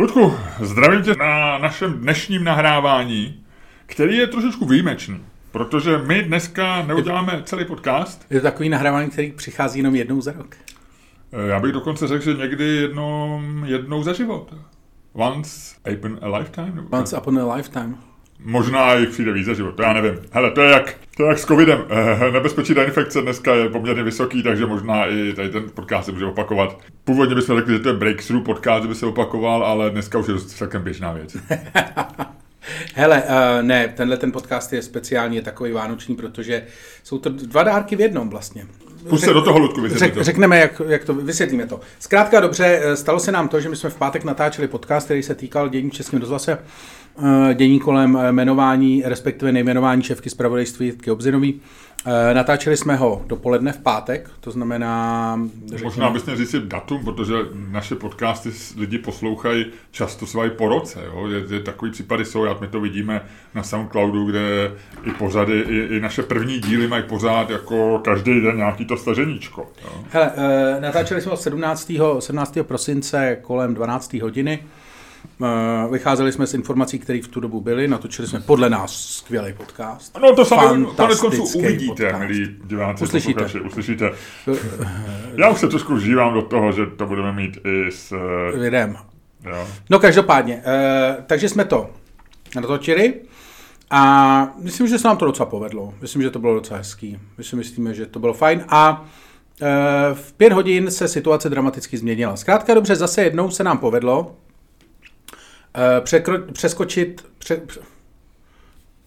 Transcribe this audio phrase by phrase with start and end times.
[0.00, 3.44] Ludku, zdravím tě na našem dnešním nahrávání,
[3.86, 8.26] který je trošičku výjimečný, protože my dneska neuděláme celý podcast.
[8.30, 10.56] Je to takový nahrávání, který přichází jenom jednou za rok.
[11.48, 14.54] Já bych dokonce řekl, že někdy jednou, jednou za život.
[15.12, 16.82] Once upon a lifetime?
[16.90, 17.94] Once upon a lifetime.
[18.44, 20.18] Možná jich přijde víc za život, to já nevím.
[20.32, 21.84] Hele, to je jak, to je jak s covidem.
[21.88, 26.12] Eh, nebezpečí na infekce dneska je poměrně vysoký, takže možná i tady ten podcast se
[26.12, 26.78] může opakovat.
[27.04, 30.28] Původně bychom řekli, že to je breakthrough podcast, že by se opakoval, ale dneska už
[30.28, 31.36] je to celkem běžná věc.
[32.94, 36.62] Hele, uh, ne, tenhle ten podcast je speciální, je takový vánoční, protože
[37.04, 38.66] jsou to dva dárky v jednom vlastně.
[39.08, 40.24] Pust se do toho, Ludku, řek, to.
[40.24, 41.80] Řekneme, jak, jak to, vysvětlíme to.
[41.98, 45.22] Zkrátka dobře, eh, stalo se nám to, že my jsme v pátek natáčeli podcast, který
[45.22, 46.58] se týkal dění v Českém rozhlase,
[47.54, 51.60] dění kolem jmenování, respektive nejmenování šéfky zpravodajství Obzinový.
[52.06, 55.40] Eh, natáčeli jsme ho dopoledne v pátek, to znamená...
[55.66, 55.84] Řekněme...
[55.84, 57.34] Možná bys měl říct datum, protože
[57.70, 61.00] naše podcasty lidi poslouchají často své po roce.
[61.06, 61.26] Jo?
[61.26, 63.20] Je, je, takový případy jsou, jak my to vidíme
[63.54, 64.72] na SoundCloudu, kde
[65.04, 69.70] i pořady, i, i naše první díly mají pořád jako každý den nějaký to staženíčko.
[69.84, 70.04] Jo?
[70.10, 71.92] Hele, eh, natáčeli jsme ho 17.
[72.20, 72.58] 17.
[72.62, 74.20] prosince kolem 12.
[74.20, 74.64] hodiny.
[75.42, 79.52] Eh, vycházeli jsme z informací, které v tu dobu byly, natočili jsme podle nás skvělý
[79.52, 80.18] podcast.
[80.22, 82.18] No to sami konec konců uvidíte, podcast.
[82.18, 83.44] milí diváci, uslyšíte.
[83.66, 84.10] uslyšíte.
[85.36, 88.12] Já už se trošku vžívám do toho, že to budeme mít i s...
[88.54, 88.96] Eh, Videm.
[89.44, 89.66] Jo.
[89.90, 91.90] No každopádně, uh, takže jsme to
[92.54, 93.14] natočili
[93.90, 95.94] a myslím, že se nám to docela povedlo.
[96.00, 97.18] Myslím, že to bylo docela hezký.
[97.38, 99.04] My si myslíme, že to bylo fajn a
[100.14, 102.36] v pět hodin se situace dramaticky změnila.
[102.36, 104.47] Zkrátka dobře, zase jednou se nám povedlo, Eh,
[106.00, 107.60] překro, přeskočit, pře,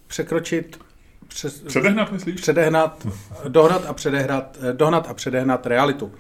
[0.08, 0.80] překročit,
[1.28, 2.42] přes, předehnat, myslíš?
[2.42, 3.08] Předehnat,
[3.48, 6.12] dohnat a předehnat, eh, dohnat a předehnat realitu.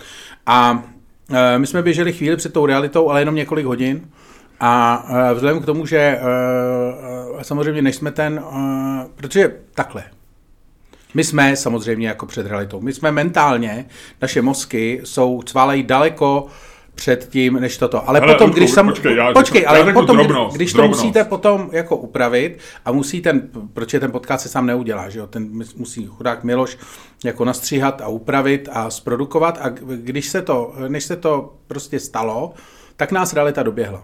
[0.46, 0.84] A
[1.34, 4.10] e, my jsme běželi chvíli před tou realitou, ale jenom několik hodin.
[4.60, 6.20] A vzhledem k tomu, že
[7.42, 8.44] samozřejmě než jsme ten,
[9.16, 10.04] protože takhle,
[11.14, 12.82] my jsme samozřejmě jako před realitou.
[12.82, 13.86] My jsme mentálně,
[14.22, 16.48] naše mozky jsou, cválejí daleko
[16.96, 18.10] předtím, než toto.
[18.10, 18.88] Ale Hele, potom, Luku, když sam...
[18.88, 21.02] počkej, já, počkej, ale já potom, drobnost, když to drobnost.
[21.02, 25.28] musíte potom jako upravit a musí ten, protože ten podcast se sám neudělá, že jo,
[25.28, 26.78] ten musí chudák Miloš
[27.24, 32.54] jako nastříhat a upravit a zprodukovat a když se to, než se to prostě stalo,
[32.96, 34.04] tak nás realita doběhla.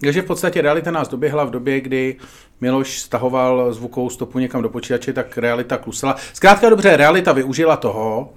[0.00, 2.16] Takže v podstatě realita nás doběhla v době, kdy
[2.60, 6.16] Miloš stahoval zvukovou stopu někam do počítače, tak realita klusela.
[6.32, 8.32] Zkrátka dobře, realita využila toho,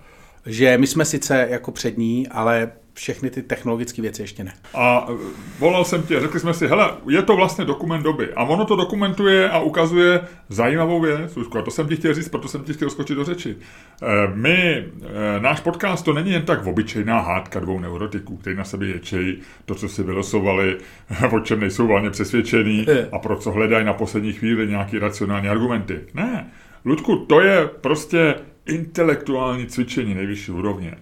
[0.45, 4.53] že my jsme sice jako přední, ale všechny ty technologické věci ještě ne.
[4.73, 5.13] A e,
[5.59, 8.33] volal jsem tě, řekli jsme si, hele, je to vlastně dokument doby.
[8.33, 12.29] A ono to dokumentuje a ukazuje zajímavou věc, Užko, a to jsem ti chtěl říct,
[12.29, 13.55] proto jsem ti chtěl skočit do řeči.
[14.01, 18.63] E, my, e, náš podcast to není jen tak obyčejná hádka dvou neurotiků, kteří na
[18.63, 20.77] sebe ječejí to, co si vylosovali,
[21.31, 25.99] o čem nejsou valně přesvědčení a pro co hledají na poslední chvíli nějaké racionální argumenty.
[26.13, 26.51] Ne,
[26.85, 28.35] Ludku, to je prostě
[28.65, 30.95] intelektuální cvičení nejvyšší úrovně.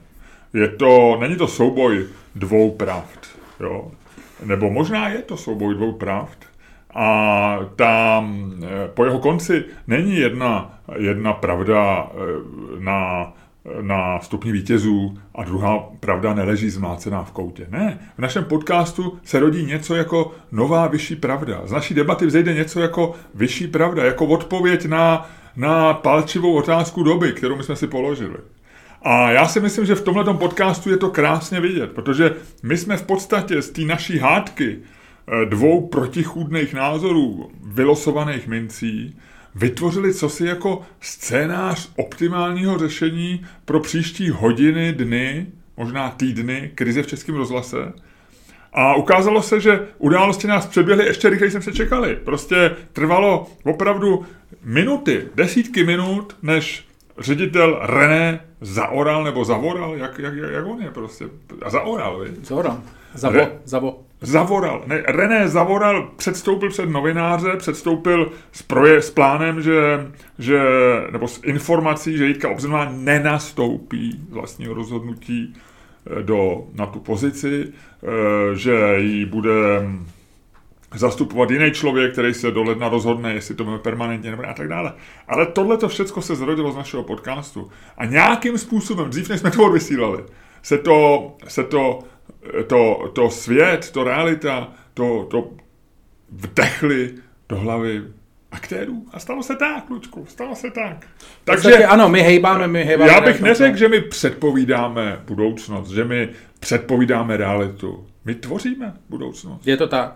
[0.53, 2.05] Je to, není to souboj
[2.35, 3.27] dvou pravd,
[3.59, 3.91] jo?
[4.45, 6.37] Nebo možná je to souboj dvou pravd.
[6.93, 12.17] A tam eh, po jeho konci není jedna, jedna pravda eh,
[12.79, 13.33] na,
[13.81, 17.67] na stupni vítězů a druhá pravda neleží zmlácená v koutě.
[17.69, 21.61] Ne, v našem podcastu se rodí něco jako nová vyšší pravda.
[21.65, 27.31] Z naší debaty vzejde něco jako vyšší pravda, jako odpověď na, na palčivou otázku doby,
[27.33, 28.37] kterou my jsme si položili.
[29.01, 32.97] A já si myslím, že v tomhle podcastu je to krásně vidět, protože my jsme
[32.97, 39.15] v podstatě z té naší hádky eh, dvou protichůdných názorů vylosovaných mincí
[39.55, 45.47] vytvořili cosi jako scénář optimálního řešení pro příští hodiny, dny,
[45.77, 47.93] možná týdny krize v Českém rozhlase.
[48.73, 52.15] A ukázalo se, že události nás předběhly ještě rychleji, jsme se čekali.
[52.15, 54.25] Prostě trvalo opravdu
[54.63, 56.85] minuty, desítky minut, než
[57.19, 61.25] ředitel René zaoral nebo zavoral, jak, jak, jak on je prostě.
[61.61, 62.31] A zaoral, vy?
[62.43, 62.81] Zaoral.
[63.13, 63.99] Zavo, Re, zavo.
[64.21, 64.83] Zavoral.
[64.85, 70.61] Ne, René Zavoral předstoupil před novináře, předstoupil s, proje, s plánem, že, že,
[71.11, 77.73] nebo s informací, že Jitka Obzenová nenastoupí z vlastního rozhodnutí eh, do, na tu pozici,
[78.53, 79.89] že jí bude
[80.95, 84.67] zastupovat jiný člověk, který se do ledna rozhodne, jestli to bude permanentně nebo a tak
[84.67, 84.93] dále.
[85.27, 87.71] Ale tohle to všechno se zrodilo z našeho podcastu.
[87.97, 90.23] A nějakým způsobem, dřív než jsme to odvysílali,
[90.61, 91.99] se to, se to,
[92.67, 95.49] to, to svět, to realita, to, to
[96.31, 97.13] vdechli
[97.49, 98.03] do hlavy
[98.51, 99.05] aktérů.
[99.11, 101.07] A stalo se tak, Lučku, stalo se tak.
[101.43, 103.11] Takže ano, my hejbáme, my hejbáme.
[103.11, 109.67] Já bych neřekl, že my předpovídáme budoucnost, že my předpovídáme realitu My tvoříme budoucnost.
[109.67, 110.15] Je to tak.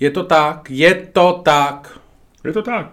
[0.00, 0.70] Je to tak.
[0.70, 1.98] Je to tak.
[2.44, 2.86] Je to tak.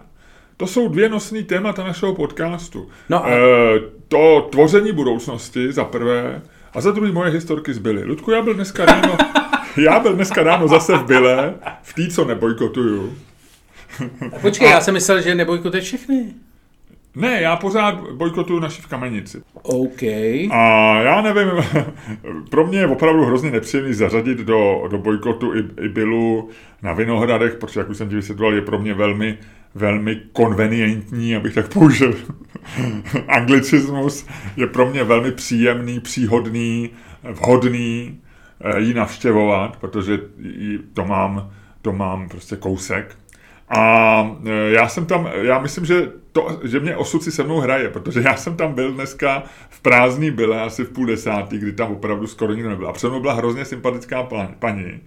[0.56, 2.88] To jsou dvě nosní témata našeho podcastu.
[3.08, 3.36] No a- e,
[4.08, 6.42] to tvoření budoucnosti za prvé
[6.72, 8.04] a za druhý moje historky zbyly.
[8.04, 9.16] Ludku, já byl dneska ráno,
[9.76, 13.14] já byl dneska ráno zase v Byle, v té, co nebojkotuju.
[14.40, 16.34] Počkej, já jsem myslel, že nebojkotuje všechny.
[17.16, 19.42] Ne, já pořád bojkotuju naši v Kamenici.
[19.62, 20.02] OK.
[20.50, 21.50] A já nevím,
[22.50, 26.48] pro mě je opravdu hrozně nepříjemný zařadit do, do bojkotu i, i bylu
[26.82, 29.38] na Vinohradech, protože, jak už jsem ti vysvětloval, je pro mě velmi,
[29.74, 32.14] velmi konvenientní, abych tak použil
[33.28, 34.26] anglicismus,
[34.56, 36.90] je pro mě velmi příjemný, příhodný,
[37.22, 38.20] vhodný
[38.60, 40.18] eh, ji navštěvovat, protože
[40.94, 41.50] to mám,
[41.82, 43.16] to mám prostě kousek.
[43.68, 47.60] A e, já jsem tam, já myslím, že, to, že mě osud si se mnou
[47.60, 51.72] hraje, protože já jsem tam byl dneska v prázdný byle, asi v půl desátý, kdy
[51.72, 52.88] tam opravdu skoro nikdo nebyl.
[52.88, 55.00] A přede mnou byla hrozně sympatická pa- paní.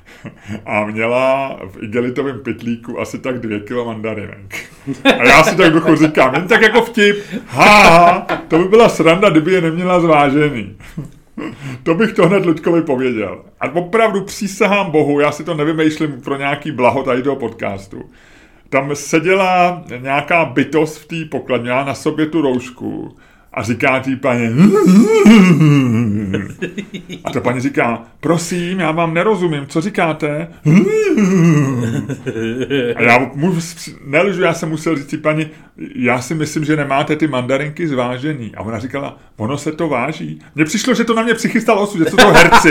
[0.66, 4.54] A měla v igelitovém pytlíku asi tak dvě kilo mandarinek.
[5.04, 7.16] A já si tak duchu říkám, jen tak jako vtip,
[7.46, 10.76] ha, ha, to by byla sranda, kdyby je neměla zvážený.
[11.82, 13.44] To bych to hned Luďkovi pověděl.
[13.60, 18.10] A opravdu přísahám Bohu, já si to nevymýšlím pro nějaký blaho tady toho podcastu.
[18.68, 23.16] Tam seděla nějaká bytost v té pokladně, na sobě tu roušku
[23.54, 24.72] a říká tý paní
[27.24, 30.48] a ta paní říká, prosím, já vám nerozumím, co říkáte?
[32.96, 33.54] A já mu
[34.06, 35.46] nelžu, já jsem musel říct paní,
[35.94, 38.52] já si myslím, že nemáte ty mandarinky zvážený.
[38.56, 40.40] A ona říkala, ono se to váží.
[40.54, 42.70] Mně přišlo, že to na mě přichystal osud, že jsou to herci,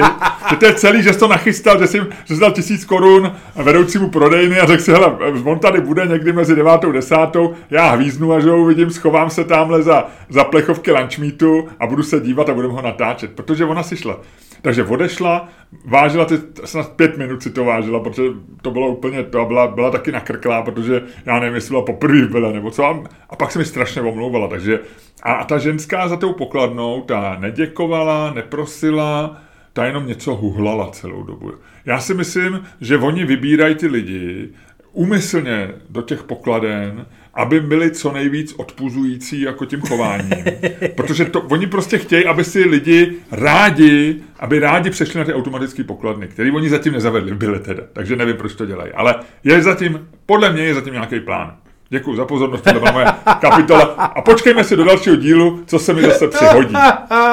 [0.50, 4.10] že to je celý, že jsi to nachystal, že jsi, že dal tisíc korun vedoucímu
[4.10, 5.08] prodejny a řekl si, hele,
[5.44, 9.44] on tady bude někdy mezi devátou desátou, já hvíznu a že ho uvidím, schovám se
[9.44, 13.84] tamhle za, za plechovky lunchmeatu a budu se dívat a budeme ho natáčet, protože ona
[13.84, 14.20] si šla.
[14.62, 15.50] Takže odešla,
[15.86, 16.36] vážila ty,
[16.66, 18.24] snad pět minut si to vážila, protože
[18.62, 22.52] to bylo úplně, to byla, byla taky nakrklá, protože já nevím, jestli byla poprvé byla
[22.52, 22.86] nebo co.
[22.86, 24.80] A, a pak se mi strašně omlouvala, takže
[25.24, 29.42] a, a ta ženská za tou pokladnou, ta neděkovala, neprosila,
[29.74, 31.52] ta jenom něco huhlala celou dobu.
[31.86, 34.50] Já si myslím, že oni vybírají ty lidi
[34.94, 40.44] úmyslně do těch pokladen, aby byli co nejvíc odpuzující jako tím chováním.
[40.96, 45.84] Protože to, oni prostě chtějí, aby si lidi rádi, aby rádi přešli na ty automatické
[45.84, 47.84] pokladny, které oni zatím nezavedli, byly teda.
[47.94, 48.92] Takže nevím, proč to dělají.
[48.92, 51.58] Ale je zatím, podle mě je zatím nějaký plán.
[51.90, 53.06] Děkuji za pozornost, tohle byla moje
[53.42, 53.84] kapitola.
[53.84, 56.76] A počkejme si do dalšího dílu, co se mi zase přihodí.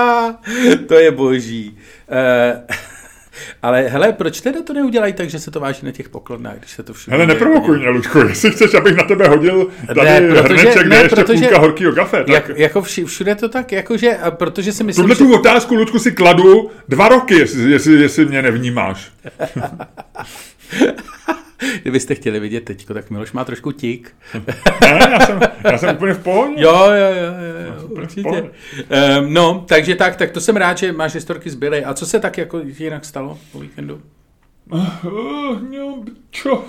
[0.88, 1.78] to je boží.
[2.10, 2.76] Uh,
[3.62, 6.70] ale hele, proč teda to neudělají tak, že se to váží na těch pokladnách, když
[6.70, 7.16] se to všude...
[7.16, 10.96] Hele, neprovokuj mě, Luďku, jestli chceš, abych na tebe hodil tady Ne, protože- hrneček, ne,
[10.96, 12.28] je ještě protože- půlka horkýho kafe, tak...
[12.28, 15.24] Jak, jako vši, všude to tak, jakože, a protože si myslím, Tuhle že...
[15.24, 19.10] tu otázku, Ludku, si kladu dva roky, jestli, jestli, jestli mě nevnímáš.
[21.82, 24.14] Kdybyste chtěli vidět teďko, tak Miloš má trošku tik.
[24.82, 26.62] Ne, já jsem, já jsem úplně v pohodě.
[26.62, 27.32] Jo, jo, jo,
[27.78, 28.50] jo, určitě.
[29.20, 31.84] Um, no, takže tak, tak to jsem rád, že máš historky zbyly.
[31.84, 34.00] A co se tak jako jinak stalo po víkendu?
[34.72, 36.64] Uh, no, čo,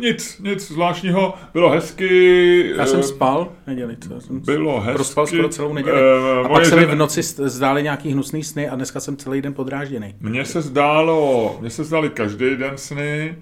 [0.00, 2.72] nic, nic zvláštního, bylo hezky.
[2.76, 4.20] Já jsem eh, spal neděli, co?
[4.20, 4.94] Jsem Bylo hezky.
[4.94, 5.98] prospal skoro celou neděli.
[6.00, 9.42] Eh, a pak se mi v noci zdály nějaký hnusný sny a dneska jsem celý
[9.42, 10.14] den podrážděný.
[10.20, 13.36] Mně se zdálo, mně se zdály každý den sny,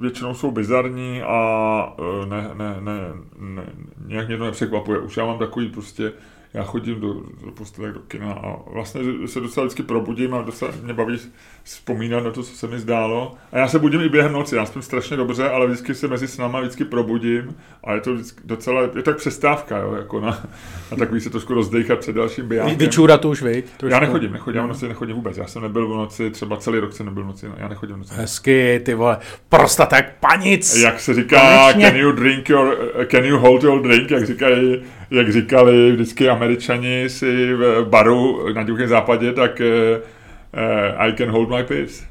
[0.00, 3.00] většinou jsou bizarní a eh, ne, ne, ne,
[3.38, 3.66] ne,
[4.06, 4.98] nějak mě to nepřekvapuje.
[4.98, 6.12] Už já mám takový prostě,
[6.56, 10.70] já chodím do, do postele, do kina a vlastně se docela vždycky probudím a docela
[10.82, 11.18] mě baví
[11.62, 13.34] vzpomínat na to, co se mi zdálo.
[13.52, 16.28] A já se budím i během noci, já spím strašně dobře, ale vždycky se mezi
[16.28, 20.46] snama vždycky probudím a je to vždycky docela, je tak přestávka, jo, jako na,
[20.90, 22.76] na takový se trošku rozdejchat před dalším bijákem.
[22.76, 23.64] Vyčůrat už, viď?
[23.76, 23.94] Trošku.
[23.94, 25.36] Já nechodím, nechodím, já v noci nechodím vůbec.
[25.36, 27.98] Já jsem nebyl v noci, třeba celý rok jsem nebyl v noci, já nechodím v
[27.98, 28.14] noci.
[28.14, 29.18] Hezky, ty vole.
[29.48, 30.76] Prostata jak panic.
[30.76, 31.90] Jak se říká, Konečně.
[31.90, 37.10] can you drink your, can you hold your drink, jak říkají, jak říkali vždycky američani
[37.10, 39.66] si v baru na divokém západě, tak uh,
[39.98, 42.04] uh, I can hold my piss.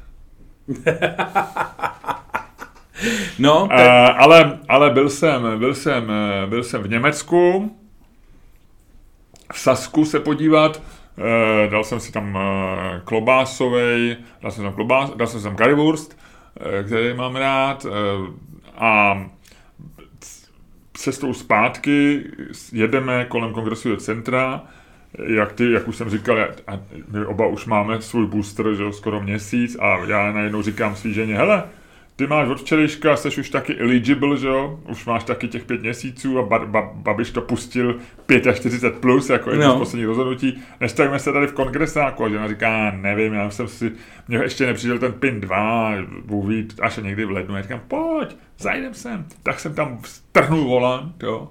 [3.38, 7.76] No, Uh, tak, ale, ale byl jsem, byl jsem, eh, byl jsem v Německu,
[9.52, 10.82] v Sasku se podívat,
[11.18, 12.40] uh, dal jsem si tam uh,
[13.04, 16.18] klobásovej, dal jsem tam klobás, dal jsem si tam currywurst,
[16.60, 17.92] uh, který mám rád uh,
[18.76, 19.20] a
[20.96, 22.24] cestou zpátky
[22.72, 24.62] jedeme kolem kongresového centra,
[25.26, 26.80] jak, ty, jak už jsem říkal, a
[27.12, 31.14] my oba už máme svůj booster, že jo, skoro měsíc a já najednou říkám svý
[31.14, 31.64] ženě, hele,
[32.16, 34.80] ty máš od včerejška, jsi už taky eligible, že jo?
[34.88, 37.98] Už máš taky těch pět měsíců a ba, ba, Babiš to pustil
[38.54, 39.74] 45 plus, jako jedno no.
[39.74, 40.62] z posledních rozhodnutí.
[40.80, 43.92] Nestavíme se tady v kongresáku a žena říká, nevím, já jsem si,
[44.28, 45.92] mě ještě nepřišel ten PIN 2,
[46.24, 47.56] Bůh ví, až někdy v lednu.
[47.56, 49.24] Já říkám, pojď, zajdem sem.
[49.42, 51.50] Tak jsem tam strhnul volant, jo.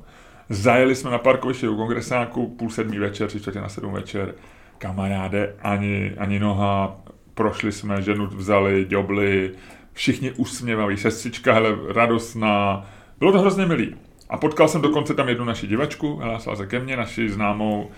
[0.49, 4.35] Zajeli jsme na parkoviště u kongresáku, půl sedmý večer, tři čtvrtě na sedm večer.
[4.77, 6.97] Kamaráde, ani, ani noha,
[7.33, 9.51] prošli jsme, ženu vzali, děbli,
[9.95, 12.85] všichni usměvaví, sestřička, hele, radostná.
[13.19, 13.95] Bylo to hrozně milý.
[14.29, 17.89] A potkal jsem dokonce tam jednu naši divačku, hlásila se ke mně, naši známou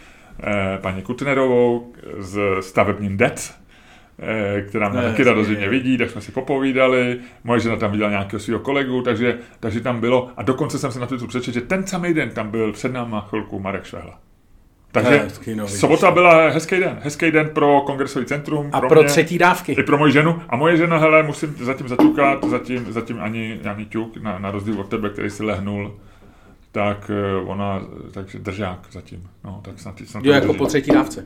[0.43, 3.53] eh, paní Kutnerovou z stavebním DEC,
[4.19, 8.09] eh, která mě ne, taky radoznně vidí, tak jsme si popovídali, moje žena tam viděla
[8.09, 11.65] nějakého svého kolegu, takže, takže tam bylo, a dokonce jsem se na Twitteru přečetl, že
[11.65, 14.26] ten samý den tam byl před náma chvilku Marek Švehla.
[14.91, 16.99] Takže hezký, no, sobota byla hezký den.
[17.03, 18.69] Hezký den pro kongresový centrum.
[18.73, 19.71] A pro, pro mě, třetí dávky.
[19.71, 20.41] I pro moji ženu.
[20.49, 24.79] A moje žena, hele, musím zatím zaťukat, zatím, zatím ani, ani ťuk, na, na rozdíl
[24.79, 25.95] od tebe, který si lehnul,
[26.71, 29.29] tak eh, ona, takže držák zatím.
[29.43, 30.57] No, tak snad, snad jo, jako drží.
[30.57, 31.25] po třetí dávce.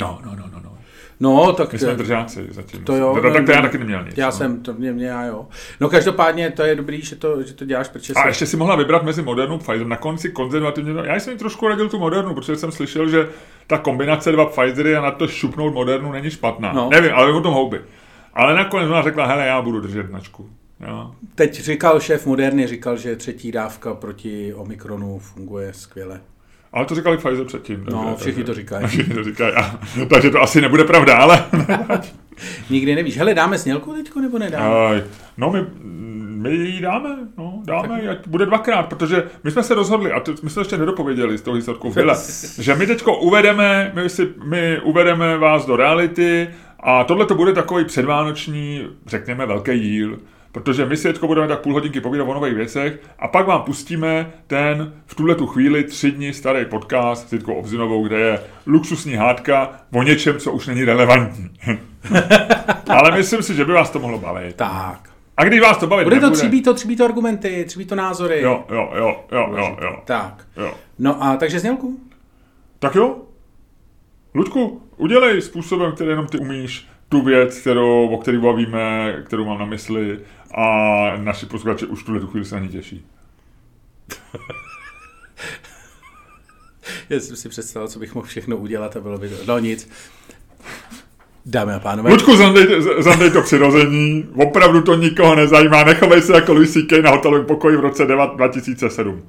[0.00, 0.60] No, no, no, no.
[0.64, 0.78] no.
[1.20, 1.72] No, tak...
[1.72, 2.84] My jsme držáci zatím.
[2.84, 3.18] To jo.
[3.22, 4.18] Tak, tak to já taky neměl nic.
[4.18, 4.32] Já no.
[4.32, 5.48] jsem, to mě, mě já jo.
[5.80, 8.76] No každopádně to je dobrý, že to, že to děláš, protože A ještě si mohla
[8.76, 9.86] vybrat mezi Modernu a Pfizer.
[9.86, 13.28] Na konci konzervativně, já jsem trošku radil tu Modernu, protože jsem slyšel, že
[13.66, 16.72] ta kombinace dva Pfizery a na to šupnout Modernu není špatná.
[16.72, 16.88] No.
[16.90, 17.80] Nevím, ale o tom houby.
[18.34, 20.50] Ale nakonec ona řekla, hele, já budu držet značku.
[20.88, 21.14] Jo.
[21.34, 26.20] Teď říkal šéf Moderny, říkal, že třetí dávka proti Omikronu funguje skvěle.
[26.72, 27.86] Ale to říkali Pfizer předtím.
[27.90, 28.86] No, takže, všichni to říkají.
[28.86, 29.54] Všichni to říkají.
[29.54, 31.44] A, takže to asi nebude pravda, ale...
[32.70, 33.18] Nikdy nevíš.
[33.18, 35.04] Hele, dáme snělku teďko nebo nedáme?
[35.36, 35.66] no, my,
[36.40, 37.08] my ji dáme,
[37.38, 38.28] no, dáme, tak...
[38.28, 41.52] bude dvakrát, protože my jsme se rozhodli, a to, my jsme ještě nedopověděli s tou
[41.52, 41.92] historkou
[42.58, 46.48] že my teďko uvedeme, my, si, my uvedeme vás do reality
[46.80, 50.18] a tohle to bude takový předvánoční, řekněme, velký díl
[50.52, 53.62] protože my si teď budeme tak půl hodinky povídat o nových věcech a pak vám
[53.62, 58.40] pustíme ten v tuhle tu chvíli tři dny starý podcast s Jitkou Obzinovou, kde je
[58.66, 61.50] luxusní hádka o něčem, co už není relevantní.
[62.88, 64.56] Ale myslím si, že by vás to mohlo bavit.
[64.56, 65.10] Tak.
[65.36, 68.42] A když vás to baví, Bude to tříbí to, tříbí to argumenty, tříbí to názory.
[68.42, 70.02] Jo, jo, jo, jo, jo, jo.
[70.04, 70.46] Tak.
[70.56, 70.74] Jo.
[70.98, 72.00] No a takže znělku?
[72.78, 73.16] Tak jo.
[74.34, 79.58] Ludku, udělej způsobem, který jenom ty umíš tu věc, kterou, o který bavíme, kterou mám
[79.58, 80.18] na mysli
[80.54, 83.06] a naši posluchači už tuhle tu chvíli se ani těší.
[87.10, 89.34] Já jsem si představil, co bych mohl všechno udělat a bylo by to...
[89.46, 89.88] No nic.
[91.46, 92.10] Dámy a pánové.
[92.10, 92.66] Luďku, zandej,
[92.98, 94.28] zandej to přirození.
[94.34, 95.84] Opravdu to nikoho nezajímá.
[95.84, 97.02] Nechovej se jako Louis C.K.
[97.02, 99.22] na hotelovém pokoji v roce 2007.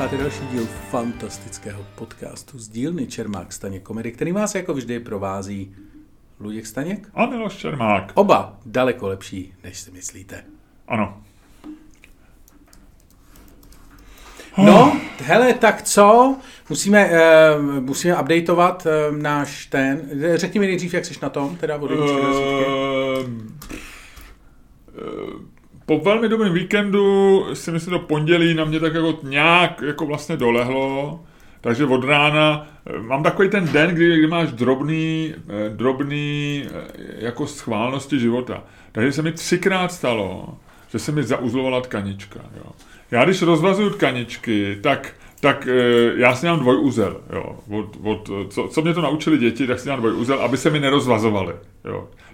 [0.00, 5.76] Posloucháte další díl fantastického podcastu z dílny Čermák Staněk Komedy, který vás jako vždy provází
[6.40, 8.12] Luděk Staněk a Miloš Čermák.
[8.14, 10.44] Oba daleko lepší, než si myslíte.
[10.88, 11.22] Ano.
[14.58, 16.36] No, hele, tak co?
[16.68, 20.08] Musíme, uh, musíme updateovat uh, náš ten.
[20.34, 22.10] Řekni mi nejdřív, jak jsi na tom, teda od uh, uh,
[25.90, 30.36] po velmi dobrém víkendu si myslím, že pondělí na mě tak jako nějak jako vlastně
[30.36, 31.20] dolehlo.
[31.60, 36.92] Takže od rána eh, mám takový ten den, kdy, kdy máš drobný, eh, drobný eh,
[37.18, 38.62] jako schválnosti života.
[38.92, 42.40] Takže se mi třikrát stalo, že se mi zauzlovala tkanička.
[42.56, 42.72] Jo.
[43.10, 45.68] Já když rozvazuju tkaničky, tak tak
[46.16, 47.20] já si mám dvojúzel.
[47.32, 47.56] Jo.
[47.70, 50.80] Od, od, co, co mě to naučili děti, tak si mám dvojúzel, aby se mi
[50.80, 51.54] nerozvazovaly.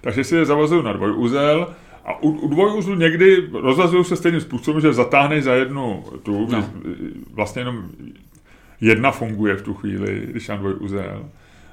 [0.01, 1.73] Takže si je zavazuju na dvojúzel,
[2.07, 6.69] a u, u dvojúzlu někdy rozhazují se stejným způsobem, že zatáhneš za jednu tu, no.
[7.33, 7.89] vlastně jenom
[8.81, 11.25] jedna funguje v tu chvíli, když mám dvojúzel.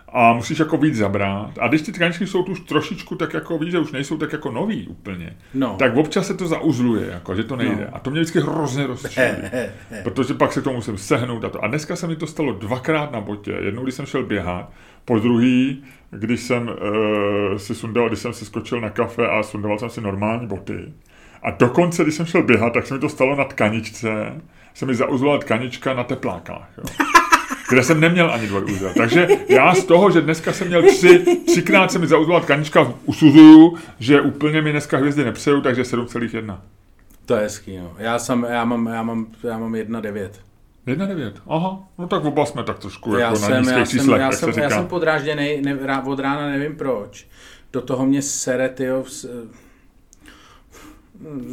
[0.09, 1.59] A musíš jako víc zabrát.
[1.59, 4.33] A když ty tkaničky jsou tu už trošičku tak jako, víš, že už nejsou tak
[4.33, 5.77] jako nový úplně, no.
[5.79, 7.89] tak občas se to zauzluje, jako, že to nejde.
[7.91, 7.97] No.
[7.97, 9.27] A to mě vždycky hrozně rozčilí.
[10.03, 11.65] protože pak se to musím sehnout a to.
[11.65, 13.57] A dneska se mi to stalo dvakrát na botě.
[13.61, 14.71] Jednou, když jsem šel běhat,
[15.05, 15.83] po druhý,
[16.15, 20.01] když jsem uh, si sundal, když jsem si skočil na kafe a sundal jsem si
[20.01, 20.93] normální boty.
[21.43, 24.41] A dokonce, když jsem šel běhat, tak se mi to stalo na tkaničce,
[24.75, 26.69] se mi zauzvala tkanička na teplákách.
[26.79, 26.85] Jo.
[27.71, 28.93] kde jsem neměl ani dvojúzel.
[28.97, 33.79] Takže já z toho, že dneska jsem měl tři, třikrát se mi zauzvala tkanička, usuzuju,
[33.99, 36.59] že úplně mi dneska hvězdy nepřeju, takže 7,1.
[37.27, 37.93] To je hezký, no.
[37.99, 40.29] Já, jsem, já mám, já mám, já mám 1,9.
[40.87, 41.33] 1,9.
[41.47, 44.21] Aha, no tak oba jsme tak trošku já jako jsem, na nízkých já číslech, jsem,
[44.21, 47.27] já, jsem, já jsem podrážděný, ne, od rána nevím proč.
[47.73, 49.05] do toho mě sere, tyjo,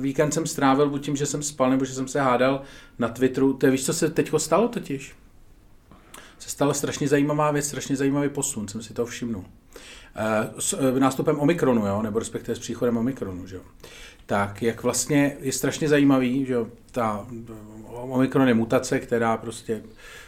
[0.01, 2.61] víkend jsem strávil buď tím, že jsem spal, nebo že jsem se hádal
[2.99, 3.53] na Twitteru.
[3.53, 5.15] To je, víš, co se teď stalo totiž?
[6.39, 9.45] Se stala strašně zajímavá věc, strašně zajímavý posun, jsem si to všimnul.
[10.59, 13.61] S nástupem Omikronu, jo, nebo respektive s příchodem Omikronu, že jo
[14.31, 16.55] tak jak vlastně je strašně zajímavý, že
[16.91, 17.27] ta
[17.93, 19.81] Omikron je mutace, která prostě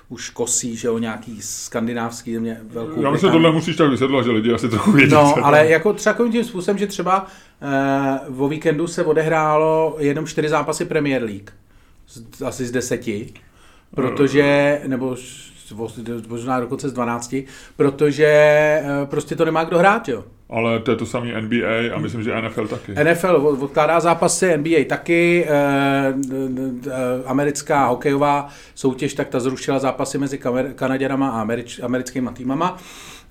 [0.09, 4.23] už kosí, že o nějaký skandinávský země velkou Já myslím, že tohle musíš tak vysvětlit,
[4.23, 5.13] že lidi asi trochu vědí.
[5.13, 7.27] No, ale jako třeba tím způsobem, že třeba
[7.61, 11.49] eh, o víkendu se odehrálo jenom čtyři zápasy Premier League.
[12.07, 13.33] Z, asi z deseti.
[13.95, 15.15] Protože, nebo
[16.27, 17.35] možná dokonce z 12,
[17.75, 20.23] protože eh, prostě to nemá kdo hrát, jo.
[20.53, 22.91] Ale to je to samý NBA a myslím, že NFL taky.
[23.03, 26.13] NFL odkládá zápasy, NBA taky, eh,
[26.87, 26.91] eh,
[27.25, 30.39] americká hokejová soutěž, tak ta zrušila zápasy mezi
[30.75, 32.77] Kanaděnama a američ, americkými týmama.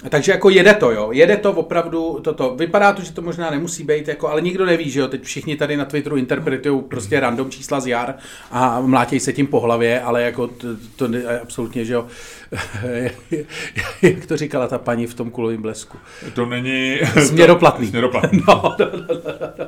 [0.08, 1.12] Takže jako jede to, jo.
[1.12, 2.54] Jede to opravdu, toto.
[2.56, 5.08] Vypadá to, že to možná nemusí být, jako, ale nikdo neví, že jo.
[5.08, 8.14] Teď všichni tady na Twitteru interpretují prostě random čísla z jar
[8.50, 12.06] a mlátějí se tím po hlavě, ale jako to, to je absolutně, že jo.
[14.02, 15.98] Jak to říkala ta paní v tom kulovém blesku?
[16.34, 16.98] To není...
[17.26, 17.86] Směroplatný.
[17.90, 18.42] Směroplatný.
[18.48, 19.66] No, no, no, no, no.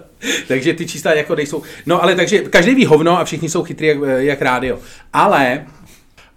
[0.49, 1.63] Takže ty čísla jako nejsou...
[1.87, 4.79] No ale takže každý ví hovno a všichni jsou chytrý jak, jak rádio.
[5.13, 5.67] Ale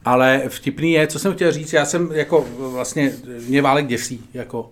[0.07, 3.11] ale vtipný je, co jsem chtěl říct, já jsem jako vlastně,
[3.47, 4.69] mě válek děsí, jako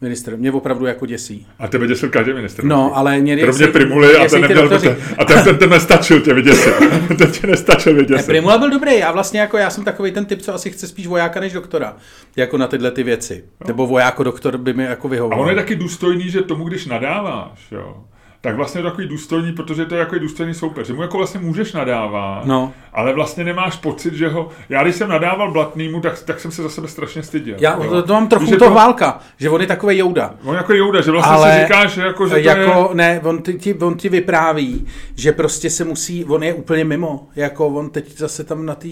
[0.00, 0.36] minister.
[0.36, 1.46] Mě opravdu jako děsí.
[1.58, 2.64] A tebe děsil každý minister.
[2.64, 6.34] No, ale mě Kromě Primuly a ten neměl, ten, a ten, ten, ten nestačil tě
[6.34, 6.74] vyděsit.
[7.18, 8.28] ten tě nestačil vyděsit.
[8.28, 10.86] Ne, Primula byl dobrý, já vlastně jako, já jsem takový ten typ, co asi chce
[10.88, 11.96] spíš vojáka než doktora.
[12.36, 13.44] Jako na tyhle ty věci.
[13.60, 13.66] No.
[13.66, 15.38] Nebo vojáko doktor by mi jako vyhovoval.
[15.38, 18.04] A on je taky důstojný, že tomu, když nadáváš, jo,
[18.40, 20.86] tak vlastně je takový důstojný, protože to je jako důstojný soupeř.
[20.86, 22.72] Že mu jako vlastně můžeš nadávat, no.
[22.92, 24.48] ale vlastně nemáš pocit, že ho...
[24.68, 27.56] Já když jsem nadával Blatnýmu, tak, tak jsem se za sebe strašně styděl.
[27.60, 30.34] Já to, to mám trochu to toho válka, že on je takový jouda.
[30.44, 32.94] On jako jouda, že vlastně ale si říkáš, že jako, že jako, je...
[32.94, 37.66] ne, on ti, on ti vypráví, že prostě se musí, on je úplně mimo, jako
[37.66, 38.88] on teď zase tam na té,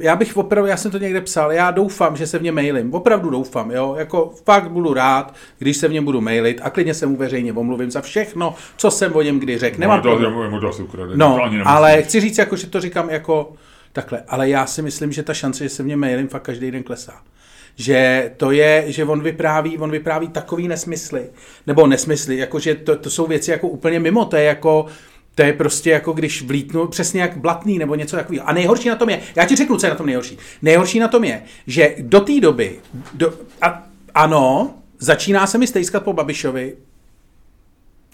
[0.00, 2.94] já bych opravdu, já jsem to někde psal, já doufám, že se v ně mailím,
[2.94, 6.94] opravdu doufám, jo, jako fakt budu rád, když se v něm budu mailit a klidně
[6.94, 9.80] se mu veřejně omluvím za všechno, co jsem o něm kdy řekl.
[9.80, 11.12] Nemám no, to, to asi ukrade.
[11.16, 13.52] No, ale chci říct, jako, že to říkám jako
[13.92, 14.22] takhle.
[14.28, 17.22] Ale já si myslím, že ta šance, že se něm mailím, fakt každý den klesá.
[17.76, 21.26] Že to je, že on vypráví, on vypráví takový nesmysly.
[21.66, 24.24] Nebo nesmysly, jako že to, to jsou věci jako úplně mimo.
[24.24, 24.86] To je jako,
[25.34, 28.48] to je prostě jako když vlítnu přesně jak blatný nebo něco takového.
[28.48, 30.38] A nejhorší na tom je, já ti řeknu, co je na tom nejhorší.
[30.62, 32.80] Nejhorší na tom je, že do té doby,
[33.14, 33.82] do, a,
[34.14, 36.76] ano, začíná se mi stejskat po Babišovi,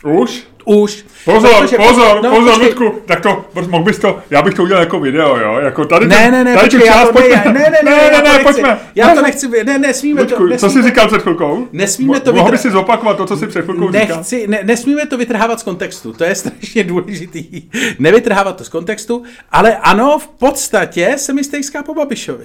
[0.05, 0.43] už?
[0.65, 1.05] Už.
[1.25, 4.83] Pozor, Protože, pozor, no, pozor, Ludku, tak to, mohl bys to, já bych to udělal
[4.83, 7.43] jako video, jo, jako tady ne, ten, ne, ne, tady počkej, já to, pojďme.
[7.45, 8.79] Ne, ne, ne, ne, ne, ne, pojďme.
[8.95, 10.47] Já to nechci, ne, nesmíme Ludku, to.
[10.47, 11.69] Nesmíme, co jsi říkal před chvilkou?
[11.73, 14.25] Nesmíme to Mohl bys si zopakovat to, co jsi před chvilkou říkal?
[14.47, 17.63] Ne, nesmíme to vytrhávat z kontextu, to je strašně důležitý.
[17.99, 22.45] Nevytrhávat to z kontextu, ale ano, v podstatě se mi stejská po Babišovi.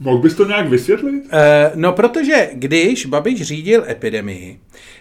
[0.00, 1.24] Mohl bys to nějak vysvětlit?
[1.24, 1.30] Uh,
[1.74, 4.60] no, protože když Babiš řídil epidemii,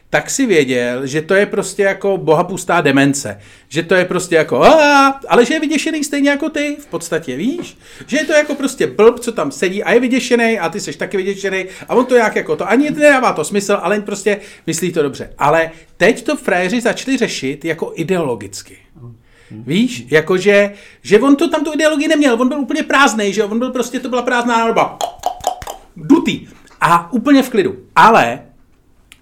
[0.09, 3.39] tak si věděl, že to je prostě jako bohapustá demence.
[3.67, 4.63] Že to je prostě jako,
[5.27, 7.77] ale že je vyděšený stejně jako ty, v podstatě, víš?
[8.07, 10.95] Že je to jako prostě blb, co tam sedí a je vyděšený a ty seš
[10.95, 14.91] taky vyděšený a on to nějak jako to, ani nedává to smysl, ale prostě myslí
[14.91, 15.33] to dobře.
[15.37, 18.77] Ale teď to fréři začali řešit jako ideologicky.
[19.51, 23.59] Víš, jakože, že on to tam tu ideologii neměl, on byl úplně prázdný, že on
[23.59, 24.99] byl prostě, to byla prázdná nádoba.
[25.95, 26.47] Dutý.
[26.81, 27.75] A úplně v klidu.
[27.95, 28.39] Ale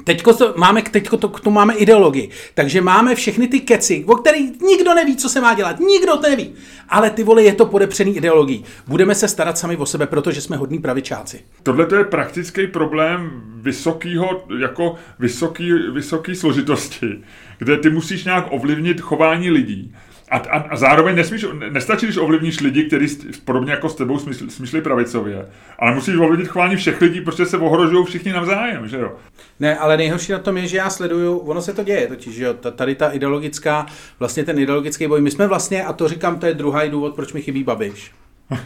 [0.04, 2.30] Teďko to máme, teďko to, to máme ideologii.
[2.54, 5.80] Takže máme všechny ty keci, o kterých nikdo neví, co se má dělat.
[5.80, 6.54] Nikdo to neví.
[6.90, 8.64] Ale ty vole, je to podepřený ideologií.
[8.88, 11.40] Budeme se starat sami o sebe, protože jsme hodní pravičáci.
[11.64, 17.24] Tohle to je praktický problém vysokýho, jako vysoký, vysoký složitosti,
[17.58, 19.96] kde ty musíš nějak ovlivnit chování lidí.
[20.30, 24.50] A, a, a zároveň nesmíš, nestačí, když ovlivníš lidi, kteří podobně jako s tebou smysl,
[24.50, 25.46] smýšlí pravicově,
[25.80, 29.12] ale musíš ovlivnit chování všech lidí, protože se ohrožují všichni navzájem, že jo?
[29.60, 32.44] Ne, ale nejhorší na tom je, že já sleduju, ono se to děje totiž, že
[32.44, 33.86] jo, tady ta ideologická,
[34.20, 37.34] vlastně ten ideologický boj, my jsme vlastně, a to říkám, to je druhý důvod, proč
[37.34, 38.12] mi chybí Babiš.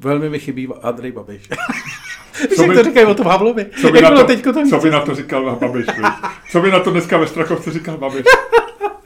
[0.00, 1.42] Velmi mi chybí Andrej Babiš.
[2.50, 3.66] Víš, jak to říkají o tom Havlovi?
[3.80, 5.86] Co by, na to, to co by na to říkal Babiš?
[6.50, 8.24] Co by na to dneska ve Strakovce říkal Babiš?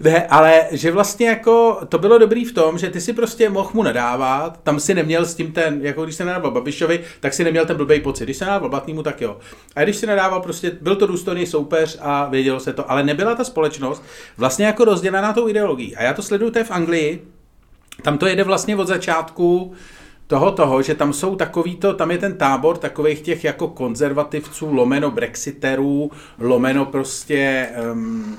[0.00, 3.70] ne, ale že vlastně jako to bylo dobrý v tom, že ty si prostě mohl
[3.74, 7.44] mu nadávat, tam si neměl s tím ten, jako když se nadával Babišovi, tak si
[7.44, 8.24] neměl ten blbej pocit.
[8.24, 9.36] Když se nadával Blatnýmu, tak jo.
[9.76, 13.34] A když si nadával prostě, byl to důstojný soupeř a vědělo se to, ale nebyla
[13.34, 14.02] ta společnost
[14.36, 15.96] vlastně jako rozdělená tou ideologií.
[15.96, 17.24] A já to sleduju té v Anglii,
[18.02, 19.74] tam to jede vlastně od začátku,
[20.26, 24.72] toho toho, že tam jsou takový to, tam je ten tábor takových těch jako konzervativců,
[24.72, 28.36] lomeno brexiterů, lomeno prostě um,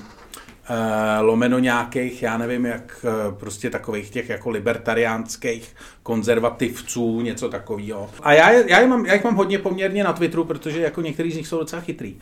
[1.20, 8.10] lomeno nějakých, já nevím, jak uh, prostě takových těch jako libertariánských konzervativců, něco takového.
[8.22, 11.32] A já, já, je mám, já jich mám hodně poměrně na Twitteru, protože jako některý
[11.32, 12.16] z nich jsou docela chytrý.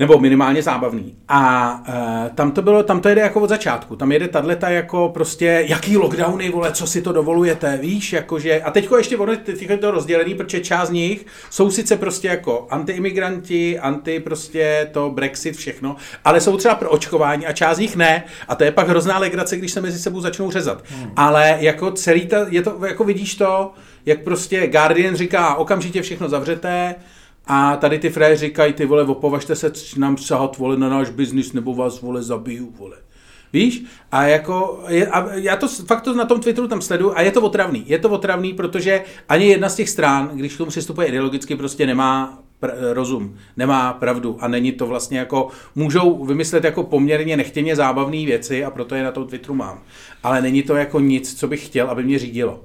[0.00, 1.14] Nebo minimálně zábavný.
[1.28, 3.96] A uh, tam to bylo, tam to jede jako od začátku.
[3.96, 8.70] Tam jede tato jako prostě, jaký lockdowny, vole, co si to dovolujete, víš, jakože, a
[8.70, 12.66] teďko ještě ono, teď je to rozdělený, protože část z nich jsou sice prostě jako
[12.70, 17.96] antiimigranti, anti prostě to Brexit, všechno, ale jsou třeba pro očkování a část z nich
[17.96, 18.24] ne.
[18.48, 20.84] A to je pak hrozná legrace, když se mezi sebou začnou řezat.
[20.88, 21.12] Hmm.
[21.16, 23.72] Ale jako celý ta, je to, jako vidíš to,
[24.06, 26.94] jak prostě Guardian říká, okamžitě všechno zavřete,
[27.52, 31.52] a tady ty fréři říkají, ty vole, opovažte se nám sahat, vole, na náš biznis,
[31.52, 32.96] nebo vás, vole, zabiju, vole.
[33.52, 33.84] Víš?
[34.12, 37.30] A jako, je, a já to fakt to na tom Twitteru tam sleduju a je
[37.30, 37.84] to otravný.
[37.86, 41.86] Je to otravný, protože ani jedna z těch stran, když k tomu přistupuje ideologicky, prostě
[41.86, 47.76] nemá pr- rozum, nemá pravdu a není to vlastně jako, můžou vymyslet jako poměrně nechtěně
[47.76, 49.82] zábavné věci a proto je na tom Twitteru mám.
[50.22, 52.64] Ale není to jako nic, co bych chtěl, aby mě řídilo.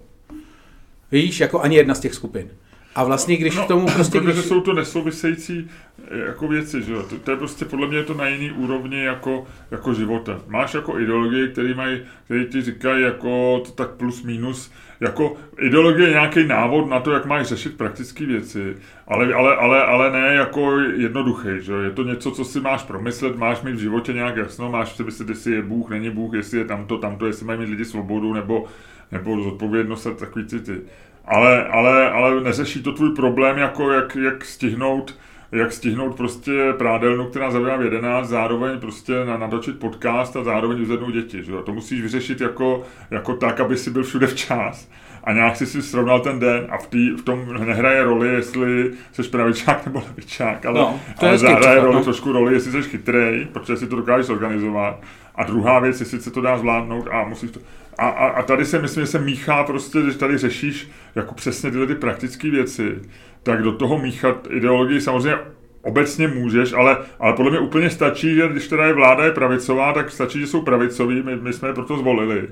[1.11, 2.49] Víš, jako ani jedna z těch skupin.
[2.95, 4.19] A vlastně, když no, k tomu prostě...
[4.19, 4.45] Protože když...
[4.45, 5.67] jsou to nesouvisející
[6.11, 7.03] eh, jako věci, že jo?
[7.03, 10.39] To, to, je prostě podle mě to na jiný úrovni jako, jako života.
[10.47, 16.07] Máš jako ideologie, které mají, které ti říkají jako to tak plus minus, jako ideologie
[16.07, 18.75] je nějaký návod na to, jak máš řešit praktické věci,
[19.07, 23.37] ale, ale, ale, ale ne jako jednoduchý, že Je to něco, co si máš promyslet,
[23.37, 26.57] máš mít v životě nějak jasno, máš si myslet, jestli je Bůh, není Bůh, jestli
[26.57, 28.65] je tamto, tamto, jestli mají mít lidi svobodu, nebo,
[29.11, 30.81] nebo zodpovědnost a takový ty, ty
[31.27, 35.15] ale, ale, ale neřeší to tvůj problém, jako jak, jak stihnout
[35.51, 41.13] jak stihnout prostě prádelnu, která zabývá v 11, zároveň prostě natočit podcast a zároveň uzednout
[41.13, 41.43] děti.
[41.43, 41.51] Že?
[41.65, 44.89] To musíš vyřešit jako, jako tak, aby si byl všude včas
[45.25, 48.91] a nějak si si srovnal ten den a v, tý, v tom nehraje roli, jestli
[49.11, 52.03] jsi pravičák nebo levičák, ale, no, ale zahraje roli, no.
[52.03, 55.01] trošku roli, jestli jsi chytrej, protože si to dokážeš organizovat.
[55.35, 57.59] A druhá věc, jestli se to dá zvládnout a musíš to...
[57.97, 61.71] A, a, a tady se myslím, že se míchá prostě, když tady řešíš jako přesně
[61.71, 62.99] tyhle ty praktické věci,
[63.43, 65.37] tak do toho míchat ideologii samozřejmě
[65.81, 69.93] obecně můžeš, ale, ale podle mě úplně stačí, že když teda je vláda je pravicová,
[69.93, 72.47] tak stačí, že jsou pravicoví, my, my jsme je proto zvolili.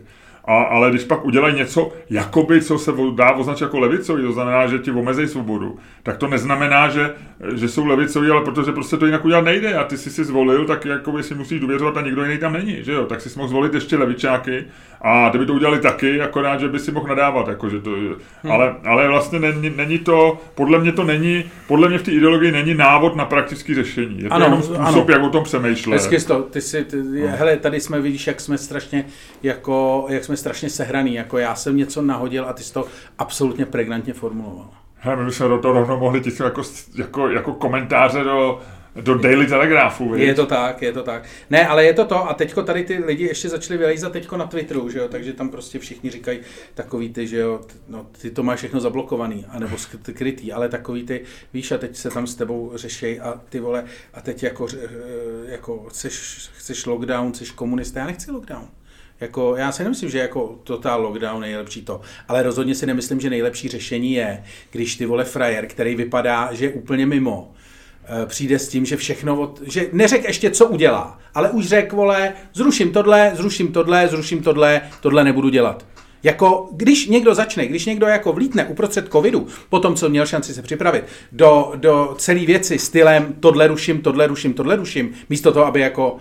[0.46, 4.68] A, ale když pak udělají něco, jakoby, co se dá označit jako levicový, to znamená,
[4.68, 7.14] že ti omezejí svobodu, tak to neznamená, že,
[7.56, 10.66] že jsou levicoví, ale protože prostě to jinak udělat nejde a ty jsi si zvolil,
[10.66, 13.06] tak jakoby si musíš důvěřovat a nikdo jiný tam není, že jo?
[13.06, 14.66] Tak si mohl zvolit ještě levičáky
[15.04, 17.90] a ty by to udělali taky, akorát, že by si mohl nadávat, jako, že to,
[17.90, 18.52] hmm.
[18.52, 22.52] ale, ale vlastně není, není, to, podle mě to není, podle mě v té ideologii
[22.52, 24.18] není návod na praktické řešení.
[24.22, 25.06] Je to ano, jenom způsob, ano.
[25.10, 25.94] jak o tom přemýšlet.
[25.94, 27.28] Hezky to, ty si, ty, no.
[27.28, 29.06] hele, tady jsme, vidíš, jak jsme strašně,
[29.44, 32.86] jako, jak jsme strašně sehraný, jako já jsem něco nahodil a ty jsi to
[33.20, 34.70] absolutně pregnantně formuloval.
[34.96, 36.62] Hele, my bychom do toho rovnou mohli tisknout jako,
[36.96, 38.60] jako, jako komentáře do,
[39.02, 41.24] do Daily Telegraphu, Je to tak, je to tak.
[41.50, 44.48] Ne, ale je to to a teďko tady ty lidi ještě začali vylejzat teďko na
[44.48, 46.40] Twitteru, že jo, takže tam prostě všichni říkají
[46.74, 51.22] takový ty, že jo, no ty to máš všechno zablokovaný, anebo skrytý, ale takový ty,
[51.54, 54.88] víš, a teď se tam s tebou řeší a ty vole, a teď jako, eh,
[55.46, 58.68] jako chceš, chceš lockdown, chceš komunista, já nechci lockdown.
[59.20, 63.30] Jako, já si nemyslím, že jako total lockdown nejlepší to, ale rozhodně si nemyslím, že
[63.30, 67.54] nejlepší řešení je, když ty vole frajer, který vypadá, že je úplně mimo,
[68.26, 72.34] přijde s tím, že všechno, od, že neřek ještě, co udělá, ale už řek, vole,
[72.54, 75.86] zruším tohle, zruším tohle, zruším tohle, tohle nebudu dělat.
[76.24, 80.62] Jako, když někdo začne, když někdo jako vlítne uprostřed covidu, potom, co měl šanci se
[80.62, 85.80] připravit, do, do celé věci stylem tohle ruším, tohle ruším, tohle ruším, místo toho, aby
[85.80, 86.18] jako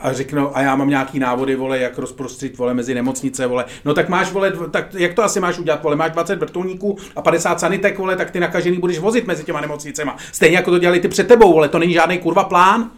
[0.00, 3.64] a řeknu, a já mám nějaký návody, vole, jak rozprostřit, vole, mezi nemocnice, vole.
[3.84, 7.22] No tak máš, vole, tak jak to asi máš udělat, vole, máš 20 vrtulníků a
[7.22, 10.16] 50 sanitek, vole, tak ty nakažený budeš vozit mezi těma nemocnicema.
[10.32, 12.90] Stejně jako to dělali ty před tebou, vole, to není žádný kurva plán.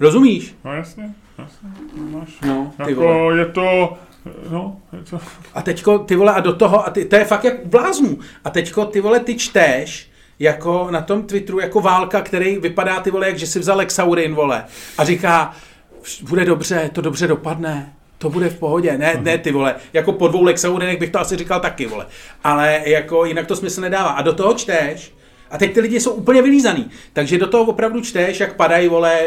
[0.00, 0.54] Rozumíš?
[0.64, 1.68] No jasně, jasně.
[2.10, 2.28] Máš.
[2.46, 3.38] No, ty jako vole.
[3.38, 3.98] je to,
[4.50, 5.18] No, je to...
[5.54, 8.18] A teďko, ty vole, a do toho, a ty, to je fakt jak bláznu.
[8.44, 13.10] A teďko, ty vole, ty čteš, jako na tom Twitteru, jako válka, který vypadá, ty
[13.10, 14.64] vole, jak že si vzal Lexaurin, vole,
[14.98, 15.54] a říká,
[16.22, 18.98] bude dobře, to dobře dopadne, to bude v pohodě.
[18.98, 22.06] Ne, ne ty vole, jako po dvou Lexaurinech bych to asi říkal taky, vole.
[22.44, 24.10] Ale jako jinak to smysl nedává.
[24.10, 25.12] A do toho čteš,
[25.50, 26.90] a teď ty lidi jsou úplně vylízaný.
[27.12, 29.20] Takže do toho opravdu čteš, jak padají, vole,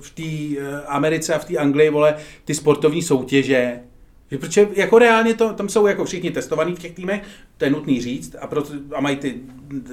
[0.00, 3.80] v té eh, Americe a v té Anglii, vole, ty sportovní soutěže,
[4.28, 7.22] protože jako reálně to, tam jsou jako všichni testovaní v těch týmech,
[7.62, 9.34] to je nutný říct, a, proto, a mají ty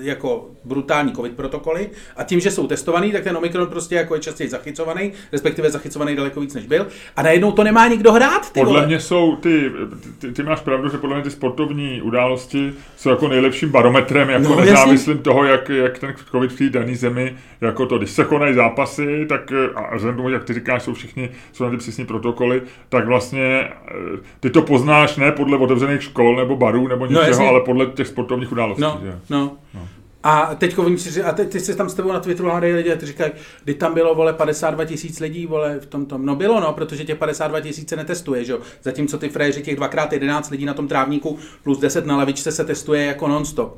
[0.01, 4.21] jako brutální covid protokoly a tím, že jsou testovaný, tak ten Omikron prostě jako je
[4.21, 8.51] častěji zachycovaný, respektive zachycovaný daleko víc než byl a najednou to nemá nikdo hrát.
[8.51, 8.87] Ty podle vole.
[8.87, 9.71] mě jsou ty,
[10.19, 14.49] ty, ty, máš pravdu, že podle mě ty sportovní události jsou jako nejlepším barometrem, jako
[14.49, 15.23] no, nezávislým jasný.
[15.23, 19.25] toho, jak, jak ten covid v té dané zemi, jako to, když se konají zápasy,
[19.29, 23.07] tak a vzhledem tomu, jak ty říkáš, jsou všichni, jsou na ty přísní protokoly, tak
[23.07, 23.71] vlastně eh,
[24.39, 28.07] ty to poznáš ne podle otevřených škol nebo barů nebo něčeho, no, ale podle těch
[28.07, 28.81] sportovních událostí.
[28.81, 29.19] No, že?
[29.29, 29.57] no.
[29.73, 29.87] No.
[30.23, 32.93] A teď oni si, a teď, teď se tam s tebou na Twitteru hádají lidi
[32.93, 33.31] a ty říkají,
[33.63, 36.25] kdy tam bylo, vole, 52 tisíc lidí, vole, v tom tom.
[36.25, 38.59] No bylo, no, protože těch 52 tisíc se netestuje, že jo.
[38.83, 42.65] Zatímco ty fréři, těch dvakrát 11 lidí na tom trávníku plus 10 na lavičce se
[42.65, 43.77] testuje jako nonstop.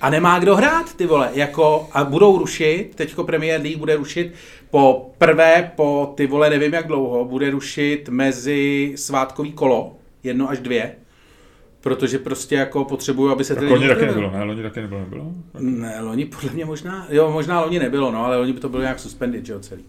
[0.00, 4.32] A nemá kdo hrát, ty vole, jako, a budou rušit, teďko Premier League bude rušit
[4.70, 10.58] po prvé, po ty vole, nevím jak dlouho, bude rušit mezi svátkový kolo, jedno až
[10.58, 10.96] dvě,
[11.82, 13.88] protože prostě jako potřebuju, aby se ty lidi...
[13.88, 14.42] taky nebylo, ne?
[14.42, 15.32] Loni taky nebylo, nebylo?
[15.58, 18.82] Ne, loni podle mě možná, jo, možná loni nebylo, no, ale loni by to bylo
[18.82, 19.84] nějak suspended, že jo, celý.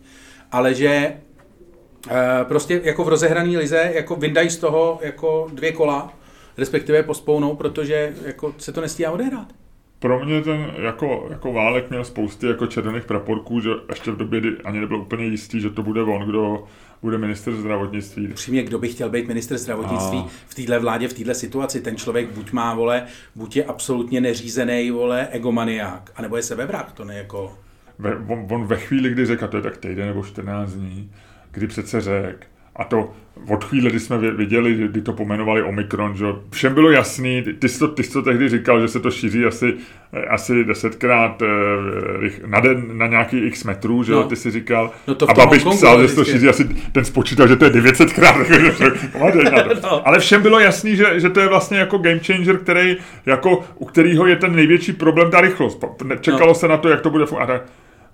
[0.52, 1.16] Ale že e,
[2.44, 6.14] prostě jako v rozehraný lize, jako vyndají z toho jako dvě kola,
[6.58, 9.48] respektive pospounou, protože jako se to nestíhá odehrát.
[10.00, 14.40] Pro mě ten jako, jako válek měl spousty jako červených praporků, že ještě v době,
[14.40, 16.64] kdy ani nebylo úplně jistý, že to bude on, kdo
[17.04, 18.28] bude minister zdravotnictví.
[18.28, 20.28] Přímě, kdo by chtěl být minister zdravotnictví a...
[20.48, 21.82] v téhle vládě, v téhle situaci?
[21.82, 27.06] Ten člověk buď má, vole, buď je absolutně neřízený, vole, egomaniák, anebo je sebevrah, to
[27.06, 27.58] ne jako...
[28.00, 31.12] Ve, on, on, ve chvíli, kdy řekl, to je tak týden nebo 14 dní,
[31.52, 33.14] kdy přece řekl, a to
[33.48, 37.80] od chvíle, kdy jsme viděli, kdy to pomenovali Omikron, že všem bylo jasný, ty jsi,
[37.80, 39.74] to, ty jsi to tehdy říkal, že se to šíří asi,
[40.30, 44.24] asi desetkrát eh, na den, na nějaký x metrů, že no.
[44.24, 44.92] ty si říkal.
[45.08, 47.72] No to a Babiš psal, že se to šíří asi, ten spočítal, že to je
[47.72, 48.46] 900krát.
[49.84, 50.08] no.
[50.08, 53.86] Ale všem bylo jasný, že, že to je vlastně jako game changer, který, jako, u
[53.86, 55.86] kterého je ten největší problém ta rychlost.
[56.20, 56.56] Čekalo no.
[56.56, 57.62] se na to, jak to bude fungovat.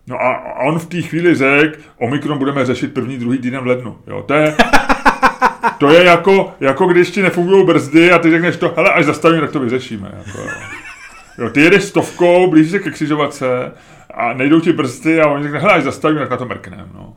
[0.09, 3.97] No a on v té chvíli řekl, Omikron budeme řešit první, druhý týden v lednu.
[4.07, 4.55] Jo, to je,
[5.77, 9.41] to je jako, jako když ti nefungují brzdy a ty řekneš to, hele, až zastavíme,
[9.41, 10.11] tak to vyřešíme.
[10.17, 10.49] Jako, jo.
[11.37, 11.49] jo.
[11.49, 13.71] ty jedeš stovkou, blížíš se ke křižovatce
[14.13, 16.85] a nejdou ti brzdy a oni řekne, hele, až zastavíme, tak na to mrkneme.
[16.93, 17.15] No.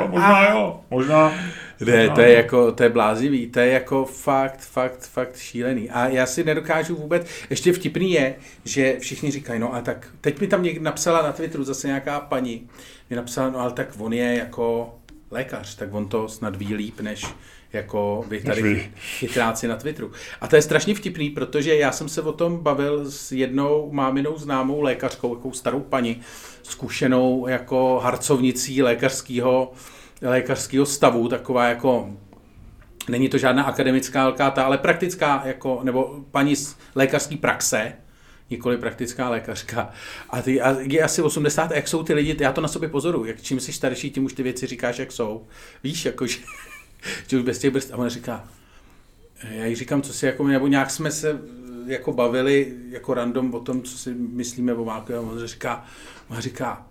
[0.00, 1.32] Jo, možná jo, možná,
[1.80, 5.90] ne, to je jako, to je blázivý, to je jako fakt, fakt, fakt šílený.
[5.90, 8.34] A já si nedokážu vůbec, ještě vtipný je,
[8.64, 12.20] že všichni říkají, no a tak, teď mi tam někdo napsala na Twitteru zase nějaká
[12.20, 12.68] paní,
[13.10, 14.94] mi napsala, no ale tak on je jako
[15.32, 17.26] lékař, tak on to snad ví líp, než
[17.72, 20.12] jako vy tady chytráci na Twitteru.
[20.40, 24.38] A to je strašně vtipný, protože já jsem se o tom bavil s jednou máminou
[24.38, 26.20] známou lékařkou, jako starou paní,
[26.62, 29.72] zkušenou jako harcovnicí lékařského
[30.22, 32.10] lékařského stavu, taková jako
[33.08, 37.92] není to žádná akademická lkáta, ale praktická, jako, nebo paní z lékařské praxe,
[38.52, 39.90] nikoli praktická lékařka.
[40.30, 43.24] A, ty, a je asi 80, jak jsou ty lidi, já to na sobě pozoruju,
[43.24, 45.46] jak čím jsi starší, tím už ty věci říkáš, jak jsou.
[45.84, 46.38] Víš, jako, že,
[47.36, 47.92] už bez těch brzd.
[47.92, 48.48] A ona říká,
[49.50, 51.40] já jí říkám, co si jako, nebo nějak jsme se
[51.86, 55.18] jako bavili jako random o tom, co si myslíme o Válkovi.
[55.18, 55.84] A on říká,
[56.28, 56.86] on říká,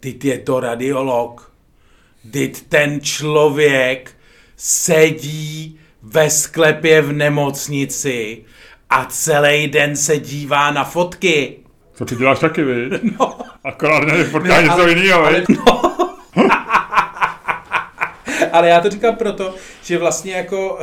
[0.00, 1.52] ty je to radiolog.
[2.30, 4.16] Teď ten člověk
[4.56, 8.44] sedí ve sklepě v nemocnici
[8.90, 11.56] a celý den se dívá na fotky.
[11.94, 12.90] Co ty děláš taky, vy?
[13.20, 13.38] No.
[13.64, 15.93] Akorát ne, potká něco jiného, no.
[18.54, 20.78] Ale já to říkám proto, že vlastně jako uh,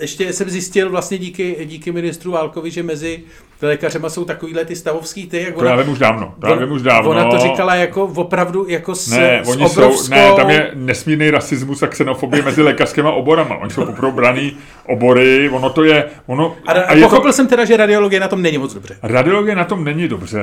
[0.00, 3.20] ještě jsem zjistil vlastně díky, díky ministru Válkovi, že mezi
[3.62, 6.54] lékařema jsou takovýhle ty stavovský ty, jak ona, to já vím už dávno, to já
[6.54, 7.10] vím už dávno.
[7.10, 10.04] Ona to říkala jako opravdu jako s, ne, s oni obrovskou...
[10.04, 13.56] jsou, ne, tam je nesmírný rasismus a xenofobie mezi lékařskými oborama.
[13.56, 16.04] Oni jsou poprobraný obory, ono to je...
[16.26, 18.96] Ono, a, a, a pochopil to, jsem teda, že radiologie na tom není moc dobře.
[19.02, 20.40] Radiologie na tom není dobře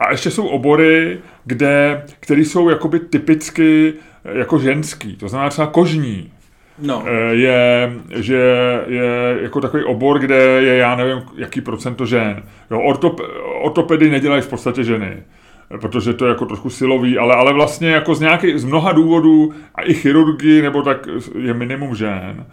[0.00, 6.30] a ještě jsou obory, kde, které jsou jakoby typicky jako ženský, to znamená třeba kožní.
[6.78, 7.04] No.
[7.06, 8.36] Eh, je, že
[8.86, 12.42] je jako takový obor, kde je, já nevím, jaký procento žen.
[12.70, 13.20] Jo, ortop,
[13.62, 15.22] ortopedy nedělají v podstatě ženy
[15.68, 19.52] protože to je jako trošku silový, ale, ale vlastně jako z, nějaký, z mnoha důvodů
[19.74, 21.08] a i chirurgii nebo tak
[21.38, 22.46] je minimum žen.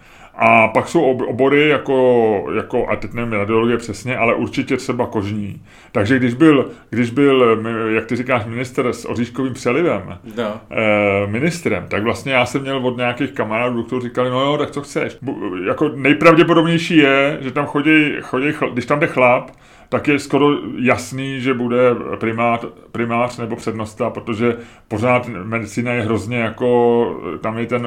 [0.44, 5.62] A pak jsou obory jako, jako a teď nevím radiologie přesně, ale určitě třeba kožní.
[5.92, 10.60] Takže když byl, když byl jak ty říkáš, minister s oříškovým přelivem, no.
[10.70, 14.70] eh, ministrem, tak vlastně já jsem měl od nějakých kamarádů, kteří říkali, no jo, tak
[14.70, 15.18] co chceš.
[15.66, 19.50] Jako nejpravděpodobnější je, že tam chodí, chodí když tam jde chlap,
[19.88, 24.56] tak je skoro jasný, že bude primát, primář nebo přednosta, protože
[24.88, 27.86] pořád medicína je hrozně jako, tam je ten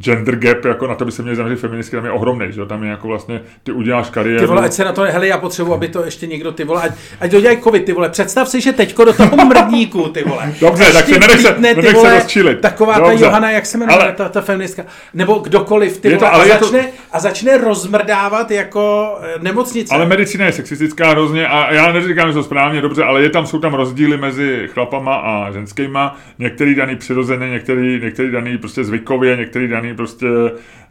[0.00, 2.82] gender gap, jako na to by se měli zaměřit feministky, tam je ohromný, že tam
[2.84, 4.40] je jako vlastně, ty uděláš kariéru.
[4.40, 6.82] Ty vole, ať se na to, hele, já potřebuji, aby to ještě někdo, ty vole,
[6.82, 10.24] ať, ať to dělají covid, ty vole, představ si, že teďko do toho mrdníku, ty
[10.24, 10.54] vole.
[10.60, 12.60] Dobře, tak se nenech se, nenech se vole, rozčilit.
[12.60, 13.14] Taková Dobře.
[13.18, 16.30] ta Johana, jak se jmenuje, Ale- ta, ta feministka, nebo kdokoliv, ty Je to- vole,
[16.30, 19.94] ale a, je to- začne, a začne rozmrdávat jako eh, nemocnice.
[19.94, 23.46] Ale medicína je sexistická hrozně a já neříkám, že to správně dobře, ale je tam,
[23.46, 26.16] jsou tam rozdíly mezi chlapama a ženskýma.
[26.38, 30.26] Některý daný přirozeně, některý, některý daný prostě zvykově, některý daný prostě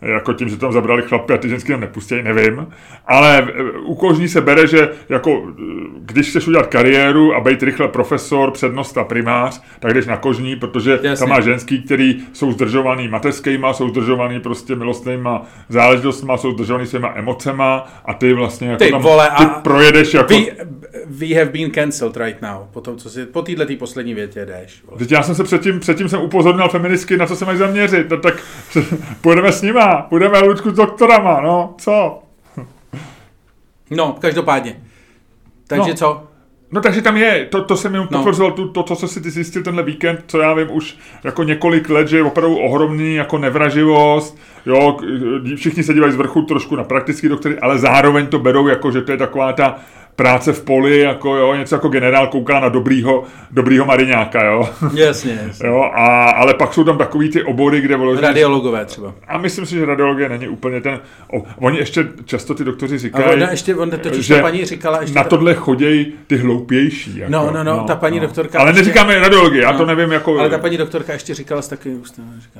[0.01, 2.67] jako tím, že tam zabrali chlapy a ty ženský tam nepustí, nevím.
[3.07, 5.63] Ale eh, u kožní se bere, že jako eh,
[5.99, 10.99] když chceš udělat kariéru a být rychle profesor, přednosta, primář, tak jdeš na kožní, protože
[11.03, 11.15] Jasně.
[11.15, 17.13] tam má ženský, který jsou zdržovaný mateřskýma, jsou zdržovaný prostě milostnýma záležitostma, jsou zdržovaný svýma
[17.15, 20.33] emocema a ty vlastně jako Ty tam, vole, ty projedeš jako...
[20.33, 20.45] We,
[21.07, 22.57] we have been cancelled right now.
[22.71, 24.83] Po, tom, co si, po této tý poslední větě jdeš.
[24.87, 24.99] vole.
[24.99, 28.17] Teď já jsem se předtím, předtím jsem upozornil feministky, na co se mají zaměřit, no,
[28.17, 28.43] tak
[29.21, 32.19] půjdeme s nima, půjdeme Lučku s doktorama, no, co?
[33.89, 34.79] No, každopádně.
[35.67, 35.95] Takže No.
[35.95, 36.23] co?
[36.71, 38.17] No takže tam je, to, to jsem jenom No.
[38.17, 41.43] potvrzoval, tu, to, to, co si ty zjistil tenhle víkend, co já vím už jako
[41.43, 44.97] několik let, že je opravdu ohromný jako nevraživost, jo,
[45.55, 49.01] všichni se dívají z vrchu trošku na praktický doktory, ale zároveň to berou jako, že
[49.01, 49.79] to je taková ta
[50.15, 54.69] práce v poli, jako jo, něco jako generál kouká na dobrýho, dobrýho mariňáka, jo.
[54.93, 55.67] Jasně, jasně.
[55.69, 59.13] jo a, ale pak jsou tam takový ty obory, kde vyloženě Radiologové třeba.
[59.27, 60.99] A myslím si, že radiologie není úplně ten...
[61.33, 64.65] O, oni ještě často ty doktoři A říkají, ona ještě, on totiž že ta paní
[64.65, 67.17] říkala, ještě na ta- tohle chodějí ty hloupější.
[67.17, 69.77] Jako, No, no, no, ta paní doktorka Ale ještě- neříkáme radiologie, já No.
[69.77, 70.39] to nevím jako...
[70.39, 72.59] Ale ta paní doktorka ještě říkala z taky ústem, říká,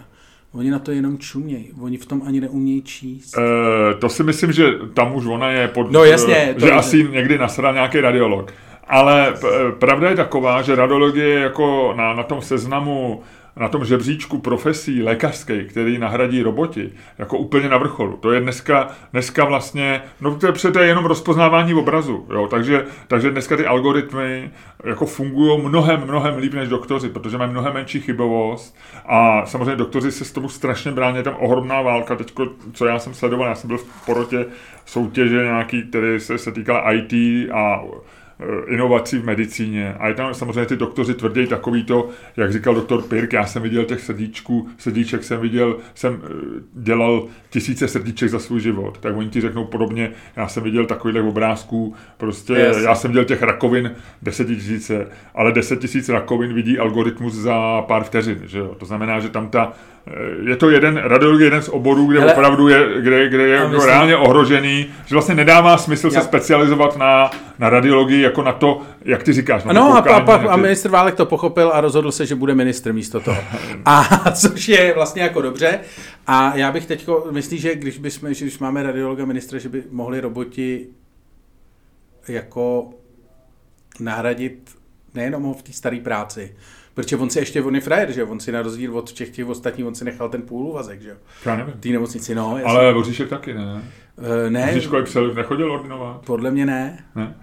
[0.53, 3.35] oni na to jenom čumějí, oni v tom ani neumějí číst.
[3.37, 5.91] Eh, to si myslím, že tam už ona je pod...
[5.91, 8.53] No, jasně, eh, to že je- asi někdy nasral nějaký radiolog.
[8.87, 13.21] Ale p- eh, pravda je taková, že radiologie je jako na, na tom seznamu
[13.55, 18.17] na tom žebříčku profesí lékařské, který nahradí roboti, jako úplně na vrcholu.
[18.17, 22.85] To je dneska, dneska vlastně, no to je, to je jenom rozpoznávání obrazu, jo, takže,
[23.07, 24.51] takže dneska ty algoritmy
[24.83, 28.77] jako fungují mnohem, mnohem líp než doktoři, protože mají mnohem menší chybovost.
[29.05, 33.13] A samozřejmě doktoři se s tomu strašně brání, tam ohromná válka, teďko, co já jsem
[33.13, 34.45] sledoval, já jsem byl v porotě
[34.85, 37.13] soutěže nějaký, který se, se týkal IT
[37.53, 37.81] a
[38.67, 39.93] inovací v medicíně.
[39.93, 43.61] A je tam samozřejmě ty doktoři tvrdí takový to, jak říkal doktor Pirk, já jsem
[43.61, 46.27] viděl těch srdíčků, srdíček jsem viděl, jsem eh,
[46.73, 48.97] dělal tisíce srdíček za svůj život.
[48.97, 52.83] Tak oni ti řeknou podobně, já jsem viděl takovýchhle obrázků, prostě Jasně.
[52.83, 58.39] já jsem viděl těch rakovin desetitisíce, ale deset tisíc rakovin vidí algoritmus za pár vteřin,
[58.45, 58.75] že jo?
[58.79, 59.92] To znamená, že tam ta, eh,
[60.45, 63.67] je to jeden, radiologie je jeden z oborů, kde Hele, opravdu je, kde, kde je
[63.67, 68.53] myslím- reálně ohrožený, že vlastně nedává smysl se Já- specializovat na, na radiologii jako na
[68.53, 69.63] to, jak ty říkáš.
[69.63, 72.35] na to Ano, a, a, a, a ministr Válek to pochopil a rozhodl se, že
[72.35, 73.37] bude ministr místo toho.
[73.85, 75.79] A což je vlastně jako dobře.
[76.27, 79.83] A já bych teď, myslíš, že když, bychom, že když máme radiologa ministra, že by
[79.91, 80.87] mohli roboti
[82.27, 82.89] jako
[83.99, 84.69] nahradit
[85.13, 86.55] nejenom ho v té staré práci,
[86.93, 89.47] protože on si ještě, on je frajer, že on si na rozdíl od všech těch
[89.47, 91.73] ostatních, on si nechal ten půl úvazek, že jo, Já nevím.
[91.79, 92.63] té nemocnici, no, jasně.
[92.77, 93.81] Ale Voříšek taky ne.
[94.45, 96.21] Eh, ne, Voříško jak přel, nechodil ordinovat.
[96.25, 97.35] podle mě ne, Ne.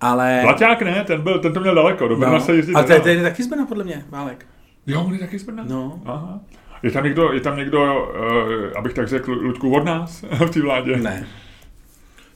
[0.00, 0.40] ale...
[0.42, 3.00] Blaťák ne, ten, byl, ten to měl daleko, do Brna no, se jezdí a nedá.
[3.00, 4.46] to je taky z Brna, podle mě, Válek.
[4.86, 5.64] Jo, on je taky z Brna?
[5.68, 6.00] No.
[6.06, 6.40] Aha.
[6.82, 10.60] Je tam někdo, je tam někdo uh, abych tak řekl, Ludku od nás v té
[10.62, 10.96] vládě?
[10.96, 11.26] Ne.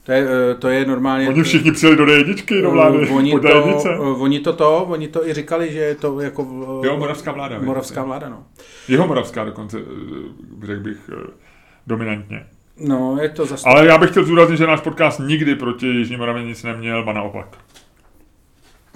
[0.07, 1.29] To je, eh, to je normálně...
[1.29, 3.91] Oni všichni přijeli do D1 do vlády, Eh, oni po to, D1.
[3.95, 6.43] eh, oni to to, oni to i říkali, že je to jako...
[6.85, 7.59] Jo, moravská vláda.
[7.59, 8.45] Moravská vláda, no.
[8.89, 9.79] Jeho moravská dokonce,
[10.67, 11.11] řekl bych,
[11.87, 12.47] dominantně.
[12.81, 13.69] No, je to zase...
[13.69, 17.13] Ale já bych chtěl zúraznit, že náš podcast nikdy proti Jižní Moravě nic neměl, ba
[17.13, 17.57] naopak.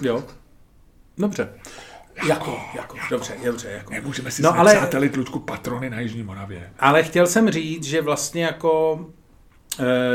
[0.01, 0.23] Jo.
[1.17, 1.49] Dobře.
[2.27, 3.93] Jako, jako, dobře, dobře, jako.
[3.93, 6.69] Nemůžeme si No, ale- přátelit Ludku patrony na Jižní Moravě.
[6.79, 8.99] Ale chtěl jsem říct, že vlastně jako,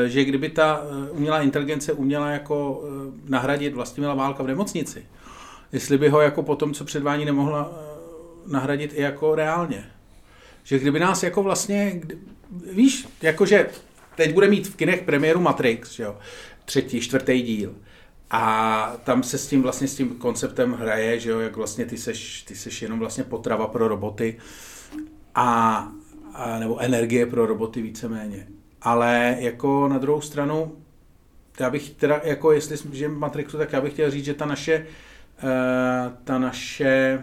[0.07, 5.07] že kdyby ta eh, umělá inteligence uměla jako eh, nahradit Vlastimila Válka v nemocnici,
[5.73, 9.90] jestli by ho jako po tom, co předvání, nemohla eh, nahradit i jako reálně.
[10.64, 12.01] Že kdyby nás jako vlastně,
[12.73, 13.69] víš, jakože
[14.16, 16.19] teď bude mít v kinech premiéru Matrix, jo,
[16.64, 17.75] třetí, čtvrtý díl.
[18.31, 21.99] A tam se s tím vlastně s tím konceptem hraje, že jo, jak vlastně ty
[21.99, 24.38] seš, ty seš jenom vlastně potrava pro roboty
[25.35, 25.88] a,
[26.35, 28.47] a nebo energie pro roboty víceméně.
[28.87, 30.77] Ale jako na druhou stranu,
[31.61, 34.87] já bych teda, jako jestli v Matrixu, tak já bych chtěl říct, že ta naše,
[35.42, 37.22] uh, ta naše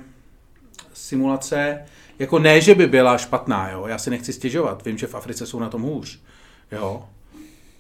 [0.94, 1.86] simulace,
[2.20, 5.46] jako ne, že by byla špatná, jo, já si nechci stěžovat, vím, že v Africe
[5.46, 6.20] jsou na tom hůř,
[6.72, 7.10] jo,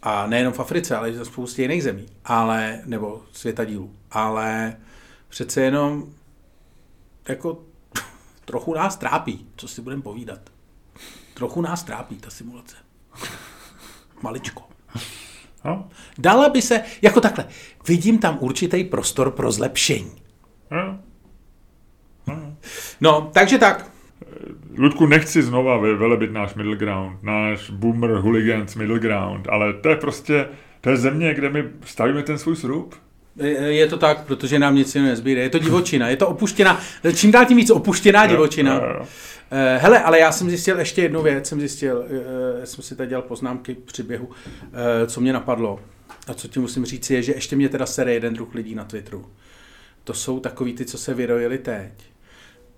[0.01, 4.75] a nejenom v Africe, ale i v spoustě jiných zemí, ale, nebo světa dílů, ale
[5.29, 6.13] přece jenom
[7.27, 7.61] jako
[8.45, 10.39] trochu nás trápí, co si budeme povídat.
[11.33, 12.75] Trochu nás trápí ta simulace.
[14.23, 14.61] Maličko.
[15.65, 15.89] No?
[16.17, 17.45] Dala by se, jako takhle,
[17.87, 20.11] vidím tam určitý prostor pro zlepšení.
[20.71, 20.99] No.
[23.01, 23.91] No, takže tak.
[24.77, 29.89] Ludku, nechci znova ve- velebit náš middle ground, náš boomer hooligans middle ground, ale to
[29.89, 30.47] je prostě,
[30.81, 32.95] to je země, kde my stavíme ten svůj srub.
[33.35, 35.41] Je- Je to tak, protože nám nic jiného nezbýde.
[35.41, 36.79] Je to divočina, je to opuštěná,
[37.15, 38.81] čím dál tím víc opuštěná divočina.
[39.51, 42.05] Eh, Hele, ale já jsem zjistil ještě jednu věc, jsem zjistil,
[42.61, 44.29] eh, jsem si tady dělal poznámky při běhu,
[45.03, 45.79] eh, co mě napadlo.
[46.27, 48.83] A co ti musím říct je, že ještě mě teda sere jeden druh lidí na
[48.83, 49.25] Twitteru.
[50.03, 51.91] To jsou takový ty, co se vyrojili teď.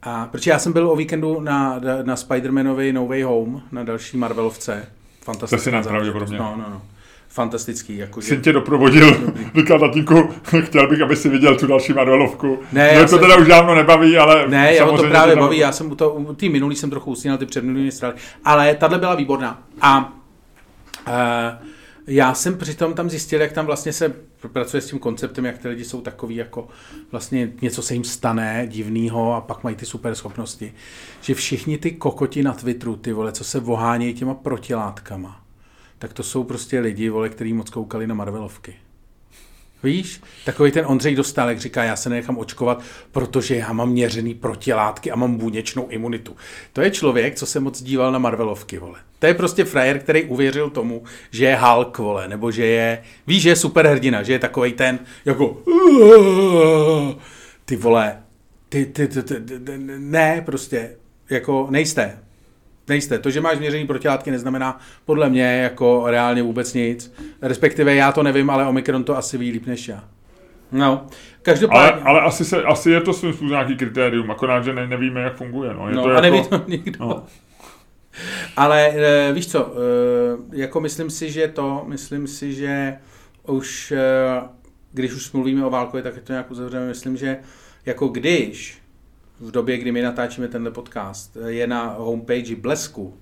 [0.01, 4.17] A protože já jsem byl o víkendu na, na Spider-Manovi No Way Home, na další
[4.17, 4.85] Marvelovce.
[5.21, 6.37] Fantastická To si nám pravděpodobně.
[6.37, 6.81] No, no, no.
[7.35, 8.27] Fantastický, jakože...
[8.27, 10.29] Syn tě doprovodil, říkal tatínku,
[10.59, 12.59] chtěl bych, aby si viděl tu další Marvelovku.
[12.73, 15.57] Ne, já to jsem- teda už dávno nebaví, ale Ne, já to právě tam- baví,
[15.57, 18.15] já jsem u, to, u tý minulý jsem trochu usínal, ty předminulý strany,
[18.45, 19.63] ale tahle byla výborná.
[19.81, 20.13] A
[21.07, 21.13] uh,
[22.07, 24.13] já jsem přitom tam zjistil, jak tam vlastně se
[24.53, 26.67] pracuje s tím konceptem, jak ty lidi jsou takový, jako
[27.11, 30.73] vlastně něco se jim stane divného a pak mají ty super schopnosti.
[31.21, 35.44] Že všichni ty kokoti na Twitteru, ty vole, co se vohánějí těma protilátkama,
[35.99, 38.75] tak to jsou prostě lidi, vole, který moc koukali na Marvelovky.
[39.83, 45.11] Víš, takový ten Ondřej Dostálek říká, já se nechám očkovat, protože já mám měřený protilátky
[45.11, 46.35] a mám buněčnou imunitu.
[46.73, 48.99] To je člověk, co se moc díval na Marvelovky, vole.
[49.19, 53.41] To je prostě frajer, který uvěřil tomu, že je Hulk, vole, nebo že je, víš,
[53.41, 55.61] že je superhrdina, že je takový ten, jako,
[57.65, 58.21] ty vole,
[58.69, 60.95] ty, ty, ty, ty, ty ne, prostě,
[61.29, 62.19] jako nejste,
[62.87, 63.19] Nejste.
[63.19, 67.13] To, že máš měřený protilátky, neznamená podle mě jako reálně vůbec nic.
[67.41, 70.03] Respektive já to nevím, ale Omikron to asi ví líp než já.
[70.71, 71.09] No, Ale,
[71.41, 72.01] každopádně.
[72.01, 75.35] ale asi, se, asi je to svým způsobem nějaký kritérium, akorát, že ne, nevíme, jak
[75.35, 75.73] funguje.
[75.73, 75.89] No.
[75.89, 77.05] Je no, to a jako, neví to nikdo.
[77.05, 77.23] No.
[78.57, 79.73] Ale e, víš co,
[80.53, 82.97] e, jako myslím si, že to, myslím si, že
[83.47, 84.01] už, e,
[84.91, 87.37] když už mluvíme o válkově, tak to nějak uzavřeme, myslím, že
[87.85, 88.77] jako když
[89.39, 93.13] v době, kdy my natáčíme tenhle podcast, je na homepage Blesku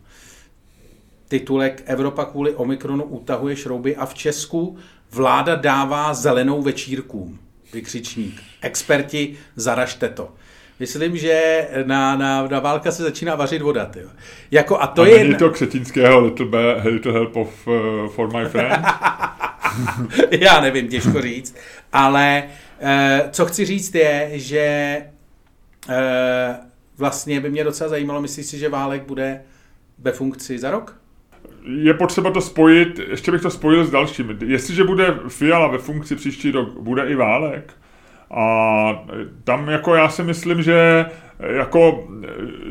[1.27, 4.77] titulek Evropa kvůli Omikronu utahuje šrouby a v Česku
[5.11, 7.39] vláda dává zelenou večírkům.
[7.73, 8.41] Vykřičník.
[8.61, 10.31] Experti, zaražte to.
[10.79, 13.85] Myslím, že na, na, na válka se začíná vařit voda.
[13.85, 14.09] Tyjo.
[14.51, 15.17] Jako, a to a je...
[15.17, 18.85] není to křetínského little, be, little help of, uh, for my friend?
[20.31, 21.55] Já nevím, těžko říct.
[21.93, 22.43] Ale
[22.79, 24.95] eh, co chci říct je, že
[25.89, 26.57] eh,
[26.97, 29.41] vlastně by mě docela zajímalo, myslíš si, že válek bude
[29.99, 31.03] ve funkci za rok?
[31.65, 34.35] je potřeba to spojit, ještě bych to spojil s dalšími.
[34.45, 37.73] Jestliže bude Fiala ve funkci příští rok, bude i Válek.
[38.31, 39.05] A
[39.43, 41.05] tam jako já si myslím, že
[41.39, 42.07] jako,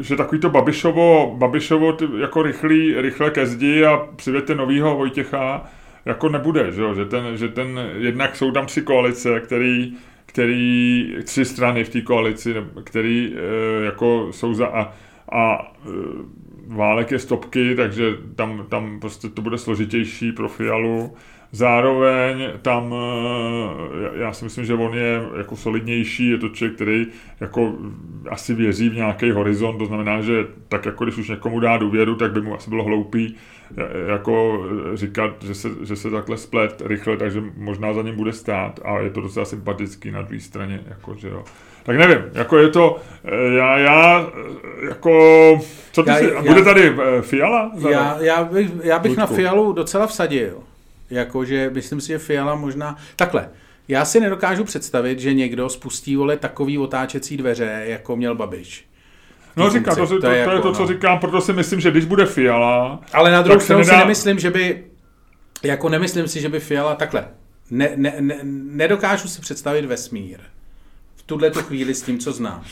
[0.01, 5.65] že takový to Babišovo, Babišovo jako rychlý, rychle ke zdi a přivěte novýho Vojtěcha,
[6.05, 9.93] jako nebude, že, že, ten, že ten, jednak jsou tam tři koalice, který,
[10.33, 12.55] který tři strany v té koalici,
[12.85, 14.93] který e, jako jsou za a,
[15.33, 15.89] a e,
[16.67, 21.15] válek je stopky, takže tam, tam prostě to bude složitější pro Fialu.
[21.53, 27.07] Zároveň tam, eh, já si myslím, že on je jako solidnější, je to člověk, který
[27.41, 27.73] jako
[28.31, 32.15] asi věří v nějaký horizont, to znamená, že tak jako když už někomu dá důvěru,
[32.15, 33.37] tak by mu asi bylo hloupý
[34.09, 38.81] jako říkat, že se, že se takhle splet rychle, takže možná za ním bude stát
[38.85, 41.45] a je to docela sympatický na druhé straně, jako, že jo.
[41.83, 42.97] Tak nevím, jako je to,
[43.57, 44.27] já, já
[44.89, 45.13] jako,
[45.93, 47.73] co ty Já- si, já- bude tady eh, Fiala?
[47.89, 49.27] Já, já bych, já bych na.
[49.27, 50.59] Fialu docela vsadil.
[51.13, 52.97] Jakože myslím si, že Fiala možná...
[53.17, 53.49] Takhle,
[53.89, 58.89] já si nedokážu představit, že někdo spustí vole takový otáčecí dveře, jako měl Babiš.
[59.57, 60.89] No říkám, to, to, To to, je je jako, to, co no.
[60.89, 64.39] říkám, proto si myslím, že když bude Fiala, Ale na druhou stranu si nedá- nemyslím,
[64.39, 64.85] že by...
[65.63, 66.95] Jako nemyslím si, že by Fiala...
[66.95, 67.29] Takhle,
[67.71, 70.39] ne, ne, ne, nedokážu si představit vesmír.
[71.17, 72.65] V tuhle tu chvíli s tím, co znám.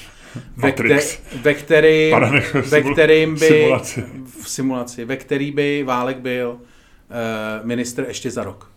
[0.56, 1.00] Ve, kte,
[1.42, 3.46] ve, který, Pane, ve kterým by...
[3.46, 4.04] simulaci.
[4.42, 5.04] V simulaci.
[5.04, 6.58] Ve který by Válek byl
[7.62, 8.70] ministr ještě za rok.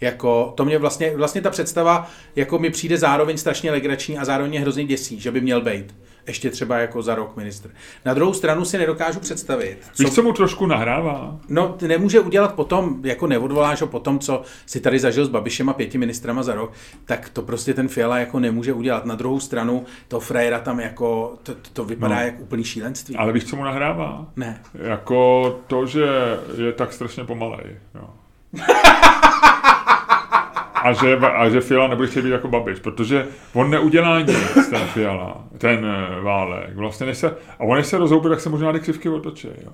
[0.00, 4.50] Jako, to mě vlastně, vlastně ta představa, jako mi přijde zároveň strašně legrační a zároveň
[4.50, 5.94] mě hrozně děsí, že by měl být
[6.26, 7.70] ještě třeba jako za rok ministr.
[8.04, 11.36] Na druhou stranu si nedokážu představit, víš, co mu trošku nahrává?
[11.48, 15.72] No, nemůže udělat potom, jako neodvoláš ho potom, co si tady zažil s Babišem a
[15.72, 16.72] pěti ministrama za rok,
[17.04, 19.04] tak to prostě ten Fiala jako nemůže udělat.
[19.04, 22.20] Na druhou stranu, to frajera tam jako, to, to vypadá No.
[22.20, 22.26] no.
[22.26, 23.16] jak úplný šílenství.
[23.16, 24.26] Ale víš, co mu nahrává?
[24.36, 24.60] Ne.
[24.74, 26.06] Jako to, že
[26.64, 27.76] je tak strašně pomalej.
[27.94, 28.08] Jo.
[30.82, 34.80] A že, a že Fiala nebude chtět být jako Babiš, protože on neudělá nic, ten
[34.80, 36.76] Fiala, ten eh, Válek.
[36.76, 39.48] Vlastně než se, a on než se rozhoupí, tak se možná ty křivky otočí.
[39.64, 39.72] Jo.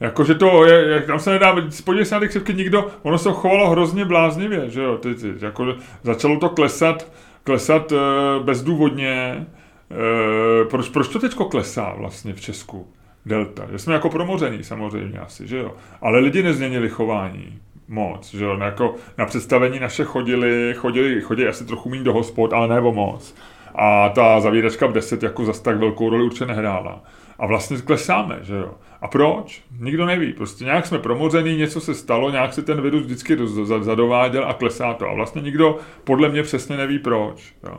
[0.00, 3.30] Jakože to je, jak tam se nedá, podívej se na ty křivky, nikdo, ono se
[3.32, 7.12] chovalo hrozně bláznivě, že jo, ty, ty, jako začalo to klesat,
[7.44, 7.96] klesat e,
[8.42, 9.46] bezdůvodně,
[9.90, 12.88] e, proč, proč to teďko klesá vlastně v Česku?
[13.26, 17.58] Delta, že jsme jako promoření samozřejmě asi, že jo, ale lidi nezměnili chování
[17.88, 22.52] moc, že jo, jako na představení naše chodili, chodili, chodili asi trochu méně do hospod,
[22.52, 23.34] ale nebo moc.
[23.74, 27.02] A ta zavíračka v 10 jako zase tak velkou roli určitě nehrála.
[27.38, 28.74] A vlastně klesáme, že jo.
[29.00, 29.62] A proč?
[29.80, 30.32] Nikdo neví.
[30.32, 33.36] Prostě nějak jsme promoření, něco se stalo, nějak se ten virus vždycky
[33.80, 35.08] zadováděl a klesá to.
[35.08, 37.54] A vlastně nikdo podle mě přesně neví proč.
[37.64, 37.78] Jo.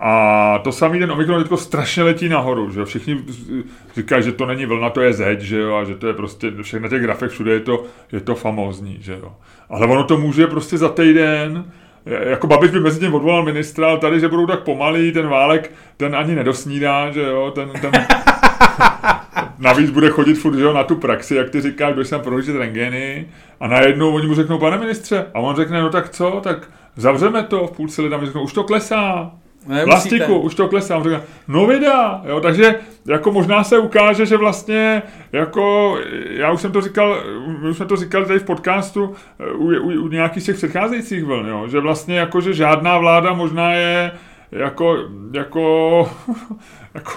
[0.00, 2.86] A to samý ten Omikron teďko strašně letí nahoru, že jo?
[2.86, 3.24] Všichni
[3.96, 5.76] říkají, že to není vlna, to je zeď, že jo?
[5.76, 9.12] A že to je prostě, všechny těch grafech všude je to, je to famózní, že
[9.12, 9.32] jo?
[9.68, 11.64] Ale ono to může prostě za týden,
[12.06, 15.72] jako Babiš by mezi tím odvolal ministra, ale tady, že budou tak pomalý, ten válek,
[15.96, 17.52] ten ani nedosnídá, že jo?
[17.54, 17.92] Ten, ten,
[19.58, 22.56] navíc bude chodit furt že jo, na tu praxi, jak ty říkáš, budeš tam prohlížet
[22.56, 23.28] rengeny
[23.60, 27.42] a najednou oni mu řeknou, pane ministře, a on řekne, no tak co, tak zavřeme
[27.42, 29.32] to v půlce lidem, řeknou, už to klesá,
[29.84, 31.02] Plastiku, už to klesá.
[31.02, 32.74] Říká, no vydá, jo, takže
[33.06, 35.02] jako možná se ukáže, že vlastně
[35.32, 35.96] jako,
[36.30, 37.22] já už jsem to říkal,
[37.60, 39.14] my už jsme to říkali tady v podcastu
[39.54, 43.72] u, u, u nějakých těch předcházejících vln, jo, že vlastně jako, že žádná vláda možná
[43.72, 44.12] je
[44.52, 44.96] jako,
[45.32, 46.10] jako,
[46.94, 47.12] jako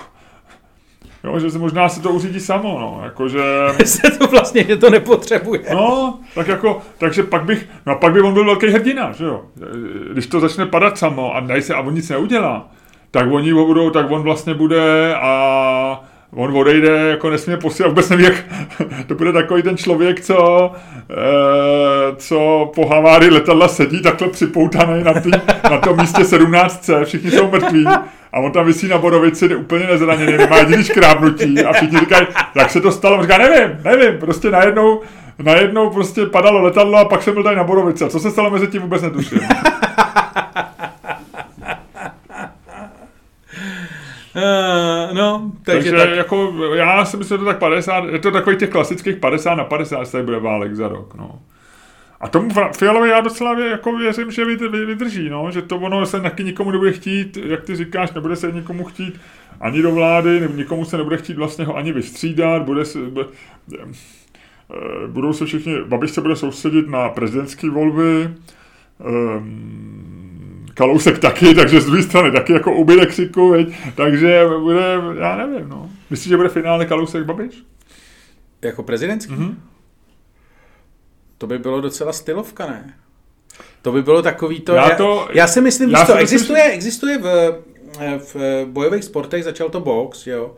[1.27, 3.43] Jo, že se možná se to uřídí samo, no, jakože...
[3.85, 5.61] se to vlastně, že to nepotřebuje.
[5.73, 9.41] No, tak jako, takže pak bych, no pak by on byl velký hrdina, že jo.
[10.11, 12.69] Když to začne padat samo a dají se a on nic neudělá,
[13.11, 16.03] tak oni ho budou, tak on vlastně bude a
[16.35, 18.35] on odejde, jako nesmí posílat, vůbec nevím, jak
[19.07, 20.71] to bude takový ten člověk, co,
[21.09, 25.31] e, co po havárii letadla sedí takhle připoutaný na, tý,
[25.71, 27.85] na tom místě 17C, všichni jsou mrtví.
[28.33, 31.63] A on tam vysí na bodovici, úplně nezraněný, nemá jediný škrábnutí.
[31.63, 35.01] A všichni říkají, jak se to stalo, říká, nevím, nevím, prostě najednou,
[35.39, 38.49] najednou prostě padalo letadlo a pak jsem byl tady na bodovici a co se stalo
[38.49, 39.39] mezi tím vůbec netuším.
[45.13, 46.17] No, takže, takže tak...
[46.17, 49.63] jako, já si myslím, že to tak 50, je to takový těch klasických 50 na
[49.63, 51.39] 50, že tady bude válek za rok, no.
[52.19, 54.45] A tomu Fialovi já docela jako věřím, že
[54.85, 58.51] vydrží, no, že to ono se taky nikomu nebude chtít, jak ty říkáš, nebude se
[58.51, 59.19] nikomu chtít
[59.61, 63.27] ani do vlády, nebo nikomu se nebude chtít vlastně ho ani vystřídat, bude se, bude,
[63.73, 68.29] eh, budou se všichni, Babiš se bude soustředit na prezidentské volby,
[68.99, 70.46] um,
[70.77, 73.67] Kalousek taky, takže z druhé strany taky jako ubyde křiku, veď?
[73.95, 75.89] takže bude, já nevím, no.
[76.09, 77.63] Myslíš, že bude finále Kalousek Babiš?
[78.61, 79.33] Jako prezidentský?
[79.33, 79.55] Mm-hmm.
[81.37, 82.93] To by bylo docela stylovka, ne?
[83.81, 84.73] To by bylo takový to...
[84.73, 87.61] Já, to, já, já si myslím, že to existuje, myslím, existuje v,
[88.33, 90.55] v bojových sportech, začal to box, jo,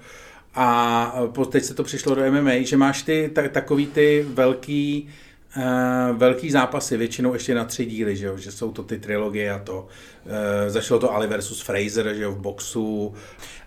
[0.56, 1.14] a
[1.52, 5.10] teď se to přišlo do MMA, že máš ty tak, takový ty velký
[5.58, 8.38] Uh, velký zápasy, většinou ještě na tři díly, že, jo?
[8.38, 9.88] že jsou to ty trilogie a to.
[10.26, 10.32] Uh,
[10.68, 13.14] začalo to Ali versus Fraser, že jo, v boxu.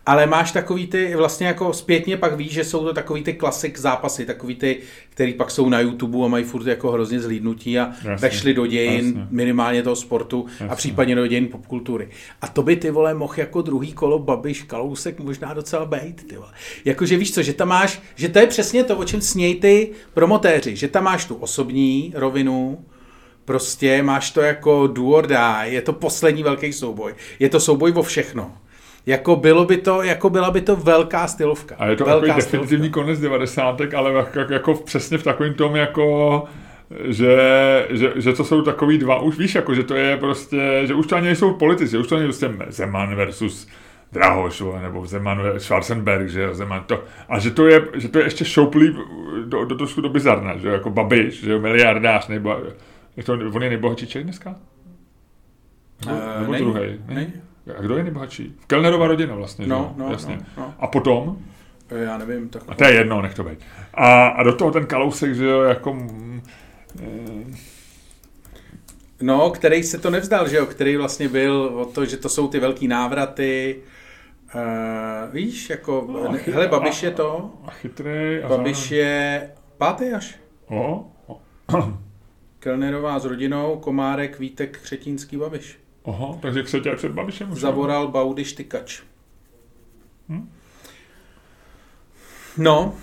[0.07, 3.78] Ale máš takový ty, vlastně jako zpětně pak víš, že jsou to takový ty klasik
[3.78, 4.78] zápasy, takový ty,
[5.11, 8.66] který pak jsou na YouTube a mají furt jako hrozně zhlídnutí a jasně, vešli do
[8.66, 9.26] dějin jasně.
[9.30, 10.68] minimálně toho sportu jasně.
[10.68, 12.09] a případně do dějin popkultury.
[12.40, 16.36] A to by ty vole mohl jako druhý kolo Babiš Kalousek možná docela bejt, ty
[16.36, 16.53] vole.
[16.84, 19.90] Jakože víš co, že tam máš, že to je přesně to, o čem sněj ty
[20.14, 22.84] promotéři, že tam máš tu osobní rovinu,
[23.44, 27.14] prostě máš to jako do or die, je to poslední velký souboj.
[27.38, 28.53] Je to souboj o všechno.
[29.07, 31.74] Jako bylo by to, jako byla by to velká stylovka.
[31.78, 33.80] A je to velká definitivní konec 90.
[33.96, 36.44] ale jako, jako přesně v takovém tom jako
[37.05, 37.36] že,
[37.90, 41.07] že, že, to jsou takový dva, už víš, jako, že to je prostě, že už
[41.07, 43.68] to ani nejsou politici, už to není prostě Zeman versus
[44.12, 48.24] Drahoš, nebo Zeman Schwarzenberg, že jo, Zeman to, a že to je, že to je
[48.24, 48.96] ještě šouplý
[49.44, 52.57] do, do trošku do bizarna, že jo, jako Babiš, že jo, miliardář, nebo,
[53.16, 54.55] je to, on je nejbohatší dneska?
[56.07, 57.00] Nebo, uh, nebo druhý?
[57.09, 57.32] Ne?
[57.79, 58.55] A kdo je nejbohatší?
[58.67, 60.37] Kellnerova rodina vlastně, no, no, Jasně.
[60.37, 60.75] No, no.
[60.79, 61.39] A potom?
[61.89, 62.49] Eh, já nevím.
[62.49, 62.63] Tak...
[62.69, 63.59] A to je jedno, nech to být.
[63.95, 65.95] A, a do toho ten Kalousek, že jo, jako...
[65.95, 66.43] Mm,
[69.23, 72.49] no, který se to nevzdal, že jo, který vlastně byl o to, že to jsou
[72.49, 73.83] ty velký návraty,
[74.55, 77.51] Uh, víš, jako, no, chy- hele, Babiš je to.
[77.65, 78.43] A chytrý.
[78.43, 80.39] A Babiš je pátý až.
[80.67, 81.41] O, o.
[82.59, 85.79] Kellnerová s rodinou, Komárek, Vítek, Křetínský, Babiš.
[86.07, 87.53] Aha, takže aj před Babišem?
[87.53, 89.00] Už Zavoral Baudy Štykač.
[90.28, 90.53] Hm?
[92.59, 92.94] No,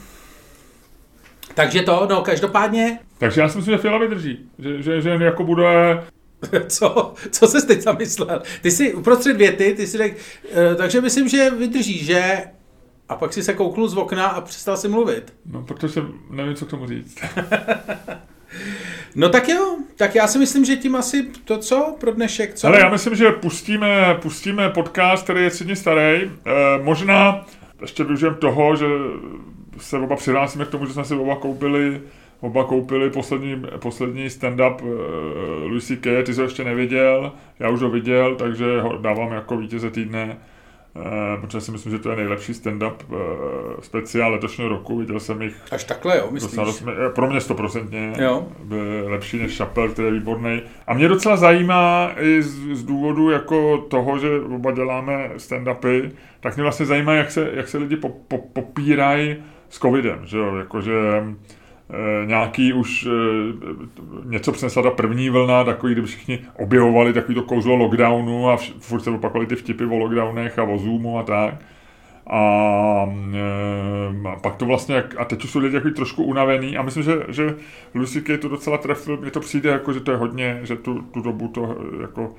[1.53, 2.99] takže to, no každopádně...
[3.17, 4.49] Takže já si myslím, že Fiala vydrží.
[4.59, 6.03] Že, že, že jako bude...
[6.67, 7.13] Co?
[7.31, 8.41] Co jsi teď zamyslel?
[8.61, 10.17] Ty jsi uprostřed věty, ty jsi řekl,
[10.51, 12.43] eh, takže myslím, že vydrží, že
[13.09, 15.33] A pak si se kouknul z okna a přestal si mluvit.
[15.45, 17.17] No, protože nevím, co k tomu říct.
[19.16, 22.68] no tak jo, tak já si myslím, že tím asi to co pro dnešek, co?
[22.68, 26.01] Ale já myslím, že pustíme, pustíme podcast, který je tři starý.
[26.01, 26.30] E,
[26.84, 27.45] možná
[27.82, 28.86] ještě využijem toho, že
[29.78, 32.01] se oba přihlásíme k tomu, že jsme si oba koupili
[32.41, 34.89] oba koupili poslední, poslední stand-up uh,
[35.64, 39.57] Louis C.K., ty jsi ho ještě neviděl, já už ho viděl, takže ho dávám jako
[39.57, 40.38] vítěze týdne,
[41.41, 43.17] protože si myslím, že to je nejlepší stand-up uh,
[43.81, 45.55] speciál letošního roku, viděl jsem jich.
[45.71, 46.75] Až takhle, jo, myslíš?
[46.75, 48.13] Jsme, pro mě stoprocentně
[48.63, 50.61] byl lepší než Chappelle, který je výborný.
[50.87, 56.55] A mě docela zajímá i z, z důvodu jako toho, že oba děláme stand-upy, tak
[56.55, 59.35] mě vlastně zajímá, jak se, jak se lidi po, po, popírají
[59.69, 61.35] s covidem, že jo, jakože e,
[62.25, 63.09] nějaký už e,
[64.25, 69.01] něco přinesla ta první vlna, takový, kdy všichni objevovali takový to kouzlo lockdownu a furt
[69.01, 71.53] se opakovali ty vtipy o lockdownech a o Zoomu a tak.
[72.27, 76.81] A, e, a pak to vlastně, a teď už jsou lidi takový trošku unavený a
[76.81, 77.55] myslím, že, že
[77.95, 81.01] Lucy Kay to docela trefil, mně to přijde jako, že to je hodně, že tu,
[81.01, 82.35] tu dobu to jako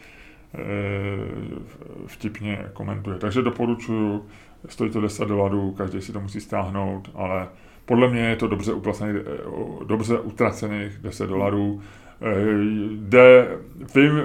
[2.07, 3.18] vtipně komentuje.
[3.18, 4.26] Takže doporučuji,
[4.68, 7.48] stojí to 10 dolarů, každý si to musí stáhnout, ale
[7.91, 9.20] podle mě je to dobře, uplacený,
[9.86, 11.82] dobře utracených 10 dolarů.
[12.91, 13.49] Jde,
[13.95, 14.22] vím,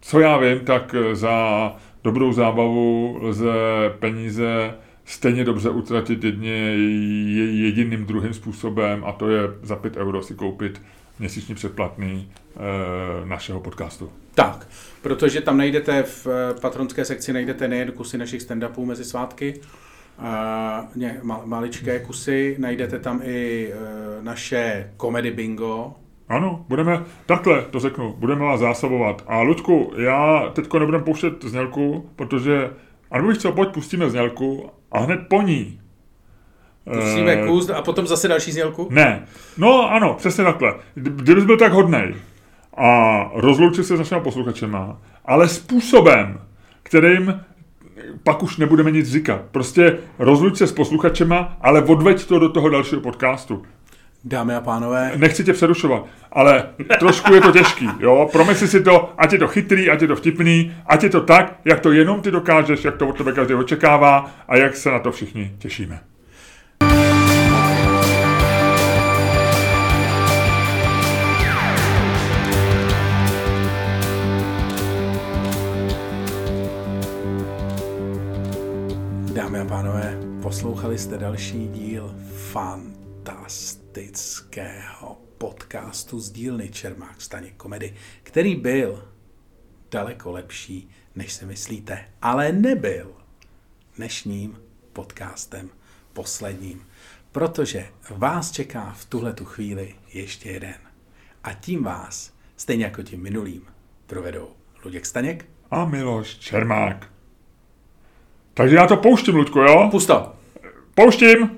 [0.00, 3.52] co já vím, tak za dobrou zábavu lze
[3.98, 4.74] peníze
[5.04, 6.56] stejně dobře utratit jedně
[7.52, 10.82] jediným druhým způsobem a to je za 5 euro si koupit
[11.18, 12.28] měsíční předplatný
[13.24, 14.10] našeho podcastu.
[14.34, 14.68] Tak,
[15.02, 16.26] protože tam najdete v
[16.60, 19.60] patronské sekci najdete nejen kusy našich stand-upů mezi svátky,
[20.18, 25.94] uh, maličké kusy, najdete tam i uh, naše komedy bingo.
[26.28, 29.24] Ano, budeme, takhle to řeknu, budeme vás zásobovat.
[29.26, 32.70] A Ludku, já teďko nebudem pouštět znělku, protože,
[33.10, 35.80] a bych co, pojď pustíme znělku a hned po ní.
[36.94, 37.46] Pustíme e...
[37.46, 38.88] kus a potom zase další znělku?
[38.90, 39.26] Ne,
[39.58, 40.74] no ano, přesně takhle.
[40.94, 42.14] Kdybys byl tak hodnej
[42.76, 46.40] a rozloučil se s našimi posluchačema, ale způsobem,
[46.82, 47.40] kterým
[48.22, 49.40] pak už nebudeme nic říkat.
[49.50, 53.62] Prostě rozluč se s posluchačema, ale odveď to do toho dalšího podcastu.
[54.24, 55.12] Dámy a pánové.
[55.16, 56.68] Nechci tě přerušovat, ale
[56.98, 58.28] trošku je to těžký, jo.
[58.32, 61.60] Promysli si to, ať je to chytrý, ať je to vtipný, ať je to tak,
[61.64, 64.98] jak to jenom ty dokážeš, jak to od tebe každý očekává a jak se na
[64.98, 66.00] to všichni těšíme.
[79.36, 82.14] Dámy a pánové, poslouchali jste další díl
[82.52, 89.08] fantastického podcastu z dílny Čermák Staněk komedy, který byl
[89.90, 93.12] daleko lepší, než si myslíte, ale nebyl
[93.96, 94.58] dnešním
[94.92, 95.70] podcastem
[96.12, 96.86] posledním,
[97.32, 100.74] protože vás čeká v tuhle tu chvíli ještě jeden.
[101.44, 103.62] A tím vás, stejně jako tím minulým,
[104.06, 104.48] provedou
[104.84, 107.15] Luděk Staněk a Miloš Čermák.
[108.56, 109.88] Takže já to pouštím, Ludko, jo?
[109.90, 110.32] Pusto.
[110.94, 111.50] Pouštím.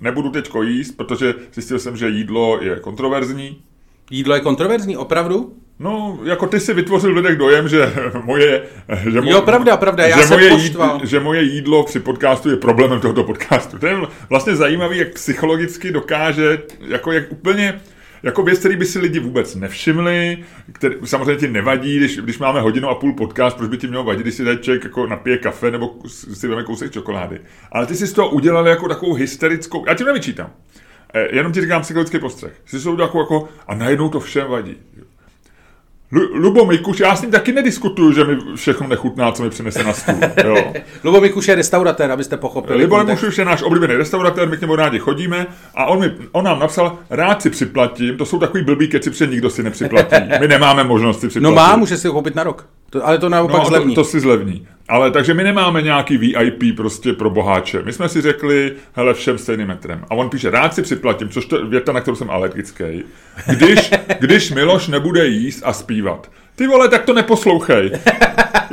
[0.00, 3.62] Nebudu teďko jíst, protože zjistil jsem, že jídlo je kontroverzní.
[4.10, 5.52] Jídlo je kontroverzní, opravdu?
[5.78, 7.92] No, jako ty si vytvořil lidek dojem, že
[8.24, 8.62] moje...
[9.10, 10.92] Že mo, jo, pravda, pravda, já že jsem moje poštval.
[10.92, 13.78] Jídlo, že moje jídlo při podcastu je problémem tohoto podcastu.
[13.78, 13.96] To je
[14.28, 17.80] vlastně zajímavý, jak psychologicky dokáže, jako jak úplně
[18.22, 20.38] jako věc, který by si lidi vůbec nevšimli,
[20.72, 24.04] který samozřejmě ti nevadí, když, když máme hodinu a půl podcast, proč by ti mělo
[24.04, 27.40] vadit, když si tady člověk jako napije kafe nebo si veme kousek čokolády.
[27.72, 30.50] Ale ty si z toho udělal jako takovou hysterickou, já ti nevyčítám,
[31.14, 32.52] eh, jenom ti říkám psychologický postřeh.
[32.66, 34.76] Jsi to jako, jako, a najednou to všem vadí.
[36.12, 39.92] Lubo Mikuš, já s ním taky nediskutuju, že mi všechno nechutná, co mi přinese na
[39.92, 40.14] stůl.
[40.44, 40.72] Jo.
[41.04, 42.82] Lubo Mikuš je restauratér, abyste pochopili.
[42.82, 46.44] Lubo Mikuš je náš oblíbený restauratér, my k němu rádi chodíme a on, mi, on
[46.44, 50.16] nám napsal, rád si připlatím, to jsou takový blbý keci, protože nikdo si nepřiplatí.
[50.40, 51.56] My nemáme možnost si připlatit.
[51.56, 52.66] No má, může si ho koupit na rok.
[52.90, 53.94] To, ale to naopak no, zlevní.
[53.94, 54.66] To, to si zlevní.
[54.90, 57.82] Ale takže my nemáme nějaký VIP prostě pro boháče.
[57.82, 60.04] My jsme si řekli, hele, všem stejným metrem.
[60.10, 62.84] A on píše, rád si připlatím, což to je věta, na kterou jsem alergický.
[63.58, 66.30] Když, když Miloš nebude jíst a zpívat.
[66.60, 67.92] Ty vole, tak to neposlouchej.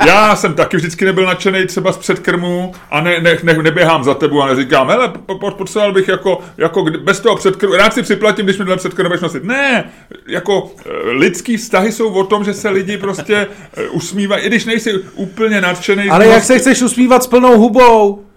[0.06, 4.14] Já jsem taky vždycky nebyl nadšený třeba z předkrmu a ne, ne, ne, neběhám za
[4.14, 5.12] tebou a neříkám, hele,
[5.56, 9.20] potřeboval bych jako, jako bez toho předkrmu, rád si připlatím, když mi tenhle předkrm nebudeš
[9.20, 9.44] nosit.
[9.44, 9.90] Ne,
[10.26, 14.64] jako eh, lidský vztahy jsou o tom, že se lidi prostě eh, usmívají, i když
[14.64, 16.10] nejsi úplně nadšený.
[16.10, 18.27] Ale jak se chceš usmívat s plnou hubou?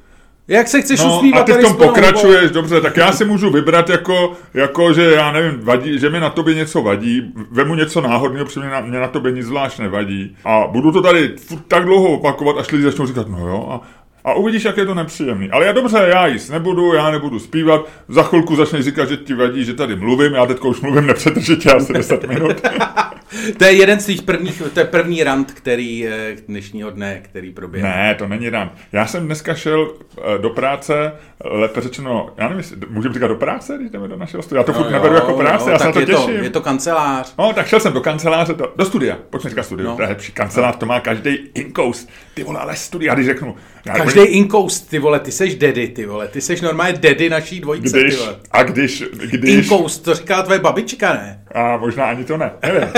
[0.48, 1.42] Jak se chceš no, usmívat?
[1.42, 2.54] A ty v tom pokračuješ, nebo?
[2.54, 6.30] dobře, tak já si můžu vybrat jako, jako, že já nevím, vadí, že mi na
[6.30, 10.38] tobě něco vadí, vemu něco náhodného, protože mě na, mě na tobě nic zvlášť nevadí.
[10.46, 11.36] A budu to tady
[11.68, 13.82] tak dlouho opakovat, až lidi začnou říkat, no jo, a
[14.24, 15.52] A uvidíš, jak je to nepříjemný.
[15.52, 17.90] Ale já dobře, já jíst nebudu, já nebudu zpívat.
[18.08, 20.34] Za chvilku začneš říkat, že ti vadí, že tady mluvím.
[20.34, 22.62] Já teď už mluvím nepřetržitě asi 10 minut.
[23.58, 27.52] to je jeden z těch prvních, to je první rant, který eh, dnešního dne, který
[27.52, 27.88] proběhl.
[27.88, 28.72] Ne, to není rant.
[28.92, 31.14] Já jsem dneska šel eh, do práce,
[31.44, 34.60] lépe řečeno, já nevím, můžeme říkat do práce, když jdeme do našeho studia.
[34.60, 36.38] Já to no, furt neberu jako práce, no, já se na to je těším.
[36.38, 37.34] To, je to kancelář.
[37.38, 39.18] No, tak šel jsem do kanceláře, do, do studia.
[39.30, 39.96] Pojďme říkat studio, no.
[39.96, 40.32] to je lepší.
[40.32, 42.08] Kancelář, to má každý inkous.
[42.34, 43.56] Ty vole, ale studia, když řeknu.
[43.86, 44.44] Já každý budem...
[44.44, 48.14] inkous, ty vole, ty seš daddy, ty vole, ty seš normálně daddy naší dvojice, když,
[48.16, 48.36] ty vole.
[48.52, 49.56] A když, když...
[49.56, 51.44] Inkous, to říká tvoje babička, ne?
[51.56, 52.90] A možná ani to ne, nevím.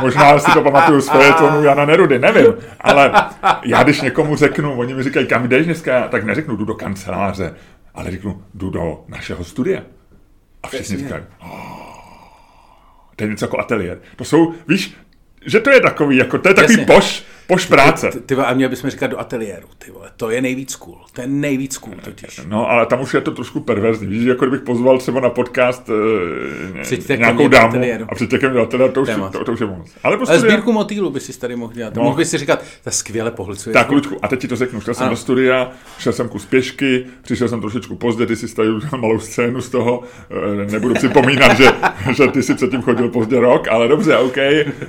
[0.00, 2.54] Možná si to pamatuju z fejetonu Jana Nerudy, nevím.
[2.80, 3.12] Ale
[3.64, 7.54] já když někomu řeknu, oni mi říkají, kam jdeš dneska, tak neřeknu, jdu do kanceláře,
[7.94, 9.82] ale řeknu, jdu do našeho studia.
[10.62, 11.84] A všichni říkají, oh,
[13.16, 13.98] to je něco jako ateliér.
[14.16, 14.94] To jsou, víš,
[15.46, 16.94] že to je takový, jako, to je takový Jasně.
[16.94, 18.10] poš, poš práce.
[18.10, 20.10] Ty, ty, a měl bychom říkat do ateliéru, ty vole.
[20.16, 20.98] To je nejvíc cool.
[21.12, 22.40] To je nejvíc cool totiž.
[22.48, 24.06] No, ale tam už je to trošku perverzní.
[24.06, 29.02] Víš, jako kdybych pozval třeba na podcast uh, nějakou dámu a přijďte do ateliéru, to
[29.02, 29.90] už, to, to, už je moc.
[30.02, 31.94] Ale, prostě ale sbírku motýlu by si tady mohl dělat.
[31.94, 32.02] No.
[32.02, 33.72] Mohl by si říkat, to je skvěle pohlicuje.
[33.72, 34.80] Tak, Luďku, a teď ti to řeknu.
[34.80, 38.70] Šel jsem do studia, šel jsem kus pěšky, přišel jsem trošičku pozdě, ty si tady
[38.70, 40.02] udělal malou scénu z toho.
[40.30, 41.72] Eh, nebudu připomínat, že,
[42.16, 44.36] že ty si předtím chodil pozdě rok, ale dobře, OK.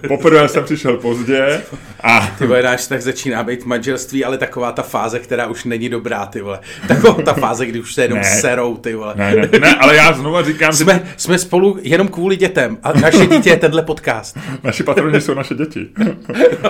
[0.07, 1.61] Poprvé jsem přišel pozdě.
[2.03, 2.35] A...
[2.45, 6.25] Ty vole, náš tak začíná být manželství, ale taková ta fáze, která už není dobrá,
[6.25, 6.59] ty vole.
[6.87, 8.23] Taková ta fáze, kdy už se jenom ne.
[8.23, 9.13] serou, ty vole.
[9.17, 11.13] Ne, ne, ne, ale já znova říkám, jsme, že...
[11.17, 14.37] jsme spolu jenom kvůli dětem a naše dítě je tenhle podcast.
[14.63, 15.87] Naši patroni jsou naše děti.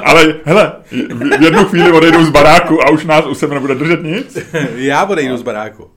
[0.04, 0.74] ale hele,
[1.38, 4.38] v jednu chvíli odejdou z baráku a už nás u sebe nebude držet nic.
[4.76, 5.90] já odejdu z baráku.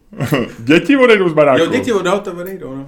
[0.59, 1.61] děti odejdou z baráku.
[1.61, 2.87] Jo, děti odejdou, to odejdou, no.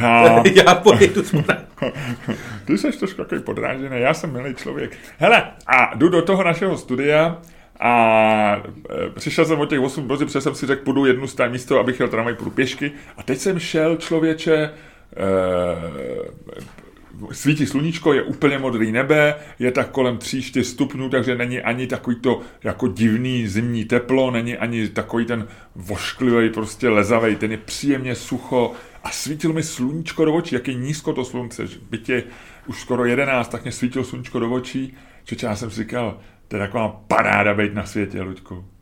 [0.66, 1.32] Já pojedu s
[2.64, 4.96] Ty jsi trošku takový podrážený, já jsem milý člověk.
[5.18, 7.38] Hele, a jdu do toho našeho studia
[7.80, 8.62] a
[9.06, 11.78] e, přišel jsem o těch 8 brzy, protože jsem si řekl, půjdu jednu z místo,
[11.78, 12.92] abych jel tramvaj, půjdu pěšky.
[13.16, 14.70] A teď jsem šel člověče, e,
[17.32, 22.16] svítí sluníčko, je úplně modrý nebe, je tak kolem 3-4 stupňů, takže není ani takový
[22.16, 28.14] to jako divný zimní teplo, není ani takový ten vošklivý, prostě lezavý, ten je příjemně
[28.14, 28.72] sucho,
[29.04, 32.22] a svítil mi sluníčko do očí, jak je nízko to slunce, že bytě
[32.66, 36.56] už skoro jedenáct, tak mě svítil sluníčko do očí, že já jsem si říkal, to
[36.56, 38.73] je taková paráda být na světě, Luďku.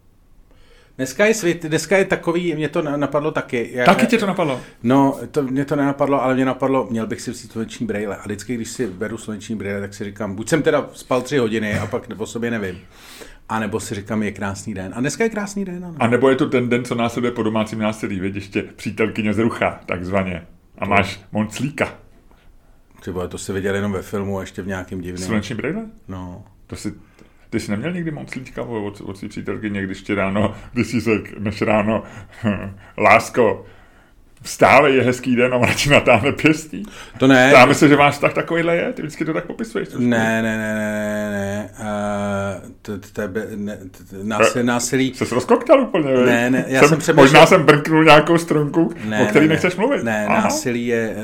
[0.97, 3.70] Dneska je svět, dneska je takový, mě to napadlo taky.
[3.72, 4.61] Já, taky tě to napadlo?
[4.82, 8.16] No, to, mě to nenapadlo, ale mě napadlo, měl bych si vzít sluneční brýle.
[8.16, 11.38] A vždycky, když si beru sluneční brýle, tak si říkám, buď jsem teda spal tři
[11.38, 12.80] hodiny a pak o sobě nevím.
[13.49, 14.93] A nebo si říkám, je krásný den.
[14.97, 15.84] A dneska je krásný den.
[15.84, 15.97] Ano.
[15.99, 19.38] A nebo je to ten den, co následuje po domácím násilí, věď ještě přítelkyně z
[19.38, 20.47] rucha, takzvaně.
[20.78, 21.95] A máš monclíka.
[23.01, 25.26] Třeba to si viděl jenom ve filmu, ještě v nějakém divném.
[25.26, 25.86] Sluneční brýle?
[26.09, 26.45] No.
[26.66, 26.95] To si,
[27.53, 31.30] ty jsi neměl někdy monclíčka od, od své přítelkyně, když ti ráno, když jsi řekl,
[31.38, 32.03] než ráno,
[32.98, 33.66] lásko,
[34.42, 36.82] Vstávej, je hezký den a ona ti natáhne pěstí.
[37.18, 37.50] To ne.
[37.55, 39.88] Já myslím, že váš vztah takovýhle je, ty vždycky to tak popisuješ.
[39.98, 41.70] Ne, ne, ne, ne, ne,
[42.88, 43.78] uh, tebe, ne,
[44.22, 45.14] násilí, násilí.
[45.14, 47.24] Jsi rozkoktal úplně, Ne, ne, já jsem, jsem přemýšlel...
[47.24, 50.03] Možná jsem brnknul nějakou strunku, ne, o který ne, nechceš mluvit.
[50.03, 50.42] Ne, Aha.
[50.42, 51.16] násilí je,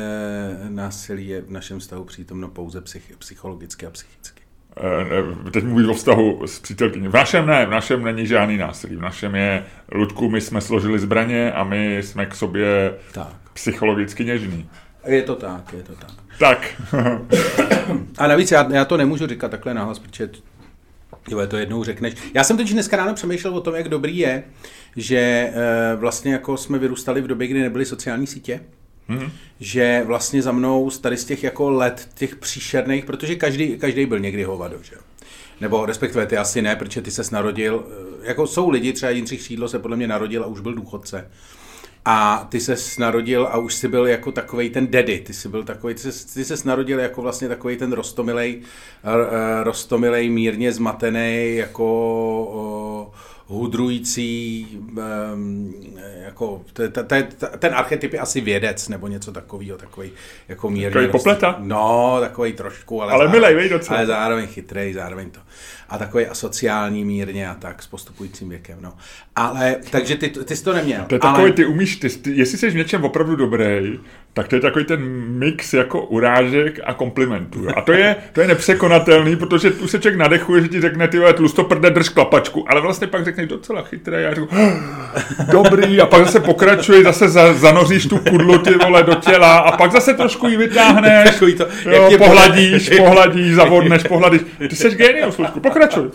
[0.64, 4.47] uh, násilí je v našem vztahu přítomno pouze psych, psychologicky a psychicky.
[4.78, 7.08] Eh, teď mluvíš o vztahu s přítelkyní.
[7.08, 8.96] V našem ne, v našem není žádný násilí.
[8.96, 13.32] V našem je, Ludku, my jsme složili zbraně a my jsme k sobě tak.
[13.52, 14.68] psychologicky něžní.
[15.06, 16.10] Je to tak, je to tak.
[16.38, 16.82] Tak.
[18.18, 20.30] a navíc já, já to nemůžu říkat takhle nahlas, protože
[21.30, 22.14] Jo, to jednou řekneš.
[22.34, 24.42] Já jsem teď dneska ráno přemýšlel o tom, jak dobrý je,
[24.96, 25.52] že e,
[25.96, 28.60] vlastně jako jsme vyrůstali v době, kdy nebyly sociální sítě
[29.08, 29.30] Mm-hmm.
[29.60, 34.18] Že vlastně za mnou tady z těch jako let, těch příšerných, protože každý, každý byl
[34.18, 34.96] někdy hovado, že
[35.60, 39.42] Nebo respektive ty asi ne, protože ty ses narodil, eh, jako jsou lidi, třeba Jindřich
[39.42, 41.30] Šídlo se podle mě narodil a už byl důchodce.
[42.04, 45.64] A ty se narodil a už si byl jako takový ten daddy, ty jsi byl
[45.64, 48.62] takový, ty ses, ty ses narodil jako vlastně takový ten rostomilej,
[49.04, 53.12] eh, rostomilej, mírně zmatený, jako
[53.48, 54.66] hudrující,
[55.34, 55.74] um,
[56.24, 57.28] jako t, t, t,
[57.58, 60.10] ten archetyp je asi vědec nebo něco takového, takový
[60.48, 60.90] jako mírně.
[60.90, 61.56] Takový popleta?
[61.58, 63.96] No, takový trošku, ale, ale zároveň, milej, docela.
[63.96, 65.40] ale zároveň chytrý, zároveň to.
[65.88, 68.92] A takový asociální mírně a tak s postupujícím věkem, no.
[69.36, 71.04] Ale, takže ty, ty jsi to neměl.
[71.04, 71.32] To je ale...
[71.32, 74.00] takový, ty umíš, ty, ty, jestli jsi v něčem opravdu dobrý,
[74.38, 77.66] tak to je takový ten mix jako urážek a komplimentů.
[77.76, 81.18] A to je, to je nepřekonatelný, protože tu se člověk nadechuje, že ti řekne, ty
[81.18, 84.48] vole, tlustoprde, drž klapačku, ale vlastně pak řekne docela chytré, já řeknu,
[85.52, 89.76] dobrý, a pak zase pokračuje, zase za, zanoříš tu kudlu, ty vole, do těla, a
[89.76, 94.40] pak zase trošku ji vytáhneš, Takový to, jo, tě pohladíš, pohladíš, zavodneš, pohladíš.
[94.68, 96.10] Ty jsi genius, Slučku, pokračuj.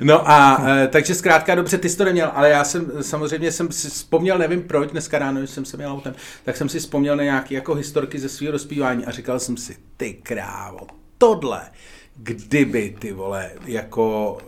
[0.00, 3.72] No a e, takže zkrátka dobře, ty jsi to neměl, ale já jsem samozřejmě jsem
[3.72, 6.14] si vzpomněl, nevím proč, dneska ráno, když jsem se měl autem,
[6.44, 9.76] tak jsem si vzpomněl na nějaké jako historky ze svého rozpívání a říkal jsem si,
[9.96, 10.86] ty krávo,
[11.18, 11.70] tohle,
[12.16, 14.38] kdyby ty vole, jako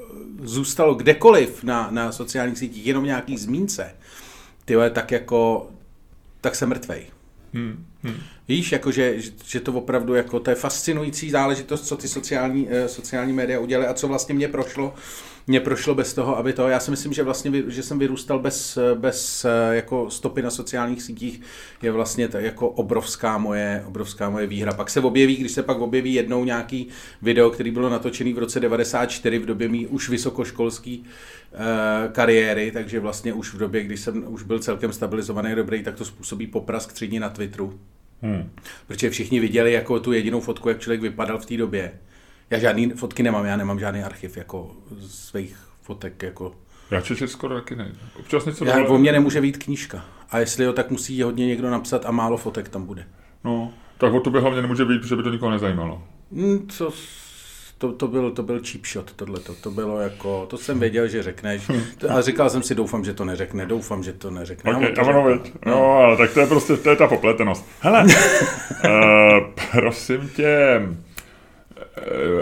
[0.42, 3.94] zůstalo kdekoliv na, na sociálních sítích, jenom nějaký zmínce,
[4.64, 5.70] ty vole, tak jako,
[6.40, 7.06] tak jsem mrtvej.
[7.54, 8.16] Hmm, hmm.
[8.48, 12.88] Víš, jako že, že to opravdu jako, to je fascinující záležitost, co ty sociální, eh,
[12.88, 14.94] sociální média udělaly a co vlastně mě prošlo,
[15.46, 18.78] mě prošlo bez toho, aby to, já si myslím, že vlastně, že jsem vyrůstal bez,
[18.94, 21.40] bez eh, jako stopy na sociálních sítích,
[21.82, 24.72] je vlastně to jako obrovská moje, obrovská moje výhra.
[24.72, 26.88] Pak se objeví, když se pak objeví jednou nějaký
[27.22, 31.04] video, který bylo natočený v roce 94 v době mý už vysokoškolský
[31.52, 35.94] eh, kariéry, takže vlastně už v době, kdy jsem už byl celkem stabilizovaný dobrý, tak
[35.94, 37.80] to způsobí poprask tři dny na Twitteru.
[38.22, 38.50] Hmm.
[38.86, 41.92] Protože všichni viděli jako tu jedinou fotku, jak člověk vypadal v té době.
[42.50, 44.70] Já žádný fotky nemám, já nemám žádný archiv jako
[45.06, 46.22] svých fotek.
[46.22, 46.52] Jako.
[46.90, 47.92] Já četl skoro taky ne.
[48.18, 50.04] Občas něco Já, o mě nemůže být knížka.
[50.30, 53.04] A jestli jo, tak musí hodně někdo napsat a málo fotek tam bude.
[53.44, 56.02] No, tak o tobě hlavně nemůže být, protože by to nikoho nezajímalo.
[56.32, 56.92] Hm, co,
[57.78, 59.40] to, to, byl, to byl cheap shot, tohle.
[59.60, 61.70] To bylo jako, to jsem věděl, že řekneš.
[62.08, 64.74] A říkal jsem si, doufám, že to neřekne, doufám, že to neřekne.
[64.74, 65.52] Okay, to ono, viď?
[65.66, 67.66] No, ale tak to je prostě, to je ta popletenost.
[67.80, 68.10] Hele, uh,
[69.80, 70.80] prosím tě,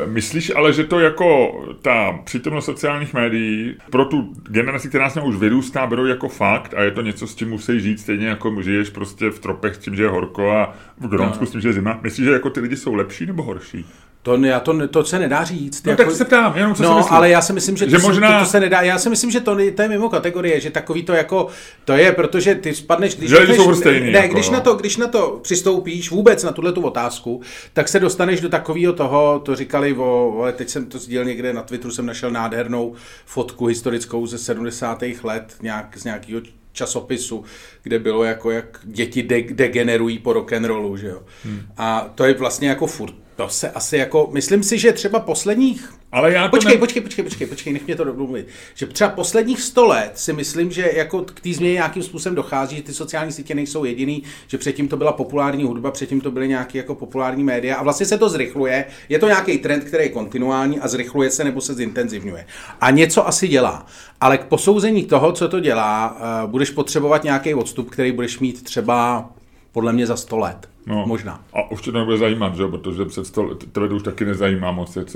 [0.07, 5.25] Myslíš ale, že to jako ta přítomnost sociálních médií pro tu generaci, která s ním
[5.25, 8.63] už vyrůstá, berou jako fakt a je to něco, s čím musí žít, stejně jako
[8.63, 11.47] žiješ prostě v tropech s tím, že je horko a v Grónsku No.
[11.47, 11.99] s tím, že je zima.
[12.03, 13.87] Myslíš, že jako ty lidi jsou lepší nebo horší?
[14.23, 15.85] To, ne- já to, to se nedá říct.
[15.87, 17.13] No, tak se ptám, jenom co si no, myslíš.
[17.13, 18.81] ale já si myslím, že, Že to, se- možná- to, to, se nedá.
[18.81, 21.47] Já si myslím, že to, to je mimo kategorie, že takový to jako,
[21.85, 24.53] to je, protože ty spadneš, když, Že lidi jsou stejný, ne, jako, když, no.
[24.55, 27.41] na to, když na to přistoupíš vůbec na tuhle tu otázku,
[27.73, 31.53] tak se dostaneš do takového toho, to říkali o, ale teď jsem to sdílel někde
[31.53, 32.95] na Twitteru, jsem našel nádhernou
[33.27, 35.03] fotku historickou ze 70.
[35.23, 36.41] let nějak, z nějakého
[36.73, 37.45] časopisu,
[37.83, 41.23] kde bylo jako, jak děti de- degenerují po rock'n'rollu, že jo.
[41.45, 41.61] Hmm.
[41.77, 45.93] A to je vlastně jako furt, to se asi jako, myslím si, že třeba posledních
[46.13, 46.79] Ale já to Počkej, ne...
[46.79, 48.47] počkej, počkej, počkej, počkej, nech mě to domluvit.
[48.75, 52.77] Že třeba posledních 100 let si myslím, že jako k té změně nějakým způsobem dochází,
[52.77, 56.49] že ty sociální sítě nejsou jediný, že předtím to byla populární hudba, předtím to byly
[56.49, 58.85] nějaké jako populární média a vlastně se to zrychluje.
[59.09, 62.47] Je to nějaký trend, který je kontinuální a zrychluje se nebo se zintenzivňuje.
[62.81, 63.87] A něco asi dělá.
[64.21, 68.63] Ale k posouzení toho, co to dělá, eh, budeš potřebovat nějaký odstup, který budeš mít
[68.63, 69.31] třeba
[69.79, 70.69] podle mě za 100 let.
[70.87, 71.05] No.
[71.07, 71.41] Možná.
[71.55, 72.67] A už tě to nebude zajímat, že?
[72.69, 75.07] protože před sto, tebe to už taky nezajímá moc, jak,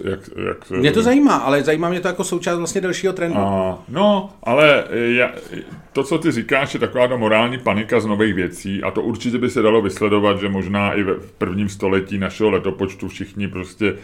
[0.49, 3.39] jak, se- Mě to zajímá, ale zajímá mě to jako součást vlastně dalšího trendu.
[3.39, 5.31] A, no, ale já,
[5.93, 9.39] to, co ty říkáš, je taková ta morální panika z nových věcí a to určitě
[9.39, 13.95] by se dalo vysledovat, že možná i v prvním století našeho letopočtu všichni prostě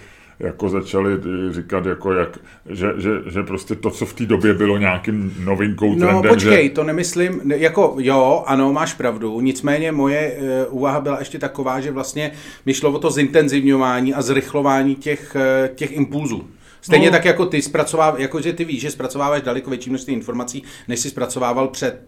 [0.41, 1.11] jako začali
[1.51, 2.39] říkat, jako jak,
[2.71, 6.65] že, že, že prostě to, co v té době bylo nějakým novinkou, No trendem, počkej,
[6.69, 6.71] že...
[6.71, 10.37] to nemyslím, ne- jako jo, ano, máš pravdu, nicméně moje
[10.71, 12.33] uh, úvaha byla ještě taková, že vlastně
[12.67, 16.49] mi šlo o to zintenzivňování a zrychlování těch, uh, těch impulzů.
[16.81, 17.11] Stejně No.
[17.13, 17.17] no.
[17.17, 21.11] tak jako ty zpracováváš, jakože ty víš, že zpracováváš daleko větší množství informací, než si
[21.11, 22.01] zpracovával před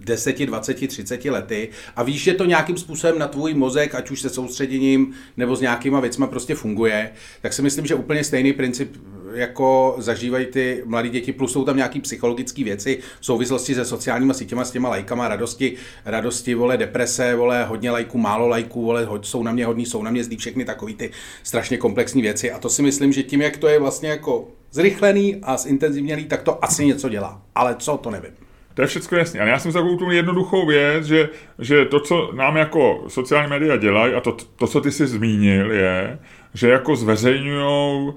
[0.00, 4.20] 10, 20, 30 lety a víš, že to nějakým způsobem na tvůj mozek, ať už
[4.20, 7.10] se soustředěním nebo s nějakýma věcma prostě funguje,
[7.42, 8.96] tak si myslím, že úplně stejný princip
[9.34, 14.34] jako zažívají ty mladé děti, plus jsou tam nějaký psychologické věci v souvislosti se sociálníma
[14.34, 19.42] sítěma, s těma lajkama, radosti, radosti, vole, deprese, vole, hodně lajků, málo lajků, vole, jsou
[19.42, 21.10] na mě hodní, jsou na mě zlí, všechny takový ty
[21.42, 25.36] strašně komplexní věci a to si myslím, že tím, jak to je vlastně jako zrychlený
[25.42, 27.42] a zintenzivněný, tak to asi něco dělá.
[27.54, 28.47] Ale co, to nevím.
[28.78, 29.40] To je všechno jasné.
[29.40, 33.76] Ale já jsem takovou tu jednoduchou věc, že, že to, co nám jako sociální média
[33.76, 36.18] dělají, a to, to, co ty jsi zmínil, je,
[36.54, 38.12] že jako zveřejňují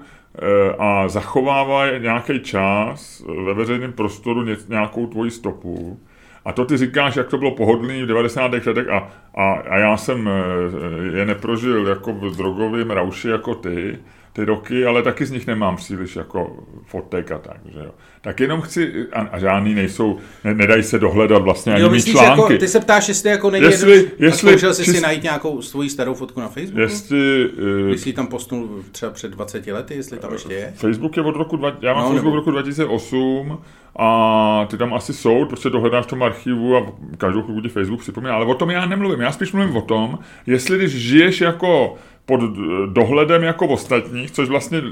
[0.78, 6.00] a zachovávají nějaký čas ve veřejném prostoru ně, nějakou tvoji stopu.
[6.44, 8.52] A to ty říkáš, jak to bylo pohodlný v 90.
[8.52, 13.98] letech a, a, a já jsem eh, je neprožil jako v drogovém rauši jako ty,
[14.32, 16.56] ty roky, ale taky z nich nemám příliš jako
[16.86, 17.90] fotek a tak, že jo.
[18.20, 22.12] Tak jenom chci, a, a žádný nejsou, ne, nedají se dohledat vlastně ani Jo, myslíš,
[22.14, 22.40] články.
[22.42, 25.22] jako, ty se ptáš, jestli jako není Jestli- jedno, jestli- zkoušel jsi čist- si najít
[25.22, 26.80] nějakou svoji starou fotku na Facebooku?
[26.80, 27.48] Jestli,
[27.88, 30.72] uh, jsi ji tam postnul třeba před 20 lety, jestli tam ještě je?
[30.76, 33.58] Facebook je od roku, dva, já mám no, Facebook nebo- roku 2008
[33.96, 38.00] a ty tam asi jsou, prostě to hledáš v tom archivu a každou chvíli Facebook
[38.00, 39.20] připomíná, ale o tom já nemluvím.
[39.20, 42.40] Já spíš mluvím o tom, jestli když žiješ jako pod
[42.86, 44.82] dohledem jako ostatních, což vlastně eh,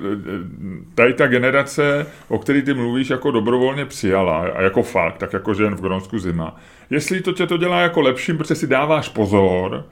[0.94, 5.54] tady ta generace, o který ty mluvíš, jako dobrovolně přijala a jako fakt, tak jako
[5.54, 6.56] že jen v Gronsku zima.
[6.90, 9.84] Jestli to tě to dělá jako lepším, protože si dáváš pozor,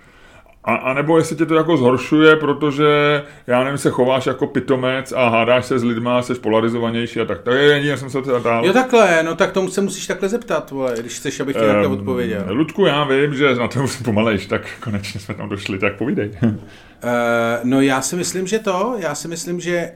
[0.69, 5.13] a, a nebo jestli tě to jako zhoršuje, protože, já nevím, se chováš jako pitomec
[5.13, 7.43] a hádáš se s lidma, jsi polarizovanější a tak.
[7.43, 8.67] To je jedině, jsem se teda dál.
[8.67, 11.69] Jo takhle, no tak tomu se musíš takhle zeptat, vole, když chceš, abych ti um,
[11.69, 12.45] takhle odpověděl.
[12.49, 16.31] Ludku, já vím, že na to musím pomalejš, tak konečně jsme tam došli, tak povídej.
[16.43, 16.51] Uh,
[17.65, 19.91] no já si myslím, že to, já si myslím, že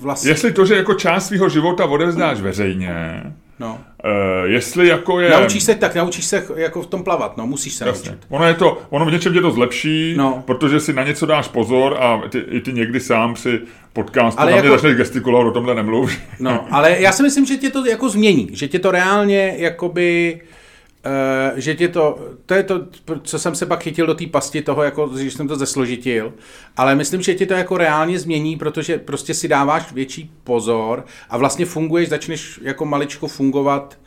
[0.00, 0.30] vlastně...
[0.30, 3.22] Jestli to, že jako část svého života odevzdáš veřejně,
[3.60, 3.78] No.
[4.04, 5.30] Uh, jestli jako je...
[5.30, 8.10] Naučíš se tak, naučíš se jako v tom plavat, no, musíš se Jasně.
[8.10, 8.26] naučit.
[8.28, 10.42] Ono, je to, ono v něčem tě to zlepší, no.
[10.46, 13.60] protože si na něco dáš pozor a ty, i ty někdy sám si
[13.92, 14.68] podcast, ale na jako...
[14.68, 16.12] mě začneš gestikulovat, o tomhle nemluv.
[16.40, 20.40] No, ale já si myslím, že tě to jako změní, že tě to reálně jakoby
[21.06, 22.86] Uh, že tě to, to je to,
[23.22, 26.32] co jsem se pak chytil do té pasti toho, jako, že jsem to zesložitil,
[26.76, 31.38] ale myslím, že tě to jako reálně změní, protože prostě si dáváš větší pozor a
[31.38, 33.98] vlastně funguješ, začneš jako maličko fungovat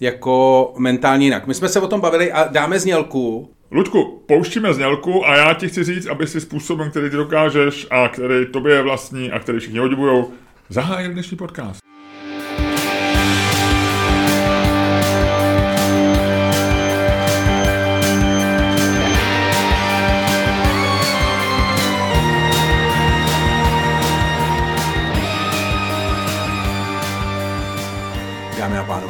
[0.00, 1.46] jako mentálně jinak.
[1.46, 3.50] My jsme se o tom bavili a dáme znělku.
[3.70, 8.08] Ludku, pouštíme znělku a já ti chci říct, aby si způsobem, který ty dokážeš a
[8.08, 10.30] který tobě je vlastní a který všichni odibujou,
[10.68, 11.85] zahájil dnešní podcast.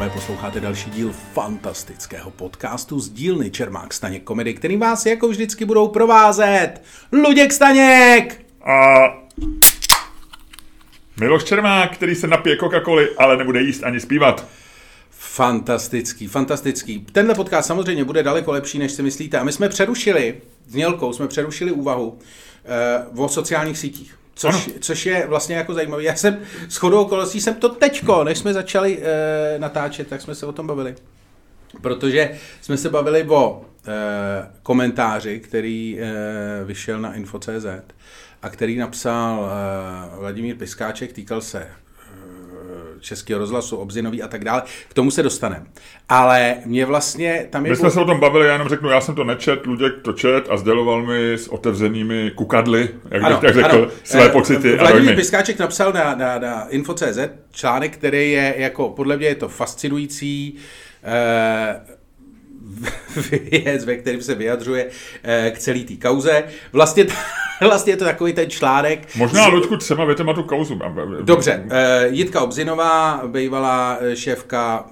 [0.07, 5.65] Pánové, posloucháte další díl fantastického podcastu z dílny Čermák Staněk Komedy, který vás jako vždycky
[5.65, 6.83] budou provázet
[7.13, 8.47] Luděk Staněk!
[8.65, 8.97] A
[11.21, 14.47] Miloš Čermák, který se napije coca coly ale nebude jíst ani zpívat.
[15.11, 17.07] Fantastický, fantastický.
[17.13, 19.39] Tenhle podcast samozřejmě bude daleko lepší, než si myslíte.
[19.39, 20.35] A my jsme přerušili,
[20.67, 22.19] s Nělkou jsme přerušili úvahu
[23.15, 24.19] uh, o sociálních sítích.
[24.39, 26.03] Což, což je vlastně jako zajímavé.
[26.03, 30.35] Já jsem s chodou okolností jsem to teďko, než jsme začali e, natáčet, tak jsme
[30.35, 30.95] se o tom bavili.
[31.83, 33.93] Protože jsme se bavili o e,
[34.63, 37.67] komentáři, který e, vyšel na info.cz
[38.43, 41.69] a který napsal e, Vladimír Piskáček, týkal se
[43.01, 44.63] Českého rozhlasu, Obzinový a tak dále.
[44.89, 45.67] K tomu se dostaneme.
[46.09, 47.71] Ale mě vlastně tam je...
[47.71, 50.13] My jsme se o tom bavili, já jenom řeknu, já jsem to nečet, Luděk to
[50.13, 53.87] čet a sděloval mi s otevřenými kukadly, jak ano, bych tak řekl, ano.
[54.05, 55.17] své eh, pocity Vladimír a.
[55.17, 57.19] Piskáček napsal na, na, na info.cz
[57.51, 60.55] článek, který je jako, podle mě je to fascinující,
[61.05, 61.96] eh,
[63.51, 64.87] věc, ve kterém se vyjadřuje
[65.23, 66.45] eh, k celé té kauze.
[66.73, 67.07] Vlastně,
[67.61, 69.17] vlastně je to takový ten článek.
[69.17, 69.53] Možná, z...
[69.53, 70.81] Ludku, třeba větema tu kauzu.
[71.23, 74.85] Dobře, eh, Jitka Obzinová, bývalá eh, šéfka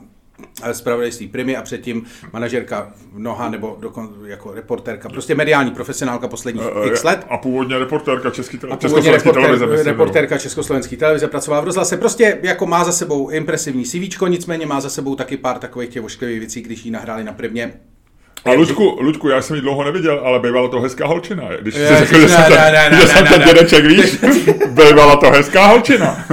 [0.72, 6.86] zpravodajství Primy a předtím manažerka Noha nebo dokon, jako reportérka, prostě mediální profesionálka posledních uh,
[6.86, 7.26] x let.
[7.30, 9.66] A původně reportérka Český tele- Československé televize.
[9.66, 11.96] Myslím, reportérka Československé televize, pracovala v rozhlase.
[11.96, 16.04] Prostě jako má za sebou impresivní CV, nicméně má za sebou taky pár takových těch
[16.04, 17.74] ošklivých věcí, když ji nahráli na Primě
[18.44, 21.44] a Luďku, Luďku, já jsem ji dlouho neviděl, ale bývala to hezká holčina.
[21.60, 24.18] Když jsi řekl, že jsem ten, že jsem ten dědeček, víš,
[24.68, 26.24] bývala to hezká holčina.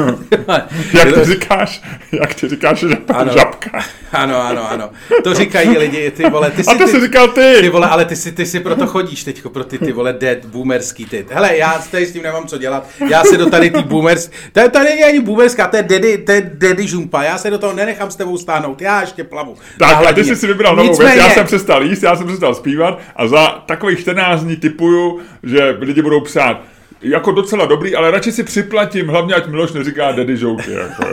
[0.93, 1.81] jak ty říkáš,
[2.11, 3.83] jak ty říkáš, že ano, žabka.
[4.11, 4.89] Ano, ano, ano.
[5.23, 6.51] To říkají lidi, ty vole.
[6.51, 7.57] Ty si, A to ty, jsi říkal ty.
[7.61, 10.45] Ty vole, ale ty si, ty si proto chodíš teďko pro ty, ty vole, dead,
[10.45, 11.25] boomerský ty.
[11.31, 12.87] Hele, já tady s tím nemám co dělat.
[13.09, 16.31] Já se do tady ty boomers, to, to není ani boomerská, to je daddy, to
[16.31, 17.23] je daddy žumpa.
[17.23, 18.81] Já se do toho nenechám s tebou stáhnout.
[18.81, 19.55] Já ještě plavu.
[19.79, 22.55] Tak a ty jsi si vybral novou věc, já jsem přestal jíst, já jsem přestal
[22.55, 26.61] zpívat a za takových 14 dní typuju, že lidi budou psát,
[27.01, 30.71] jako docela dobrý, ale radši si připlatím, hlavně ať Miloš neříká daddy joke.
[30.71, 31.03] Jako,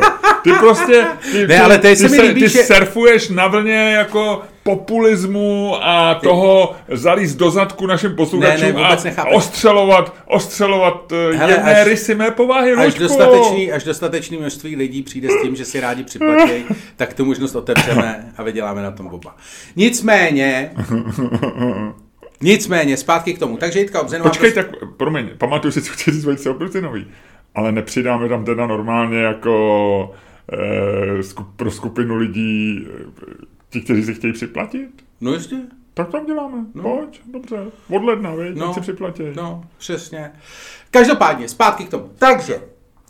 [0.42, 2.62] Ty prostě, ty, ne, ale ty, ty, se, líbí, ty že...
[2.62, 9.24] surfuješ na vlně jako populismu a toho zalíst do zadku našim posluchačům ne, ne, a
[9.24, 12.72] ostřelovat, ostřelovat eh, Hele, jedné až, rysy mé povahy.
[12.72, 16.64] Až dostatečný, až dostatečný množství lidí přijde s tím, že si rádi připlatí,
[16.96, 19.36] tak tu možnost otevřeme a vyděláme na tom oba.
[19.76, 20.70] Nicméně,
[22.40, 23.56] Nicméně, zpátky k tomu.
[23.56, 24.30] Takže Jitka Obzenová...
[24.30, 24.66] Počkej, tak
[24.96, 27.06] promiň, pamatuju si, co chci říct velice Obzinový.
[27.54, 30.14] Ale nepřidáme tam teda normálně jako
[30.52, 34.90] eh, skup, pro skupinu lidí eh, ti, kteří si chtějí připlatit?
[35.20, 35.56] No jistě.
[35.94, 36.64] Tak tam děláme.
[36.74, 36.82] No.
[36.82, 37.56] Pojď, dobře.
[37.90, 38.74] Od ledna, víš, no.
[38.74, 39.22] si připlatí.
[39.34, 40.30] No, přesně.
[40.90, 42.10] Každopádně, zpátky k tomu.
[42.18, 42.60] Takže,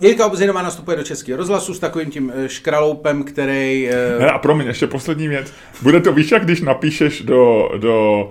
[0.01, 3.91] Jirka Obzinová nastupuje do Českého rozhlasu s takovým tím eh, škraloupem, který...
[4.19, 5.53] Ne, a promiň, ještě poslední věc.
[5.83, 8.31] Bude to, víš, jak když napíšeš do, do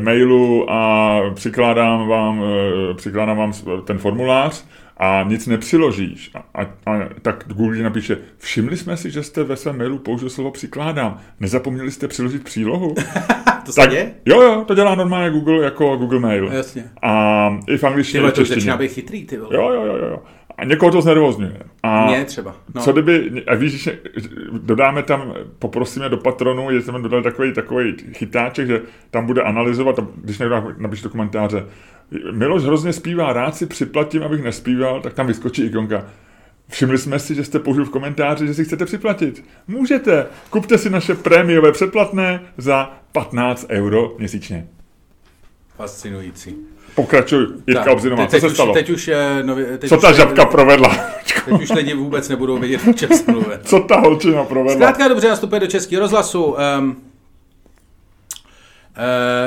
[0.00, 2.46] mailu a přikládám vám, uh,
[2.96, 3.52] přikládám vám
[3.84, 4.64] ten formulář
[4.96, 9.56] a nic nepřiložíš, a, a, a tak Google napíše, všimli jsme si, že jste ve
[9.56, 12.94] svém mailu použil slovo přikládám, nezapomněli jste přiložit přílohu?
[13.66, 14.14] to se děje?
[14.26, 16.52] Jo, jo, to dělá normálně Google jako Google Mail.
[16.52, 16.84] Jasně.
[17.02, 18.20] A i v angličtině.
[18.20, 19.56] Tyhle, to začíná být chytrý, ty vole.
[19.56, 20.22] Jo, jo, jo, jo.
[20.60, 21.62] A někoho to znervozňuje.
[21.82, 22.56] A Mě třeba.
[22.74, 22.82] No.
[22.82, 23.98] Co kdyby, a víš, že
[24.62, 29.98] dodáme tam, poprosíme do patronu, že jsme dodali takový, takový chytáček, že tam bude analyzovat,
[29.98, 31.66] a když někdo napíše do komentáře,
[32.32, 36.04] Miloš hrozně zpívá, rád si připlatím, abych nespíval, tak tam vyskočí ikonka.
[36.68, 39.44] Všimli jsme si, že jste použil v komentáři, že si chcete připlatit.
[39.68, 40.26] Můžete.
[40.50, 44.66] Kupte si naše prémiové předplatné za 15 euro měsíčně.
[45.76, 46.56] Fascinující.
[46.94, 48.74] Pokračuj, Jitka Obzinová, co se už, stalo?
[48.74, 50.96] Teď už, eh, nově, teď Co už ta lidi- žabka provedla?
[51.44, 53.08] Teď už lidi vůbec nebudou vědět, o čem.
[53.64, 54.74] Co ta holčina provedla?
[54.74, 56.56] Zkrátka dobře nastupuje do českého rozhlasu.
[56.78, 56.96] Um,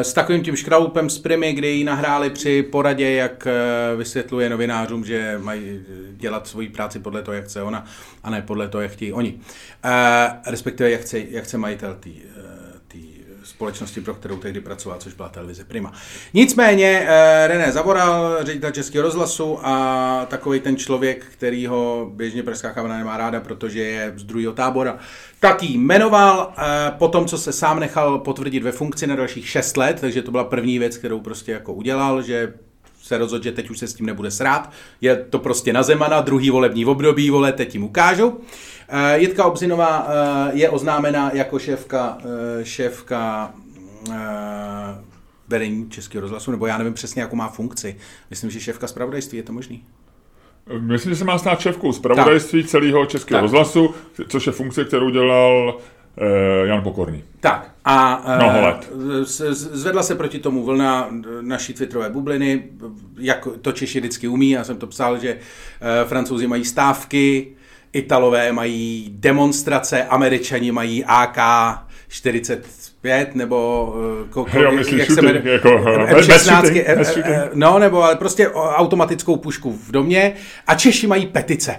[0.02, 5.06] s takovým tím škralupem z Primy, kdy ji nahráli při poradě, jak eh, vysvětluje novinářům,
[5.06, 5.80] že mají
[6.12, 7.86] dělat svoji práci podle toho, jak chce ona,
[8.24, 9.40] a ne podle toho, jak chtějí oni.
[9.84, 12.10] Eh, Respektive, jak chce, jak chce majitel té
[13.44, 15.94] společnosti, pro kterou tehdy pracoval, což byla televize Prima.
[16.34, 22.72] Nicméně eh, René Zavoral, ředitel Českého rozhlasu a takový ten člověk, který ho běžně Pražská
[22.72, 24.98] kamera nemá ráda, protože je z druhého tábora,
[25.40, 26.64] tak jí jmenoval eh,
[26.98, 30.32] po tom, co se sám nechal potvrdit ve funkci na dalších 6 let, takže to
[30.32, 32.54] byla první věc, kterou prostě jako udělal, že
[33.04, 34.72] se rozhodl, že teď už se s tím nebude srát.
[35.02, 38.40] Je to prostě na Zemana, druhý volební období, vole, teď jim ukážu.
[38.96, 42.18] Eh, Jitka Obzinová eh, je oznámena jako šéfka,
[42.60, 43.54] eh, šéfka
[45.48, 47.96] vedení Českého rozhlasu, nebo já nevím přesně, jakou má funkci.
[48.30, 49.84] Myslím, že šéfka zpravodajství, je to možný?
[50.80, 53.94] Myslím, že se má stát šéfkou zpravodajství celého Českého rozhlasu,
[54.28, 55.78] což je funkce, kterou dělal
[56.64, 57.24] Jan Pokorný.
[57.40, 58.92] Tak a Mnoho let.
[59.52, 61.10] zvedla se proti tomu vlna
[61.42, 62.64] naší twitterové bubliny,
[63.18, 65.40] jak to Češi vždycky umí, já jsem to psal, že
[66.06, 67.56] francouzi mají stávky,
[67.94, 71.38] Italové mají demonstrace, Američani mají AK
[72.08, 73.94] 45 nebo
[74.26, 76.96] eh, ko, ko, Jo, myslíš jak se shooting, jmenuje, jako, eh, M16, mass shooting, eh,
[76.96, 80.34] mass eh, no nebo ale prostě automatickou pušku v domě
[80.68, 81.76] a Češi mají petice.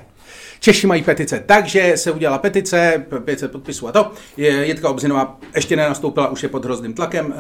[0.65, 4.13] Češi mají petice, takže se udělala petice, 500 podpisů a to.
[4.37, 7.35] Je- Jitka Obzinová ještě nenastoupila, už je pod hrozným tlakem,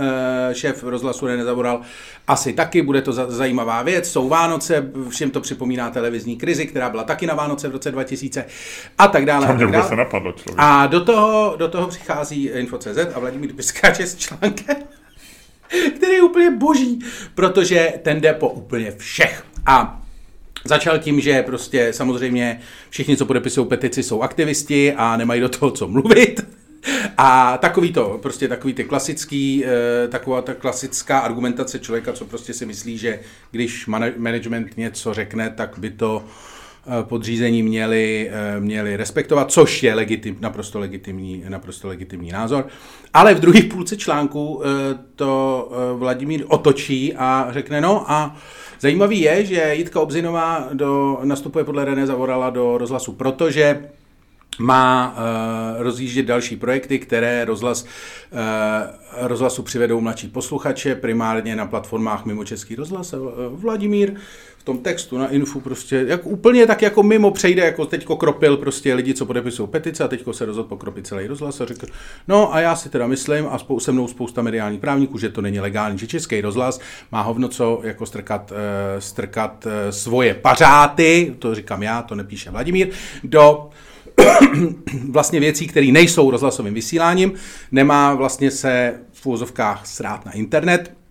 [0.51, 1.81] eh, šéf rozhlasu René Zavoral
[2.29, 6.91] asi taky, bude to za- zajímavá věc, jsou Vánoce, všem to připomíná televizní krizi, která
[6.91, 8.45] byla taky na Vánoce v roce 2000
[8.99, 9.47] a tak dále.
[9.47, 9.91] A, tak dále.
[9.91, 10.55] nenapadlo, člověk.
[10.59, 14.77] a do toho, do toho přichází Info.cz a Vladimír Piskáč je s článkem,
[15.97, 16.99] který je úplně boží,
[17.35, 19.45] protože ten jde po úplně všech.
[19.66, 20.01] A
[20.66, 22.60] Začal tím, že prostě samozřejmě
[22.90, 26.46] všichni, co podepisují petici, jsou aktivisti a nemají do toho co mluvit.
[27.18, 32.52] A takový to, prostě takový ty klasický, eh, taková ta klasická argumentace člověka, co prostě
[32.52, 36.24] si myslí, že když mana- management něco řekne, tak by to
[36.86, 42.66] eh, podřízení měli, eh, měli respektovat, což je legitim, naprosto, legitimní, naprosto legitimní názor.
[43.14, 44.62] Ale v druhé půlce článku
[45.16, 48.36] to Vladimír otočí a řekne, no a
[48.85, 53.89] zajímavý je, že Jitka Obzinová do, nastupuje podle René Zavorala do rozhlasu, protože
[54.59, 57.89] má uh, rozjíždět další projekty, které rozhlas, uh,
[59.28, 63.12] rozhlasu přivedou mladší posluchače, primárně na platformách mimo Český rozhlas.
[63.12, 64.14] Uh, Vladimír
[64.64, 68.94] tom textu na infu prostě jak, úplně tak jako mimo přejde, jako teďko kropil prostě
[68.94, 71.86] lidi, co podepisují petice a teďko se rozhodl pokropit celý rozhlas a řekl,
[72.28, 75.40] no a já si teda myslím a spou, se mnou spousta mediálních právníků, že to
[75.40, 76.80] není legální, že Český rozhlas
[77.12, 78.56] má hovno co jako strkat, uh,
[78.98, 82.88] strkat uh, svoje pařáty, to říkám já, to nepíše Vladimír,
[83.24, 83.70] do
[85.10, 87.32] vlastně věcí, které nejsou rozhlasovým vysíláním,
[87.72, 91.03] nemá vlastně se v úvozovkách srát na internet,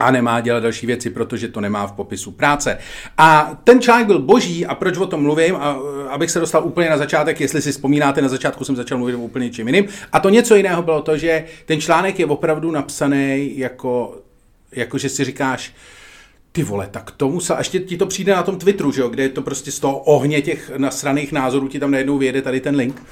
[0.00, 2.78] a nemá dělat další věci, protože to nemá v popisu práce.
[3.18, 5.78] A ten článek byl boží a proč o tom mluvím, a,
[6.08, 9.18] abych se dostal úplně na začátek, jestli si vzpomínáte, na začátku jsem začal mluvit o
[9.18, 9.84] úplně čím jiným.
[10.12, 14.18] A to něco jiného bylo to, že ten článek je opravdu napsaný jako,
[14.72, 15.74] jako že si říkáš,
[16.52, 19.08] ty vole, tak tomu se, a ještě ti to přijde na tom Twitteru, že jo,
[19.08, 22.60] kde je to prostě z toho ohně těch nasraných názorů, ti tam najednou vyjede tady
[22.60, 23.02] ten link.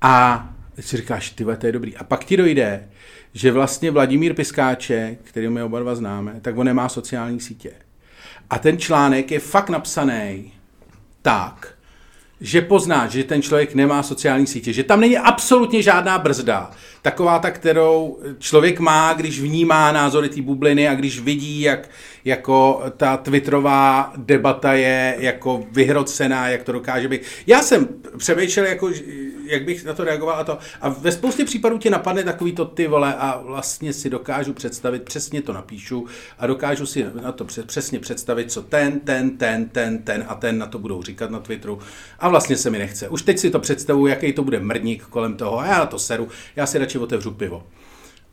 [0.00, 0.48] A
[0.80, 1.96] si říkáš, ty to je dobrý.
[1.96, 2.88] A pak ti dojde,
[3.34, 7.72] že vlastně Vladimír Piskáče, který my oba dva známe, tak on nemá sociální sítě.
[8.50, 10.52] A ten článek je fakt napsaný
[11.22, 11.74] tak,
[12.40, 16.70] že poznáš, že ten člověk nemá sociální sítě, že tam není absolutně žádná brzda.
[17.02, 21.88] Taková ta, kterou člověk má, když vnímá názory té bubliny a když vidí, jak
[22.24, 27.22] jako ta twitterová debata je jako vyhrocená, jak to dokáže být.
[27.46, 28.90] Já jsem přemýšlel, jako,
[29.44, 30.58] jak bych na to reagoval a to.
[30.80, 35.02] A ve spoustě případů tě napadne takový to ty vole a vlastně si dokážu představit,
[35.02, 36.06] přesně to napíšu
[36.38, 40.58] a dokážu si na to přesně představit, co ten, ten, ten, ten, ten a ten
[40.58, 41.78] na to budou říkat na Twitteru.
[42.18, 43.08] A vlastně se mi nechce.
[43.08, 45.98] Už teď si to představuju, jaký to bude mrník kolem toho a já na to
[45.98, 46.28] seru.
[46.56, 47.62] Já si radši otevřu pivo.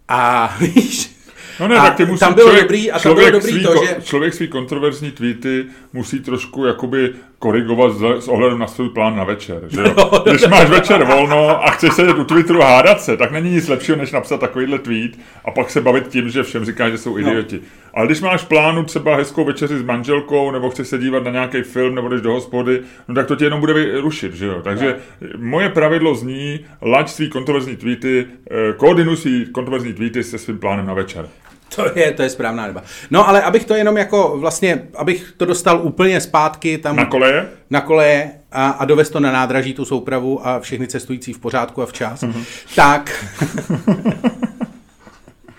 [0.08, 1.20] A víš,
[1.60, 3.64] No ne, a tak ty musí tam bylo člověk, dobrý, a tam bylo dobrý svý,
[3.64, 3.96] to, že...
[4.04, 9.24] člověk svý kontroverzní tweety musí trošku jakoby korigovat s, s ohledem na svůj plán na
[9.24, 9.62] večer.
[9.68, 9.94] Že jo?
[9.98, 13.68] No, Když máš večer volno a chceš sedět u Twitteru hádat se, tak není nic
[13.68, 15.12] lepšího, než napsat takovýhle tweet
[15.46, 17.60] a pak se bavit tím, že všem říkáš, že jsou No.
[18.00, 21.62] Ale když máš plánu třeba hezkou večeři s manželkou, nebo chceš se dívat na nějaký
[21.62, 24.62] film, nebo jdeš do hospody, no tak to tě jenom bude rušit, že jo?
[24.64, 24.96] Takže
[25.38, 30.86] moje pravidlo zní, laď svý kontroverzní tweety, eh, koordinuj svý kontroverzní tweety se svým plánem
[30.86, 31.28] na večer.
[31.76, 32.84] To je, to je správná doba.
[33.12, 37.48] No ale abych to jenom jako vlastně, abych to dostal úplně zpátky tam Na koleje?
[37.70, 41.82] na koleje a, a dovez to na nádraží, tu soupravu a všechny cestující v pořádku
[41.82, 42.44] a včas, mm-hmm.
[42.76, 43.26] tak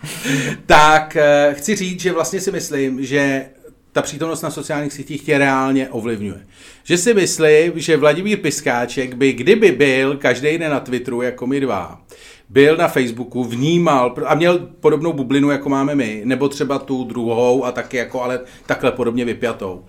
[0.66, 3.46] tak eh, chci říct, že vlastně si myslím, že
[3.92, 6.46] ta přítomnost na sociálních sítích tě reálně ovlivňuje.
[6.84, 11.60] Že si myslím, že Vladimír Piskáček by, kdyby byl každý den na Twitteru, jako my
[11.60, 12.02] dva,
[12.48, 17.64] byl na Facebooku, vnímal a měl podobnou bublinu, jako máme my, nebo třeba tu druhou
[17.64, 19.84] a taky jako, ale takhle podobně vypjatou.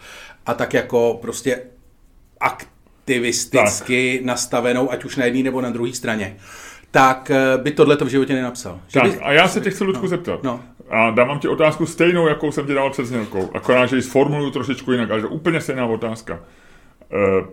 [0.46, 1.62] A tak jako prostě
[2.40, 4.26] aktivisticky tak.
[4.26, 6.38] nastavenou, ať už na jedné nebo na druhé straně,
[6.92, 8.80] tak eh, by tohle to v životě nenapsal.
[8.88, 9.20] Že Tak by...
[9.20, 10.44] a já se tě chci, Ludku, zeptat.
[10.44, 10.60] no.
[10.90, 13.50] A dávám ti otázku stejnou, jakou jsem ti dával před znělkou.
[13.54, 16.40] Akorát, že ji sformuluju trošičku jinak, ale to je úplně stejná otázka.
[17.14, 17.46] Eh,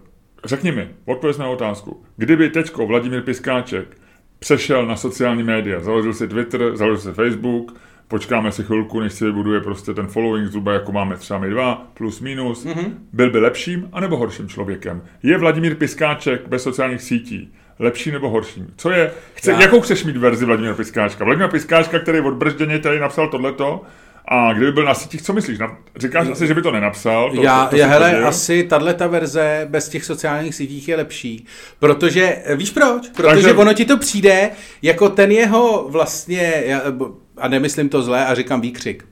[0.44, 2.02] Řekni mi, odpověz na otázku.
[2.16, 3.96] Kdyby teďko Vladimír Piskáček
[4.38, 7.74] přešel na sociální média, založil si Twitter, založil si Facebook,
[8.08, 11.86] počkáme si chvilku, než si vybuduje prostě ten following zhruba jako máme třeba my dva,
[11.94, 12.92] plus minus, mm-hmm.
[13.12, 15.02] byl by lepším anebo horším člověkem?
[15.22, 18.64] Je Vladimír Piskáček bez sociálních sítí lepší nebo horší?
[18.76, 21.24] Co je, chce, Já- jakou chceš mít verzi Vladimíra Piskáčka?
[21.24, 23.82] Vladimír Piskáčka, který odbržděně tady napsal tohleto,
[24.30, 25.58] a kdyby byl na sítích, co myslíš?
[25.96, 27.30] Říkáš asi, že by to nenapsal.
[27.34, 28.28] To, Já, to, to já hele, tvrdil.
[28.28, 31.46] asi tahle ta verze bez těch sociálních sítích je lepší,
[31.78, 33.08] protože, víš proč?
[33.08, 34.50] Protože Takže- ono ti to přijde
[34.82, 36.82] jako ten jeho vlastně, já-
[37.36, 39.04] a nemyslím to zlé a říkám výkřik,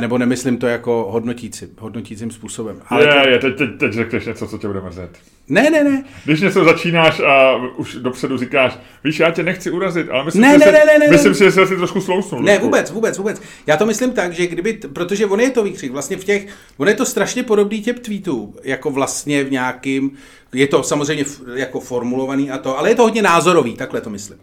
[0.00, 2.82] nebo nemyslím to jako hodnotící, hodnotícím způsobem.
[2.86, 5.10] Ale to, Je, je, teď, teď, teď řekneš něco, co tě bude mrzet.
[5.48, 10.10] ne, ne, ne, Když něco začínáš a už dopředu říkáš, víš, já tě nechci urazit,
[10.10, 11.38] ale myslím, Ne, si, ne, že ne, ne, ne, myslím ne.
[11.38, 12.42] si, že jsi asi trošku slousnul.
[12.42, 12.64] Ne, Ludku.
[12.66, 13.42] vůbec, vůbec, vůbec.
[13.66, 16.46] Já to myslím tak, že kdyby, protože on je to výkřik, vlastně v těch,
[16.76, 20.10] on je to strašně podobný těm tweetů, jako vlastně v nějakým,
[20.52, 21.24] je to samozřejmě
[21.54, 24.38] jako formulovaný a to, ale je to hodně názorový, takhle to myslím.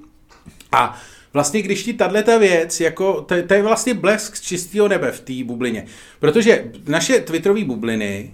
[0.72, 0.98] A
[1.34, 5.12] vlastně když ti tahle ta věc, jako, to, to je vlastně blesk z čistého nebe
[5.12, 5.86] v té bublině.
[6.20, 8.34] Protože naše twitterové bubliny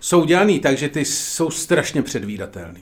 [0.00, 2.80] jsou dělané tak, že ty jsou strašně předvídatelné.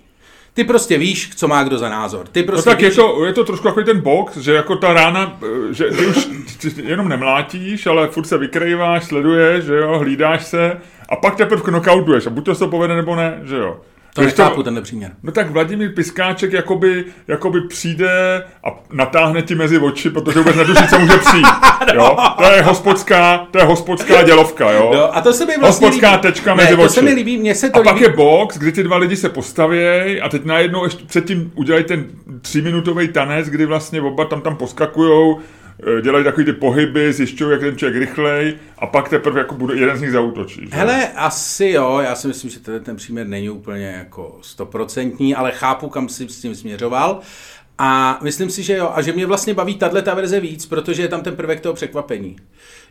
[0.54, 2.26] Ty prostě víš, co má kdo za názor.
[2.28, 4.76] Ty No prostě tak víš, je to, je to trošku jako ten box, že jako
[4.76, 6.28] ta rána, eh, že ty už
[6.58, 11.62] ty jenom nemlátíš, ale furt se vykrýváš, sleduješ, že jo, hlídáš se a pak teprve
[11.62, 13.80] knockoutuješ a buď to se povede nebo ne, že jo.
[14.16, 15.10] To Když nechápu, tenhle příměr.
[15.22, 20.88] No tak Vladimír Piskáček jakoby, jakoby přijde a natáhne ti mezi oči, protože vůbec netuší,
[20.88, 21.46] co může přijít.
[21.94, 22.16] Jo?
[22.38, 24.90] To je hospodská, to je hospodská dělovka, jo?
[24.94, 26.22] No, a to se mi vlastně Hospodská líbí.
[26.22, 26.94] tečka ne, mezi to oči.
[26.94, 28.04] se mi líbí, mně se to a pak líbí.
[28.06, 32.04] je box, kdy ty dva lidi se postavějí a teď najednou ještě předtím udělají ten
[32.42, 35.38] tříminutový tanec, kdy vlastně oba tam tam poskakujou,
[36.02, 39.96] dělají takový ty pohyby, zjišťují, jak ten člověk rychlej a pak teprve jako bude, jeden
[39.96, 40.60] z nich zautočí.
[40.60, 40.76] že?
[40.76, 45.52] Hele, asi jo, já si myslím, že ten, ten příměr není úplně jako stoprocentní, ale
[45.52, 47.20] chápu, kam si s tím směřoval.
[47.78, 51.02] A myslím si, že jo, a že mě vlastně baví tahle ta verze víc, protože
[51.02, 52.36] je tam ten prvek toho překvapení.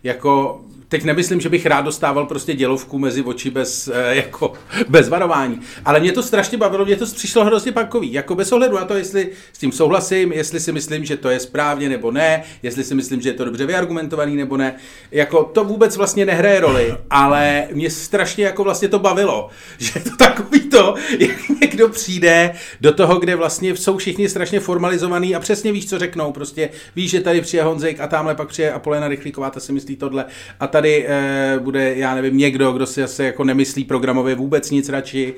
[0.04, 4.54] Jako, teď nemyslím, že bych rád dostával prostě dělovku mezi oči bez, eh, jako,
[4.90, 5.60] bez varování.
[5.86, 8.14] Ale mě to strašně bavilo, mě to přišlo hrozně pakový.
[8.14, 11.40] Jako bez ohledu na to, jestli s tím souhlasím, jestli si myslím, že to je
[11.40, 14.76] správně nebo ne, jestli si myslím, že je to dobře vyargumentovaný nebo ne.
[15.12, 20.02] Jako to vůbec vlastně nehraje roli, ale mě strašně jako vlastně to bavilo, že je
[20.02, 25.40] to takový to, jak někdo přijde do toho, kde vlastně jsou všichni strašně formalizovaný a
[25.40, 26.32] přesně víš, co řeknou.
[26.32, 29.96] Prostě víš, že tady přijde Honzek a tamhle pak přijde Apolena Rychlíková, ta si myslí
[29.96, 30.26] tohle.
[30.60, 34.90] A tady e, bude, já nevím, někdo, kdo si asi jako nemyslí programově vůbec nic
[34.90, 35.34] radši.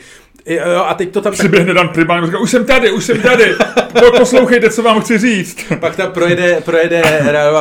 [0.46, 1.34] Jo, a teď to tam...
[1.34, 3.56] Přiběhne Dan Pribán, říká, už jsem tady, už jsem tady,
[4.18, 5.58] poslouchejte, co vám chci říct.
[5.80, 7.02] Pak tam projede, projede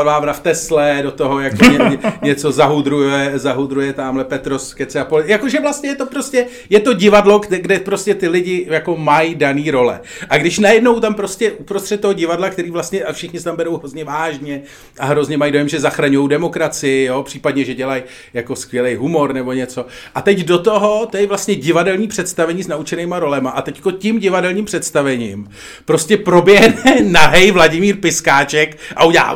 [0.04, 5.22] Vávra v Tesle, do toho jako ně, něco zahudruje, zahudruje tamhle Petros Kece a pol.
[5.24, 9.34] Jakože vlastně je to prostě, je to divadlo, kde, kde prostě ty lidi jako mají
[9.34, 10.00] daný role.
[10.28, 13.76] A když najednou tam prostě uprostřed toho divadla, který vlastně a všichni se tam berou
[13.76, 14.62] hrozně vážně
[14.98, 18.02] a hrozně mají dojem, že zachraňují demokracii, jo, případně, že dělají
[18.34, 19.86] jako skvělý humor nebo něco.
[20.14, 24.18] A teď do toho, to je vlastně divadelní představení s naučenýma rolema a teďko tím
[24.18, 25.48] divadelním představením
[25.84, 29.34] prostě proběhne nahej Vladimír Piskáček a udělá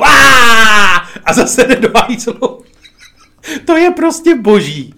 [1.24, 1.90] a zase jde do.
[3.64, 4.94] To je prostě boží.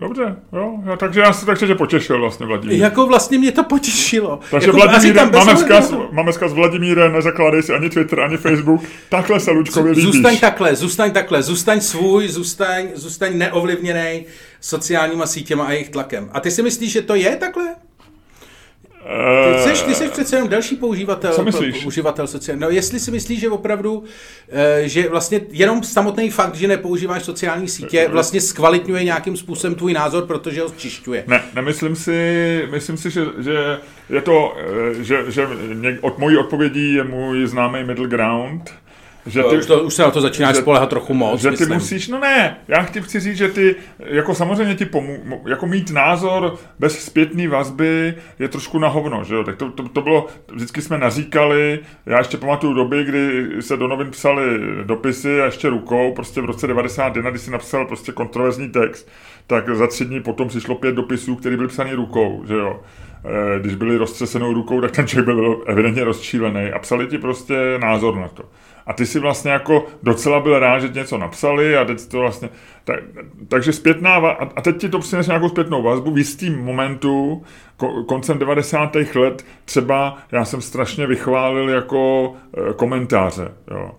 [0.00, 2.78] Dobře, jo, já, takže já se takže tě potěšil vlastně Vladimír.
[2.78, 4.40] Jako vlastně mě to potěšilo.
[4.50, 9.40] Takže jako, Vladimír, máme vzkaz, máme vzkaz Vladimíre, nezakládej si ani Twitter, ani Facebook, takhle
[9.40, 10.04] se Lučkovi líbíš.
[10.04, 14.26] Zůstaň takhle, zůstaň takhle, zůstaň svůj, zůstaň, zůstaň neovlivněný
[14.60, 16.30] sociálníma sítěma a jejich tlakem.
[16.32, 17.74] A ty si myslíš, že to je takhle?
[19.64, 21.86] Ty jsi, ty jsi přece jenom další používatel, Co myslíš?
[21.86, 22.60] uživatel sociální.
[22.60, 24.04] No jestli si myslíš, že opravdu,
[24.52, 29.92] eh, že vlastně jenom samotný fakt, že nepoužíváš sociální sítě, vlastně zkvalitňuje nějakým způsobem tvůj
[29.92, 31.24] názor, protože ho zčišťuje.
[31.26, 33.78] Ne, nemyslím si, myslím si, že, že
[34.10, 34.56] je to,
[35.00, 35.48] eh, že, že
[36.00, 38.70] od mojí odpovědí je můj známý middle ground,
[39.26, 41.40] že ty, už, to, už se na to začínáš že, spolehat trochu moc.
[41.40, 41.74] Že ty myslím.
[41.74, 45.90] musíš, no ne, já ti chci říct, že ty, jako samozřejmě ti pomů, jako mít
[45.90, 50.26] názor bez zpětné vazby je trošku na hovno, že jo, tak to, to, to bylo,
[50.52, 55.68] vždycky jsme naříkali, já ještě pamatuju doby, kdy se do novin psali dopisy a ještě
[55.68, 59.08] rukou, prostě v roce 91, když si napsal prostě kontroverzní text,
[59.46, 62.80] tak za tři dní potom přišlo pět dopisů, které byly psané rukou, že jo
[63.60, 68.16] když byli roztřesenou rukou, tak ten člověk byl evidentně rozčílený a psali ti prostě názor
[68.16, 68.42] na to.
[68.86, 72.48] A ty si vlastně jako docela byl rád, že něco napsali a teď to vlastně...
[72.84, 73.00] Tak,
[73.48, 74.16] takže zpětná...
[74.56, 77.42] A teď ti to přinese nějakou zpětnou vazbu v jistým momentu,
[77.76, 78.96] ko, koncem 90.
[79.14, 82.32] let, třeba já jsem strašně vychválil jako
[82.70, 83.90] e, komentáře, jo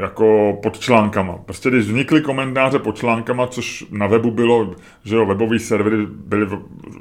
[0.00, 1.38] jako pod článkama.
[1.38, 4.74] Prostě když vznikly komentáře pod článkama, což na webu bylo,
[5.04, 6.46] že jo, webový servery byly,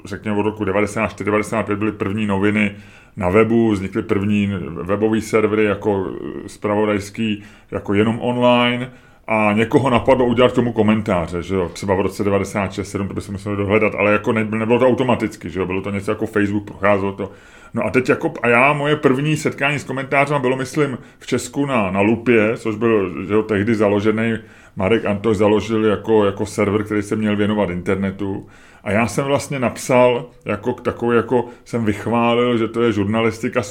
[0.06, 2.76] řekněme, od roku 94-95 byly první noviny,
[3.18, 4.48] na webu, vznikly první
[4.84, 6.11] webové servery jako
[6.48, 8.91] spravodajský, jako jenom online
[9.27, 13.22] a někoho napadlo udělat tomu komentáře, že jo, třeba v roce 96, 7, to by
[13.22, 16.26] se museli dohledat, ale jako ne, nebylo to automaticky, že jo, bylo to něco jako
[16.26, 17.31] Facebook, procházelo to.
[17.73, 21.65] No a teď jako, a já, moje první setkání s komentářem bylo, myslím, v Česku
[21.65, 24.38] na, na Lupě, což byl, že jo, tehdy založený,
[24.76, 28.48] Marek Antoš založil jako, jako server, který se měl věnovat internetu.
[28.84, 33.61] A já jsem vlastně napsal, jako takový, jako jsem vychválil, že to je žurnalistika,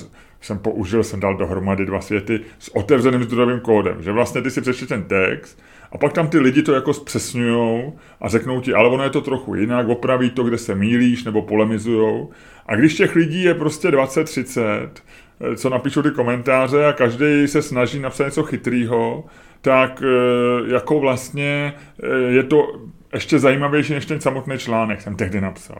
[0.41, 4.61] jsem použil, jsem dal dohromady dva světy s otevřeným zdrojovým kódem, že vlastně ty si
[4.61, 5.63] přečti ten text
[5.93, 9.21] a pak tam ty lidi to jako zpřesňujou a řeknou ti, ale ono je to
[9.21, 12.31] trochu jinak, opraví to, kde se mílíš nebo polemizujou.
[12.67, 14.89] A když těch lidí je prostě 20-30,
[15.41, 19.25] eh, co napíšou ty komentáře a každý se snaží napsat něco chytrýho,
[19.61, 22.81] tak eh, jako vlastně eh, je to
[23.13, 25.79] ještě zajímavější než ten samotný článek, jsem tehdy napsal.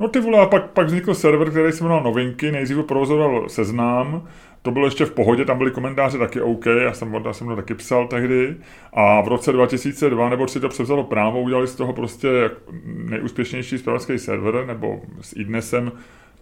[0.00, 4.28] No ty vole, a pak, pak vznikl server, který se jmenoval Novinky, nejdřív provozoval Seznám,
[4.62, 7.56] to bylo ještě v pohodě, tam byly komentáře taky OK, já jsem, já jsem to
[7.56, 8.56] taky psal tehdy.
[8.92, 12.50] A v roce 2002 nebo si to převzalo právo, udělali z toho prostě
[12.84, 15.92] nejúspěšnější spravodajský server, nebo s iDnesem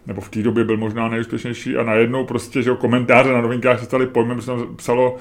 [0.06, 3.78] nebo v té době byl možná nejúspěšnější a najednou prostě, že jo, komentáře na novinkách
[3.78, 5.16] se staly pojmem, že tam psalo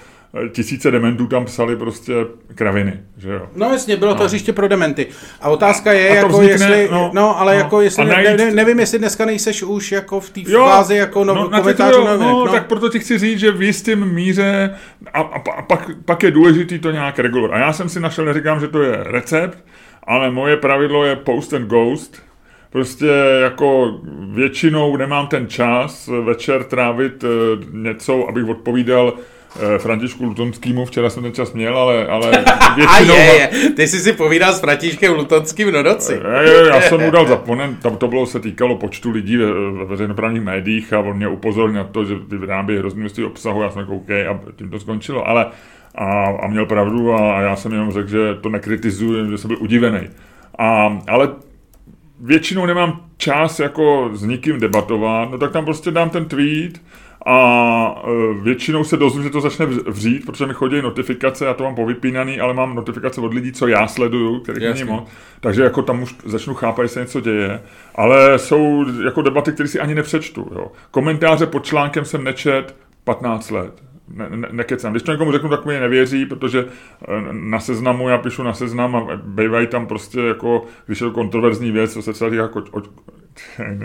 [0.45, 2.13] eh, tisíce dementů, tam psali prostě
[2.55, 3.49] kraviny, že jo.
[3.55, 4.25] No jasně, bylo to no.
[4.25, 5.07] hřiště pro dementy.
[5.41, 8.37] A otázka je, a jako vznikne, jestli, no, no ale no, jako jestli, najít...
[8.37, 12.47] ne, nevím, jestli dneska nejseš už jako v té fázi jako no, komentářů no, no,
[12.47, 14.75] tak proto ti chci říct, že v jistém míře
[15.13, 17.51] a, a, a pak, pak je důležitý to nějak regulovat.
[17.57, 19.57] A já jsem si našel, neříkám, že to je recept,
[20.03, 22.30] ale moje pravidlo je post and ghost,
[22.71, 23.07] prostě
[23.41, 23.99] jako
[24.29, 27.27] většinou nemám ten čas večer trávit eh,
[27.71, 29.13] něco, abych odpovídal
[29.59, 32.31] eh, Františku Lutonskému, včera jsem ten čas měl, ale, ale
[32.75, 33.13] většinou...
[33.13, 33.69] A je, je.
[33.69, 36.21] Ty jsi si povídal s Františkem Lutonským do noci.
[36.43, 39.45] Je, je, já jsem mu dal zaponen, tam to bylo, se týkalo počtu lidí ve,
[39.71, 43.69] ve veřejnoprávních médiích a on mě upozornil na to, že vyrábí hrozný množství obsahu, já
[43.69, 45.45] jsem jako OK a tím to skončilo, ale
[45.95, 49.47] a, a měl pravdu a, a já jsem jenom řekl, že to nekritizuji, že jsem
[49.47, 50.09] byl udivený.
[50.57, 51.29] A, ale
[52.21, 56.81] většinou nemám čas jako s nikým debatovat, no tak tam prostě dám ten tweet
[57.25, 61.63] a e, většinou se dozvím, že to začne vřít, protože mi chodí notifikace, já to
[61.63, 65.81] mám povypínaný, ale mám notifikace od lidí, co já sleduju, kterých není moc, takže jako
[65.81, 67.61] tam už začnu chápat, že se něco děje,
[67.95, 70.51] ale jsou jako debaty, které si ani nepřečtu.
[70.55, 70.71] Jo.
[70.91, 74.91] Komentáře pod článkem jsem nečet 15 let ne, ne, nekecám.
[74.93, 78.95] Když to někomu řeknu, tak mi nevěří, protože eh, na seznamu, já píšu na seznam
[78.95, 82.47] a bývají tam prostě jako, když je to kontroverzní věc, co se třeba týká,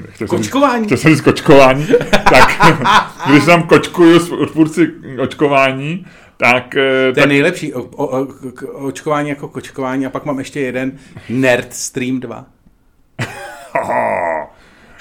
[0.08, 0.84] chtěl jsem říct- Kočkování.
[0.84, 1.86] Chtěl jsem říct kočkování.
[2.10, 2.76] tak
[3.30, 7.74] když tam kočkuju s odpůrci očkování, tak, eh, To je tak nejlepší.
[7.74, 8.26] O, o, o,
[8.72, 10.92] očkování jako kočkování a pak mám ještě jeden
[11.28, 12.46] Nerd Stream 2.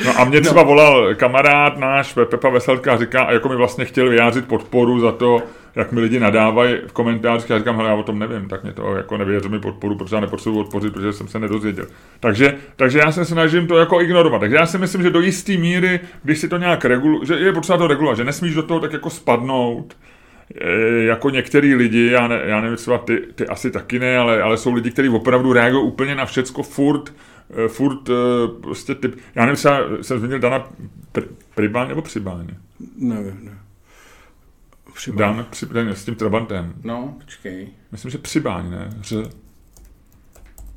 [0.06, 3.86] No a mě třeba volal kamarád náš, Pepa Veselka, a říká, a jako mi vlastně
[3.86, 5.44] chtěl vyjádřit podporu za to,
[5.76, 7.50] jak mi lidi nadávají v komentářích.
[7.50, 10.16] Já říkám, hele, já o tom nevím, tak mě to jako nevyjádřil mi podporu, protože
[10.16, 11.86] já nepotřebuji odpořit, protože jsem se nedozvěděl.
[12.20, 14.40] Takže, takže já se snažím to jako ignorovat.
[14.40, 17.54] Takže já si myslím, že do jisté míry, když si to nějak reguluje, že je
[17.54, 19.98] potřeba to regulovat, že nesmíš do toho tak jako spadnout,
[20.62, 24.42] eh, jako některý lidi, já, ne, já nevím, třeba ty, ty asi taky ne, ale,
[24.42, 27.14] ale jsou lidi, kteří opravdu reagují úplně na všecko furt,
[27.68, 28.14] furt eh,
[28.62, 30.70] prostě typ, já nevím, třeba jsem zmínil Dana
[31.14, 32.48] Pr- Pribáň nebo Přibáň.
[32.98, 33.52] Nevím, ne.
[34.94, 35.18] Přiba.
[35.20, 36.74] Dan při, ten, s tím Trabantem.
[36.84, 37.68] No, počkej.
[37.92, 38.90] Myslím, že Přibáň, ne?
[39.02, 39.16] Ř.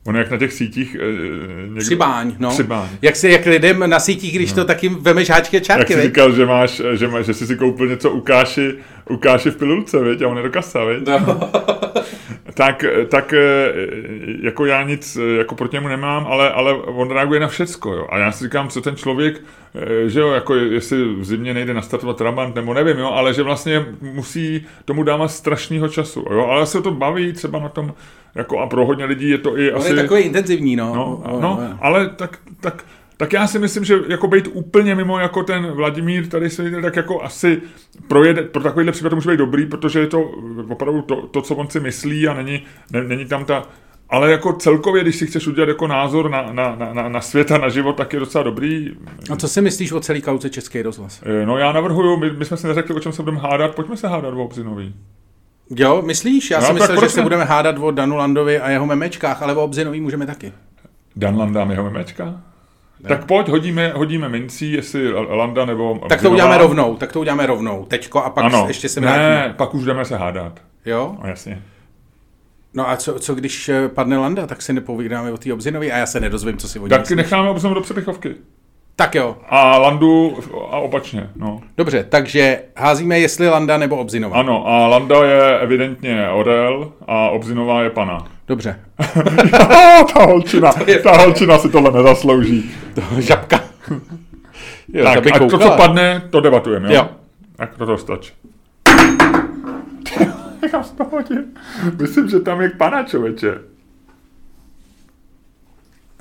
[0.07, 0.97] On jak na těch sítích...
[1.01, 2.51] eh, někdo, Přibáň, no.
[2.51, 2.89] Přibáň.
[3.03, 6.03] Jak se jak lidem na sítích, když to taky vemeš háčky a Jak čárky, jsi
[6.03, 8.75] říkal, že, máš, že, máš, že jsi si koupil něco u Káši,
[9.11, 10.23] u Káši v pilulce, viď?
[10.23, 11.07] A on je do kasa, viď?
[11.09, 11.51] No.
[12.59, 13.73] tak, tak eh,
[14.43, 18.07] jako já nic eh, jako proti němu nemám, ale, ale on reaguje na všecko, jo.
[18.11, 19.41] A já si říkám, co ten člověk,
[19.75, 23.43] eh, že jo, jako jestli v zimě nejde nastartovat Trabant, nebo nevím, jo, ale že
[23.43, 26.47] vlastně musí tomu dávat strašného času, jo.
[26.47, 27.95] Ale se to baví třeba na tom,
[28.35, 29.91] jako a pro hodně lidí je to i On asi...
[29.91, 30.95] je takový intenzivní, no.
[30.95, 32.85] No, O, no, o, ale tak, tak,
[33.19, 36.97] tak já si myslím, že jako být úplně mimo jako ten Vladimír tady se tak
[36.97, 37.63] jako asi
[38.09, 40.31] projede, pro takovýhle případ to může být dobrý, protože je to
[40.69, 42.63] opravdu to, to co on si myslí a není,
[42.93, 43.63] ne, není tam ta
[44.11, 47.59] ale jako celkově, když si chceš udělat jako názor na, na, na- na, svět a
[47.59, 48.91] na život, tak je docela dobrý.
[49.33, 51.23] A co si myslíš o celý kauce Český rozhlas?
[51.43, 53.97] Eh, No já navrhuju, my, my jsme si neřekli, o čem se budeme hádat, pojďme
[53.97, 54.95] se hádat o Obzinový.
[55.77, 56.51] Jo, myslíš?
[56.51, 57.23] Já No, si myslel, že se ne?
[57.23, 60.53] budeme hádat o Danu Landovi a jeho memečkách, ale o Obzinový můžeme taky.
[61.17, 62.41] Dan Landa, jeho memečka?
[63.09, 66.35] Tak pojď, hodíme, hodíme mincí, jestli Landa nebo Tak to Obzinová.
[66.35, 67.85] uděláme rovnou, tak to uděláme rovnou.
[67.85, 69.29] Teďko a pak Ano, ještě se vrátíme.
[69.29, 70.61] ne, pak už jdeme se hádat.
[70.87, 71.17] Jo?
[71.23, 71.63] No jasně.
[72.75, 75.97] No a co, co když eh, padne Landa, tak si nepovídáme o té Obzinovi a
[75.99, 77.17] já se nedozvím, co si o Tak myslíš.
[77.17, 78.35] necháme obzom do přepichovky.
[78.97, 80.37] Tak jo, A Landu
[80.71, 81.61] a opačně, no.
[81.77, 84.37] dobře, takže házíme jestli Landa nebo Obzinova.
[84.37, 88.27] Ano, a Landa je evidentně Orel a Obzinová je pana.
[88.49, 88.81] Dobře,
[90.15, 90.73] ta holčina,
[91.03, 92.71] ta holčina si tohle nezaslouží.
[93.19, 93.61] žabka.
[94.93, 96.95] jo, tak, a to, co padne, to debatujeme, jo?
[96.95, 97.09] Jo.
[97.57, 98.33] Tak to to stačí.
[100.73, 100.85] Já.
[102.01, 103.59] Myslím, že tam je pana, člověče.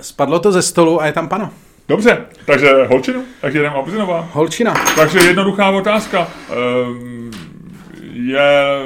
[0.00, 1.50] Spadlo to ze stolu a je tam pana.
[1.88, 4.28] Dobře, takže holčinu, takže jdeme Obzinová.
[4.32, 4.74] Holčina.
[4.96, 6.28] Takže jednoduchá otázka.
[6.50, 7.30] Ehm,
[8.12, 8.78] Je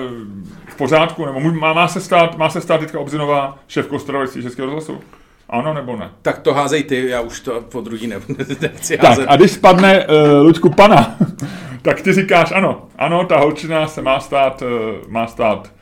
[0.72, 4.66] v pořádku, nebo má, má, se stát, má se stát teďka Obzinová šéfkou zpravodajství Českého
[4.66, 5.00] rozhlasu?
[5.48, 6.10] Ano nebo ne?
[6.22, 8.20] Tak to házej ty, já už to po druhý ne,
[8.60, 9.26] nechci Tak házet.
[9.28, 11.16] a když spadne uh, Luďku pana,
[11.82, 14.68] tak ty říkáš ano, ano, ta holčina se má stát, uh,
[15.10, 15.72] má stát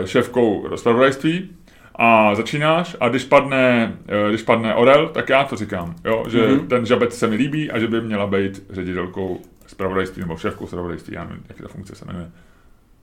[0.00, 1.50] uh, šéfkou zpravodajství
[1.94, 3.92] a začínáš a když padne,
[4.24, 6.66] uh, když padne Orel, tak já to říkám, jo, že mm-hmm.
[6.66, 11.14] ten žabec se mi líbí a že by měla být ředitelkou zpravodajství nebo šéfkou zpravodajství,
[11.14, 12.30] já nevím, jak ta funkce se jmenuje.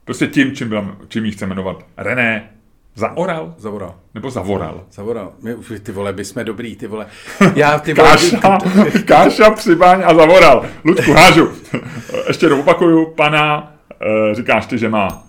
[0.04, 2.50] Prostě tím, čím, byla, čím jí chce jmenovat René
[2.94, 3.94] za Oral Zavoral.
[4.14, 4.84] nebo za Voral.
[4.92, 5.32] Zavoral.
[5.42, 7.06] My už ty vole, my jsme dobrý, ty vole.
[7.54, 8.58] Já ty vole, Káša,
[9.04, 10.66] Káša, Přibáň a Zavoral.
[10.84, 11.48] Ludku, hážu.
[12.28, 15.22] Ještě jednou opakuju, pana, eh, říkáš ty, že má.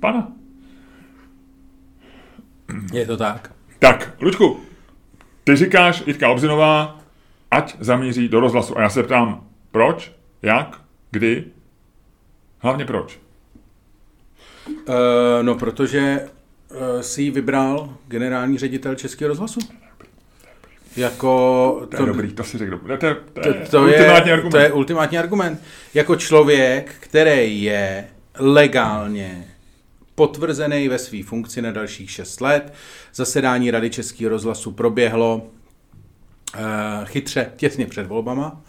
[0.00, 0.28] Pana.
[2.92, 3.52] je to tak.
[3.78, 4.60] Tak, Ludku,
[5.44, 6.98] ty říkáš, Jitka Obzinová,
[7.50, 8.78] ať zamíří do rozhlasu.
[8.78, 10.12] A já se ptám, proč,
[10.42, 10.80] jak,
[11.10, 11.44] kdy,
[12.58, 13.18] hlavně proč.
[14.68, 14.94] Uh,
[15.42, 16.20] no, protože
[16.70, 19.60] uh, si ji vybral generální ředitel Českého rozhlasu.
[20.96, 22.78] Jako To je dobrý, to si řekl.
[22.78, 24.50] To, to, to, To, je to, ultimátní je, argument.
[24.50, 25.62] to je ultimátní argument.
[25.94, 28.06] Jako člověk, který je
[28.38, 29.46] legálně
[30.14, 32.74] potvrzený ve své funkci na dalších 6 let.
[33.14, 36.60] Zasedání Rady Českého rozhlasu proběhlo uh,
[37.04, 38.62] chytře těsně před volbama.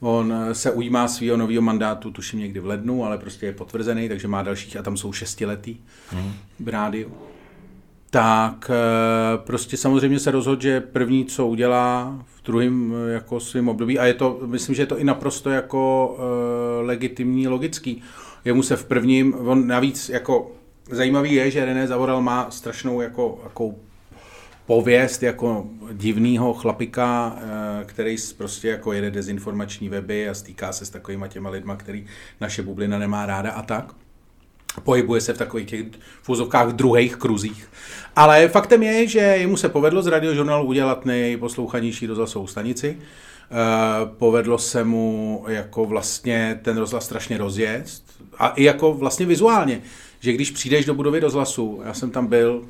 [0.00, 4.08] On eh, se ujímá svého nového mandátu, tuším někdy v lednu, ale prostě je potvrzený,
[4.08, 5.76] takže má dalších a tam jsou šestiletý
[6.60, 7.12] v rádiu.
[8.10, 13.68] Tak eh, prostě samozřejmě se rozhodl, že první, co udělá v druhém eh, jako svým
[13.68, 18.02] období, a je to, myslím, že je to i naprosto jako uh, legitimní, logický.
[18.44, 20.50] Jemu se v prvním, on navíc jako
[20.90, 23.74] zajímavý je, že René Zavoral má strašnou jako, jako
[24.66, 30.90] pověst jako divného chlapika, eh, který prostě jako jede dezinformační weby a stýká se s
[30.90, 32.06] takovýma těma lidma, který
[32.40, 33.94] naše bublina nemá ráda a tak.
[34.82, 35.86] pohybuje se v takových těch
[36.22, 37.68] fuzovkách druhých kruzích.
[38.16, 42.98] Ale faktem je, že jemu se povedlo z radiožurnálu udělat nejposlouchanější rozhlasovou stanici.
[42.98, 43.54] Eh,
[44.18, 48.02] povedlo se mu jako vlastně ten rozhlas strašně rozjet
[48.38, 49.80] a i jako vlastně vizuálně,
[50.20, 52.64] že když přijdeš do budovy rozhlasu, já jsem tam byl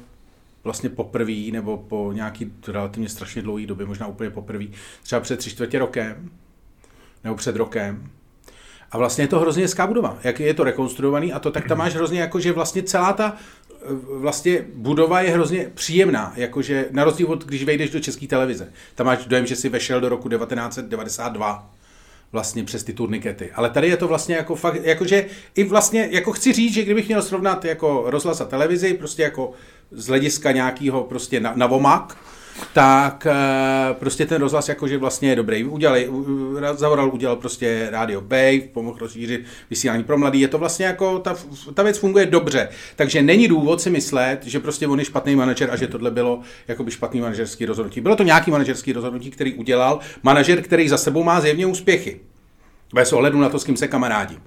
[0.67, 4.65] vlastně poprvé nebo po nějaký relativně strašně dlouhý době, možná úplně poprvé,
[5.03, 6.31] třeba před tři čtvrtě rokem,
[7.25, 8.11] nebo před rokem,
[8.93, 10.19] a vlastně je to hrozně hezká budova.
[10.25, 13.37] Jak je to rekonstruovaný a to, tak tam máš hrozně jako, že vlastně celá ta
[13.37, 13.85] eh,
[14.19, 18.73] vlastně budova je hrozně příjemná, jakože na rozdíl od, když vejdeš do české televize.
[18.95, 21.71] Tam máš dojem, že si vešel do roku 1992
[22.33, 23.53] vlastně přes ty turnikety.
[23.53, 27.07] Ale tady je to vlastně jako fakt, jakože i vlastně, jako chci říct, že kdybych
[27.07, 29.53] měl srovnat jako rozhlas a televizi, prostě jako
[29.91, 32.17] z hlediska nějakého prostě na, na vomak,
[32.73, 35.65] tak eh, prostě ten rozhlas jakože vlastně je dobrý.
[35.65, 36.11] Udělali,
[36.75, 40.41] Zavoral udělal prostě Radio Bay, pomohl rozšířit vysílání pro mladý.
[40.41, 41.37] Je to vlastně jako, ta,
[41.75, 42.69] ta věc funguje dobře.
[42.97, 46.41] Takže není důvod si myslet, že prostě on je špatný manažer a že tohle bylo
[46.69, 48.01] jakoby špatný manažerský rozhodnutí.
[48.01, 52.21] Bylo to nějaký manažerský rozhodnutí, který udělal manažer, který za sebou má zjevně úspěchy.
[52.95, 54.39] Bez ohledu na to, s kým se kamarádi.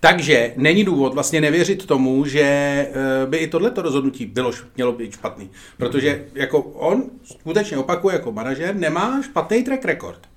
[0.00, 2.90] Takže není důvod vlastně nevěřit tomu, že eh,
[3.26, 5.50] by i tohleto rozhodnutí bylo, mělo být špatný.
[5.76, 10.28] Protože jako on skutečně opakuje jako manažer, nemá špatný track record.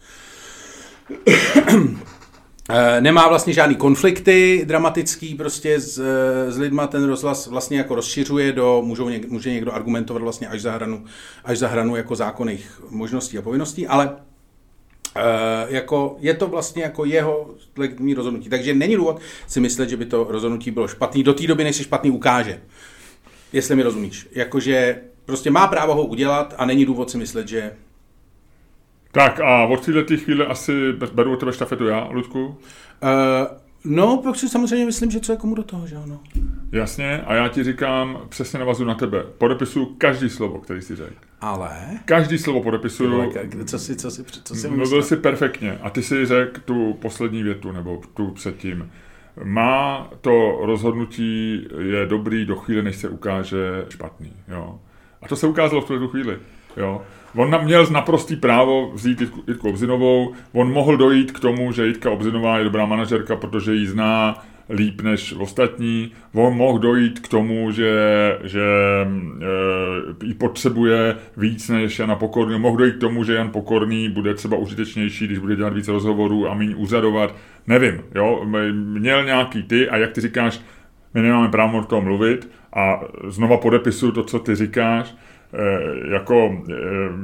[2.70, 7.96] Eh, nemá vlastně žádný konflikty dramatický prostě s, eh, s lidma, ten rozhlas vlastně jako
[7.96, 11.06] rozšiřuje do, můžou něk, může někdo argumentovat vlastně až za hranu,
[11.44, 14.18] až za hranu jako zákonných možností a povinností, ale
[15.68, 18.50] jako, je to vlastně jako jeho legitimní rozhodnutí.
[18.50, 21.76] Takže není důvod si myslet, že by to rozhodnutí bylo špatný do té doby, než
[21.76, 22.62] se špatný ukáže.
[23.54, 24.28] Jestli mi rozumíš.
[24.32, 27.72] Jakože prostě má právo ho udělat a není důvod si myslet, že...
[29.12, 32.46] Tak a od této chvíle asi beru od tebe štafetu já, Ludku?
[32.46, 32.58] Uh,
[33.86, 36.20] No, pak si samozřejmě myslím, že co je komu do toho, že ano.
[36.72, 39.24] Jasně, a já ti říkám, přesně navazu na tebe.
[39.38, 41.16] Podepisuju každý slovo, který jsi řekl.
[41.42, 42.00] Ale?
[42.06, 43.32] Každý slovo podepisuju.
[43.66, 45.78] Co si, co si, co si Mluvil si perfektně.
[45.82, 48.92] A ty si řekl tu poslední větu, nebo tu předtím.
[49.44, 54.34] Má to rozhodnutí je dobrý do chvíle, než se ukáže špatný.
[54.48, 54.80] Jo.
[55.22, 56.38] A to se ukázalo v tu chvíli.
[56.78, 57.02] Jo.
[57.36, 61.88] On nám měl naprostý právo vzít Jitku, Jitku Obzinovou, on mohl dojít k tomu, že
[61.88, 66.12] Jitka Obzinová je dobrá manažerka, protože ji zná líp než ostatní.
[66.34, 67.94] On mohl dojít k tomu, že,
[68.44, 68.64] že
[70.22, 72.60] e, ji potřebuje víc než Jana Pokorný.
[72.60, 76.50] Mohl dojít k tomu, že Jan Pokorný bude třeba užitečnější, když bude dělat víc rozhovorů
[76.50, 77.36] a méně úřadovat.
[77.68, 80.62] Nevím, jo, měl nějaký ty a jak ty říkáš,
[81.14, 85.35] my nemáme právo o tom mluvit a znova podepisuju to, co ty říkáš Eh,
[86.12, 86.74] jako eh,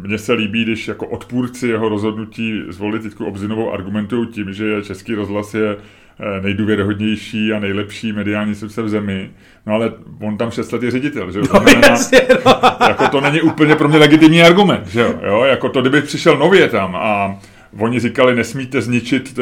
[0.08, 5.14] mně se líbí, když jako odpůrci jeho rozhodnutí zvolit Jitku Obzinovou argumentují tím, že Český
[5.14, 9.32] rozhlas je eh, nejdůvěryhodnější a nejlepší mediální instituce v zemi.
[9.66, 11.46] No ale on tam 6 let je ředitel, že jo?
[11.54, 12.62] No, to, no, jasně, no.
[12.88, 15.20] jako to není úplně pro mě legitimní argument, že jo?
[15.26, 15.44] jo?
[15.44, 17.40] Jako to, kdyby přišel nově tam a
[17.80, 19.40] oni říkali, nesmíte zničit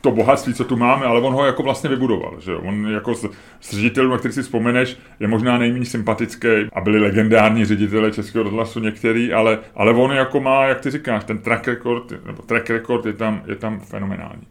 [0.00, 2.40] to bohatství, co tu máme, ale on ho jako vlastně vybudoval.
[2.40, 2.56] Že?
[2.56, 3.24] On jako z,
[3.60, 8.44] z ředitelů, na který si vzpomeneš, je možná nejméně sympatický a byli legendární ředitele Českého
[8.44, 12.70] rozhlasu některý, ale, ale on jako má, jak ty říkáš, ten track record, nebo track
[12.70, 14.46] record je tam, je tam fenomenální.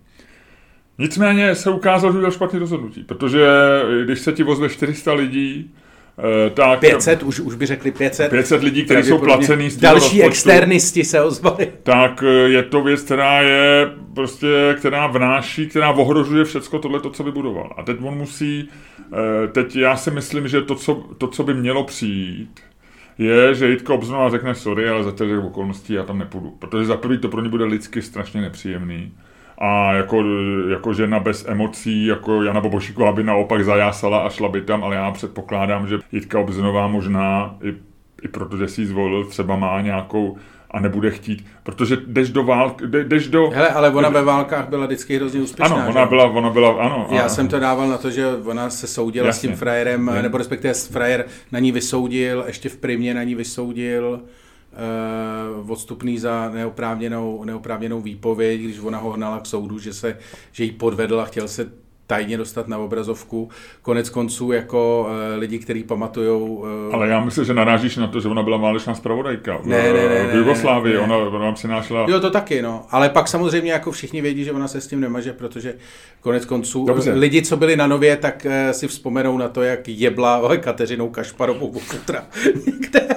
[0.98, 3.48] Nicméně se ukázalo, že byl špatný rozhodnutí, protože
[4.04, 5.72] když se ti vozve 400 lidí,
[6.54, 8.30] tak, 500, už, už by řekli 500.
[8.30, 11.72] 500 lidí, kteří jsou placený z Další externisti se ozvali.
[11.84, 17.10] Tak eh, je to věc, která je prostě, která vnáší, která ohrožuje všecko tohle, to,
[17.10, 17.74] co vybudoval.
[17.78, 18.70] A teď on musí,
[19.14, 22.60] eh, teď já si myslím, že to, co, to, co by mělo přijít,
[23.18, 26.50] je, že Jitka obznova řekne sorry, ale za těch okolností já tam nepůjdu.
[26.60, 29.12] Protože za prvý to pro ně bude lidsky strašně nepříjemný
[29.60, 30.24] a jako,
[30.70, 34.96] jako žena bez emocí, jako Jana Bobošíková by naopak zajásala a šla by tam, ale
[34.96, 37.74] já předpokládám, že Jitka Obzinová možná i,
[38.22, 40.38] i protože si ji zvolil, třeba má nějakou
[40.72, 43.50] a nebude chtít, protože jdeš do války, jdeš do...
[43.50, 45.76] Hele, ale ona ve válkách byla vždycky hrozně úspěšná.
[45.76, 46.10] Ano, ona že?
[46.10, 47.08] byla, ona byla, ano.
[47.12, 47.30] Já ano.
[47.30, 49.40] jsem to dával na to, že ona se soudila Jasně.
[49.40, 50.22] s tím frajerem, Je.
[50.22, 54.22] nebo respektive frajer na ní vysoudil, ještě v primě na ní vysoudil
[55.68, 60.18] odstupný za neoprávněnou, neoprávněnou výpověď, když ona ho hnala k soudu, že, se,
[60.52, 61.72] že jí podvedl a chtěl se
[62.10, 63.50] tajně dostat na obrazovku.
[63.82, 66.50] Konec konců jako uh, lidi, kteří pamatují.
[66.50, 69.58] Uh, Ale já myslím, že narážíš na to, že ona byla válečná zpravodajka.
[69.58, 71.06] V, ne, ne, ne, v Jugoslávii, ne, ne.
[71.06, 72.06] ona, ona nám přinášela...
[72.10, 72.86] Jo, to taky, no.
[72.90, 75.76] Ale pak samozřejmě jako všichni vědí, že ona se s tím nemaže, protože
[76.22, 77.14] konec konců Dobře.
[77.14, 81.72] lidi, co byli na Nově, tak uh, si vzpomenou na to, jak jebla Kateřinou Kašparovou
[81.72, 82.26] futra.
[82.66, 83.08] Někde.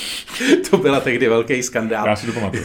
[0.70, 2.06] to byla tehdy velký skandál.
[2.06, 2.64] Já si to pamatuju.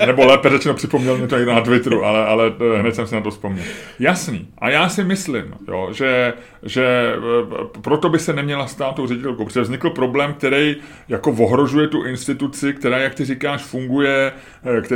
[0.00, 3.06] e, nebo lépe řečeno připomněl mě to někdo na Twitteru, ale, ale eh, hned jsem
[3.06, 3.64] si na to vzpomněl.
[3.98, 4.48] Jasný.
[4.58, 6.32] A já si myslím, jo, že,
[6.62, 10.76] že eh, proto by se neměla stát tou ředitelkou, protože vznikl problém, který
[11.08, 14.32] jako ohrožuje tu instituci, která, jak ty říkáš, funguje,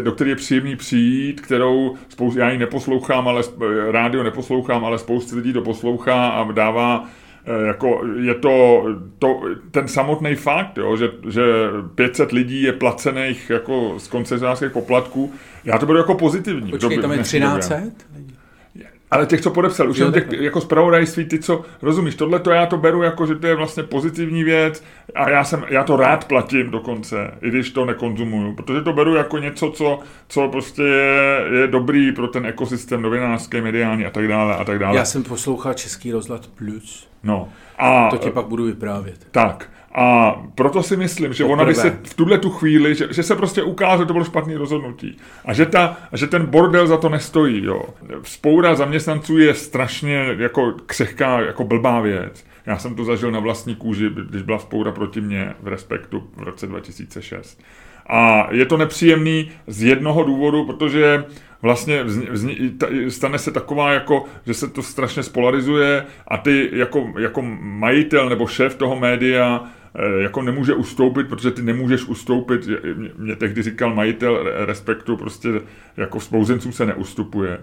[0.00, 3.42] do které je příjemný přijít, kterou spoustu, já ji neposlouchám, ale
[3.90, 7.08] rádio neposlouchám, ale spoustu lidí to poslouchá a dává
[7.66, 8.84] jako je to,
[9.18, 9.40] to
[9.70, 11.42] ten samotný fakt, jo, že, že
[11.94, 15.32] 500 lidí je placených jako z koncesionářských poplatků,
[15.64, 16.70] já to beru jako pozitivní.
[16.70, 17.74] Počkej, tam je 1300
[19.14, 22.66] ale těch, co podepsal, už jo, těch jako zpravodajství, ty, co, rozumíš, tohle to já
[22.66, 24.84] to beru jako, že to je vlastně pozitivní věc
[25.14, 29.14] a já, jsem, já to rád platím dokonce, i když to nekonzumuju, protože to beru
[29.14, 34.28] jako něco, co, co prostě je, je dobrý pro ten ekosystém novinářský, mediální a tak
[34.28, 34.96] dále a tak dále.
[34.96, 37.13] Já jsem poslouchal Český rozhled Plus.
[37.24, 37.48] No.
[37.78, 39.26] A, to ti pak budu vyprávět.
[39.30, 39.70] Tak.
[39.94, 43.36] A proto si myslím, že ona by se v tuhle tu chvíli, že, že se
[43.36, 45.16] prostě ukáže, že to bylo špatné rozhodnutí.
[45.44, 47.64] A že, ta, že ten bordel za to nestojí.
[47.64, 47.82] Jo.
[48.22, 52.44] Spoura zaměstnanců je strašně jako křehká, jako blbá věc.
[52.66, 56.42] Já jsem to zažil na vlastní kůži, když byla spoura proti mně v Respektu v
[56.42, 57.60] roce 2006.
[58.06, 61.24] A je to nepříjemný z jednoho důvodu, protože
[61.64, 66.70] vlastně vzni, vzni, ta, stane se taková, jako, že se to strašně spolarizuje a ty
[66.72, 69.64] jako, jako majitel nebo šéf toho média
[69.94, 72.68] eh, jako nemůže ustoupit, protože ty nemůžeš ustoupit,
[73.18, 75.48] mě tehdy říkal majitel Respektu, prostě
[75.96, 77.58] jako spouzencům se neustupuje.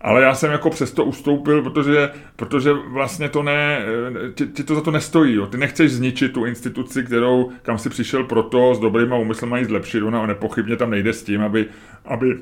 [0.00, 4.74] Ale já jsem jako přesto ustoupil, protože, protože vlastně to ne, eh, ti, ti to
[4.74, 5.34] za to nestojí.
[5.34, 5.46] Jo.
[5.46, 10.02] Ty nechceš zničit tu instituci, kterou, kam si přišel proto, s dobrýma úmyslem mají zlepšit.
[10.02, 11.66] Ona nepochybně tam nejde s tím, aby,
[12.04, 12.36] aby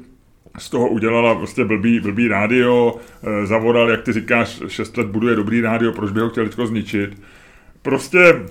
[0.59, 5.37] z toho udělala prostě blbý, blbý rádio, e, zavodal, jak ty říkáš, 6 let buduje
[5.37, 7.23] dobrý rádio, proč by ho chtěl teďko zničit.
[7.83, 8.43] Prostě e,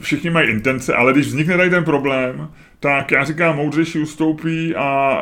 [0.00, 2.48] všichni mají intence, ale když vznikne tady ten problém,
[2.80, 5.20] tak já říkám, moudřejší ustoupí a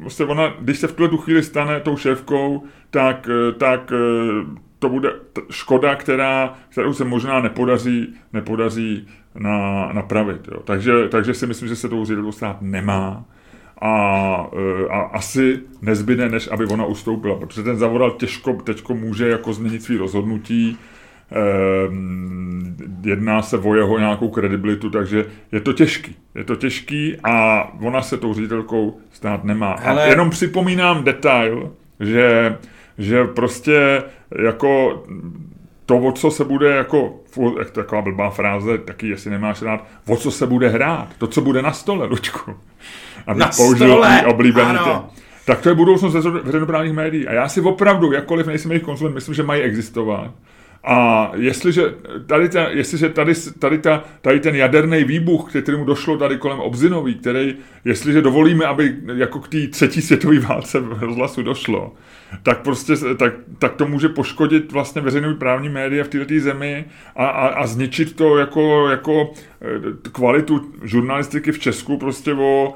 [0.00, 3.28] prostě ona, když se v tuhle tu chvíli stane tou šéfkou, tak,
[3.58, 3.92] tak
[4.78, 5.12] to bude
[5.50, 10.48] škoda, která, kterou se možná nepodaří, nepodaří na, napravit.
[10.48, 10.60] Jo.
[10.64, 13.24] Takže, takže si myslím, že se tou ředitelkou stát nemá
[13.80, 19.28] a, e, a asi nezbyde, než aby ona ustoupila, protože ten zavoral těžko, teďko může
[19.28, 20.78] jako změnit svý rozhodnutí,
[23.04, 26.16] jedná se o jeho nějakou kredibilitu, takže je to těžký.
[26.34, 29.76] Je to těžký a ona se tou ředitelkou stát nemá.
[29.80, 30.04] Hele.
[30.04, 32.56] A jenom připomínám detail, že,
[32.98, 34.02] že prostě
[34.44, 35.02] jako
[35.86, 37.14] to, o co se bude jako,
[37.58, 41.40] jak taková blbá fráze, taky jestli nemáš rád, o co se bude hrát, to, co
[41.40, 42.54] bude na stole, Lučku
[43.26, 44.26] aby na použil stole.
[44.26, 44.78] oblíbený
[45.44, 47.28] Tak to je budoucnost veřejnoprávních médií.
[47.28, 50.30] A já si opravdu, jakkoliv nejsem jejich konzument, myslím, že mají existovat.
[50.88, 51.82] A jestliže
[52.26, 57.14] tady, ta, jestliže tady, tady, ta, tady ten jaderný výbuch, kterému došlo tady kolem Obzinový,
[57.14, 57.54] který,
[57.84, 61.94] jestliže dovolíme, aby jako k té třetí světové válce v rozhlasu došlo,
[62.42, 66.84] tak prostě tak, tak to může poškodit vlastně veřejnou právní média v této zemi
[67.16, 69.32] a, a, a zničit to jako, jako
[69.62, 72.74] eh, kvalitu žurnalistiky v Česku prostě o,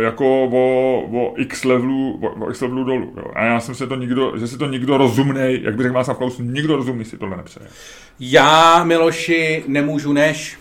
[0.00, 3.14] jako o, o x levelu, o, o x levelu dolů.
[3.16, 3.24] Jo.
[3.34, 6.18] A já jsem se to nikdo, že si to nikdo rozumnej, jak by řekl Václav
[6.18, 7.68] Klaus, nikdo rozumný si tohle nepřeje.
[8.20, 10.58] Já, Miloši, nemůžu než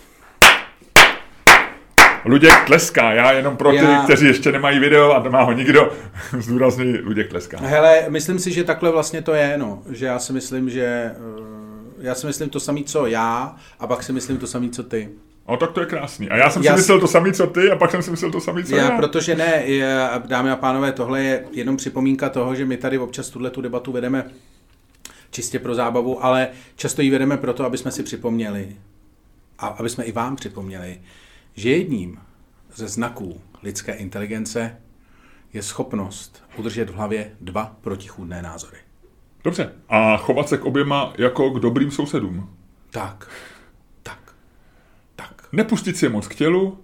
[2.26, 4.04] Luděk tleská, já jenom pro ty, já...
[4.04, 5.92] kteří ještě nemají video a nemá ho nikdo,
[6.40, 7.58] zdůrazný Luděk tleská.
[7.62, 9.82] Hele, myslím si, že takhle vlastně to je, no.
[9.90, 11.14] Že já si myslím, že eh,
[12.00, 15.10] já si myslím to samé, co já, a pak si myslím to samé, co ty.
[15.48, 16.30] No tak to je krásný.
[16.30, 18.32] A já jsem já si myslel to samé, co ty, a pak jsem si myslel
[18.32, 18.84] to samé, co já.
[18.84, 18.98] já.
[18.98, 19.64] Protože ne,
[20.26, 23.92] dámy a pánové, tohle je jenom připomínka toho, že my tady občas tuhle tu debatu
[23.92, 24.32] vedeme
[25.32, 28.76] čistě pro zábavu, ale často ji vedeme proto, aby jsme si připomněli,
[29.60, 31.02] a aby jsme i vám připomněli,
[31.56, 32.20] že jedním
[32.76, 34.78] ze znaků lidské inteligence
[35.54, 38.78] je schopnost udržet v hlavě dva protichůdné názory.
[39.44, 39.74] Dobře.
[39.90, 42.50] A chovat se k oběma jako k dobrým sousedům.
[42.92, 43.30] Tak.
[45.58, 46.78] Nepustit si je moc k tělu,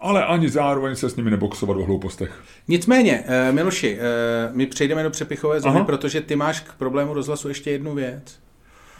[0.00, 2.42] ale ani zároveň se s nimi neboxovat o hloupostech.
[2.68, 5.84] Nicméně, eh, Miloši, eh, my přejdeme do přepichové zóny, Aha.
[5.84, 8.40] protože ty máš k problému rozhlasu ještě jednu věc.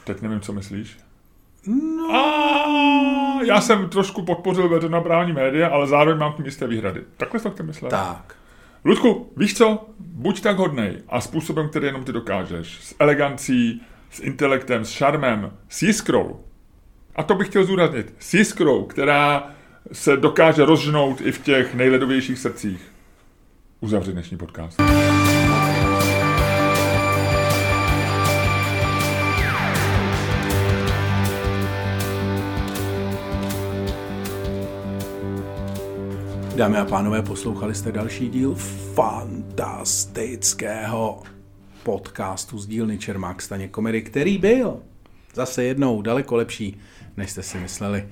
[0.03, 0.97] Teď nevím, co myslíš.
[1.67, 2.15] No.
[2.15, 7.03] A, já jsem trošku podpořil veřejnoprávní média, ale zároveň mám tím jisté výhrady.
[7.17, 7.91] Takhle to myslel.
[7.91, 8.35] Tak.
[8.85, 9.89] Ludku, víš co?
[9.99, 12.77] Buď tak hodnej a způsobem, který jenom ty dokážeš.
[12.81, 13.81] S elegancí,
[14.11, 16.44] s intelektem, s šarmem, s jiskrou.
[17.15, 18.13] A to bych chtěl zúraznit.
[18.19, 19.51] S jiskrou, která
[19.91, 22.81] se dokáže rozžnout i v těch nejledovějších srdcích.
[23.81, 24.81] Uzavři dnešní podcast.
[36.55, 38.55] Dámy a pánové, poslouchali jste další díl
[38.95, 41.23] fantastického
[41.83, 44.79] podcastu z dílny Čermák Staně komedy, který byl
[45.33, 46.77] zase jednou daleko lepší,
[47.17, 48.05] než jste si mysleli.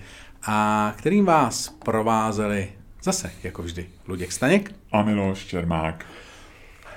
[0.47, 2.67] A kterým vás provázeli
[3.03, 6.05] zase, jako vždy, Luděk Staněk a Miloš Čermák.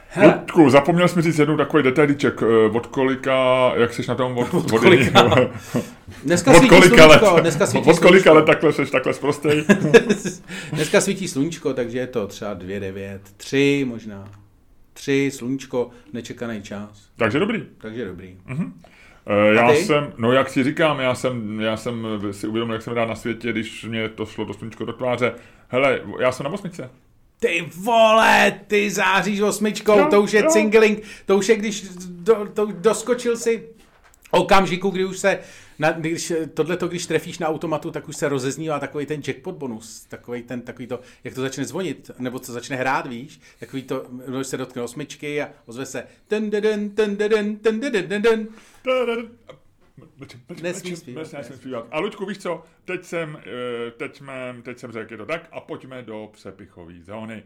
[0.08, 0.34] Hele.
[0.34, 4.54] Ludku, zapomněl jsme říct jednou takový detailíček, eh, od kolika, jak jsi na tom od,
[4.54, 5.50] od, od kolika?
[6.24, 9.64] Dneska od svítí kolika sluníčko, let, dneska svítí od kolika let takhle seš takhle zprostej?
[10.72, 14.28] dneska svítí sluníčko, takže je to třeba 2, 9, 3 možná.
[14.92, 17.08] 3, sluníčko, nečekaný čas.
[17.16, 17.62] Takže dobrý.
[17.78, 18.36] Takže dobrý.
[18.48, 18.72] Uh-huh.
[19.54, 23.08] Já jsem, no jak si říkám, já jsem, já jsem si uvědomil, jak jsem rád
[23.08, 25.34] na světě, když mě to šlo do sluníčko do tváře.
[25.68, 26.90] Hele, já jsem na osmice.
[27.38, 30.50] Ty vole, ty záříš osmičkou, no, to už je no.
[30.50, 33.68] cingling, to už je, když do, to, doskočil si
[34.30, 35.38] okamžiku, kdy už se,
[35.78, 40.06] na, když, tohleto, když trefíš na automatu, tak už se rozeznívá takový ten jackpot bonus,
[40.08, 44.06] takový ten, takový to, jak to začne zvonit, nebo co začne hrát, víš, takový to,
[44.26, 48.48] když se dotkne osmičky a ozve se ten den, ten den, ten den, ten den.
[50.62, 51.32] Nesmí zpívat.
[51.32, 51.86] Nesmí zpívat.
[51.90, 55.48] A Luďku, víš co, teď jsem, eh, teď, jsme, teď jsem řekl, je to tak,
[55.52, 57.42] a pojďme do přepichové zóny.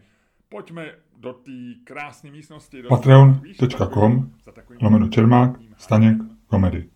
[0.49, 1.53] Pojďme do té
[1.85, 2.83] krásné místnosti.
[2.83, 4.31] Patreon.com
[4.83, 6.89] lomeno Čermák, Staněk, komedy.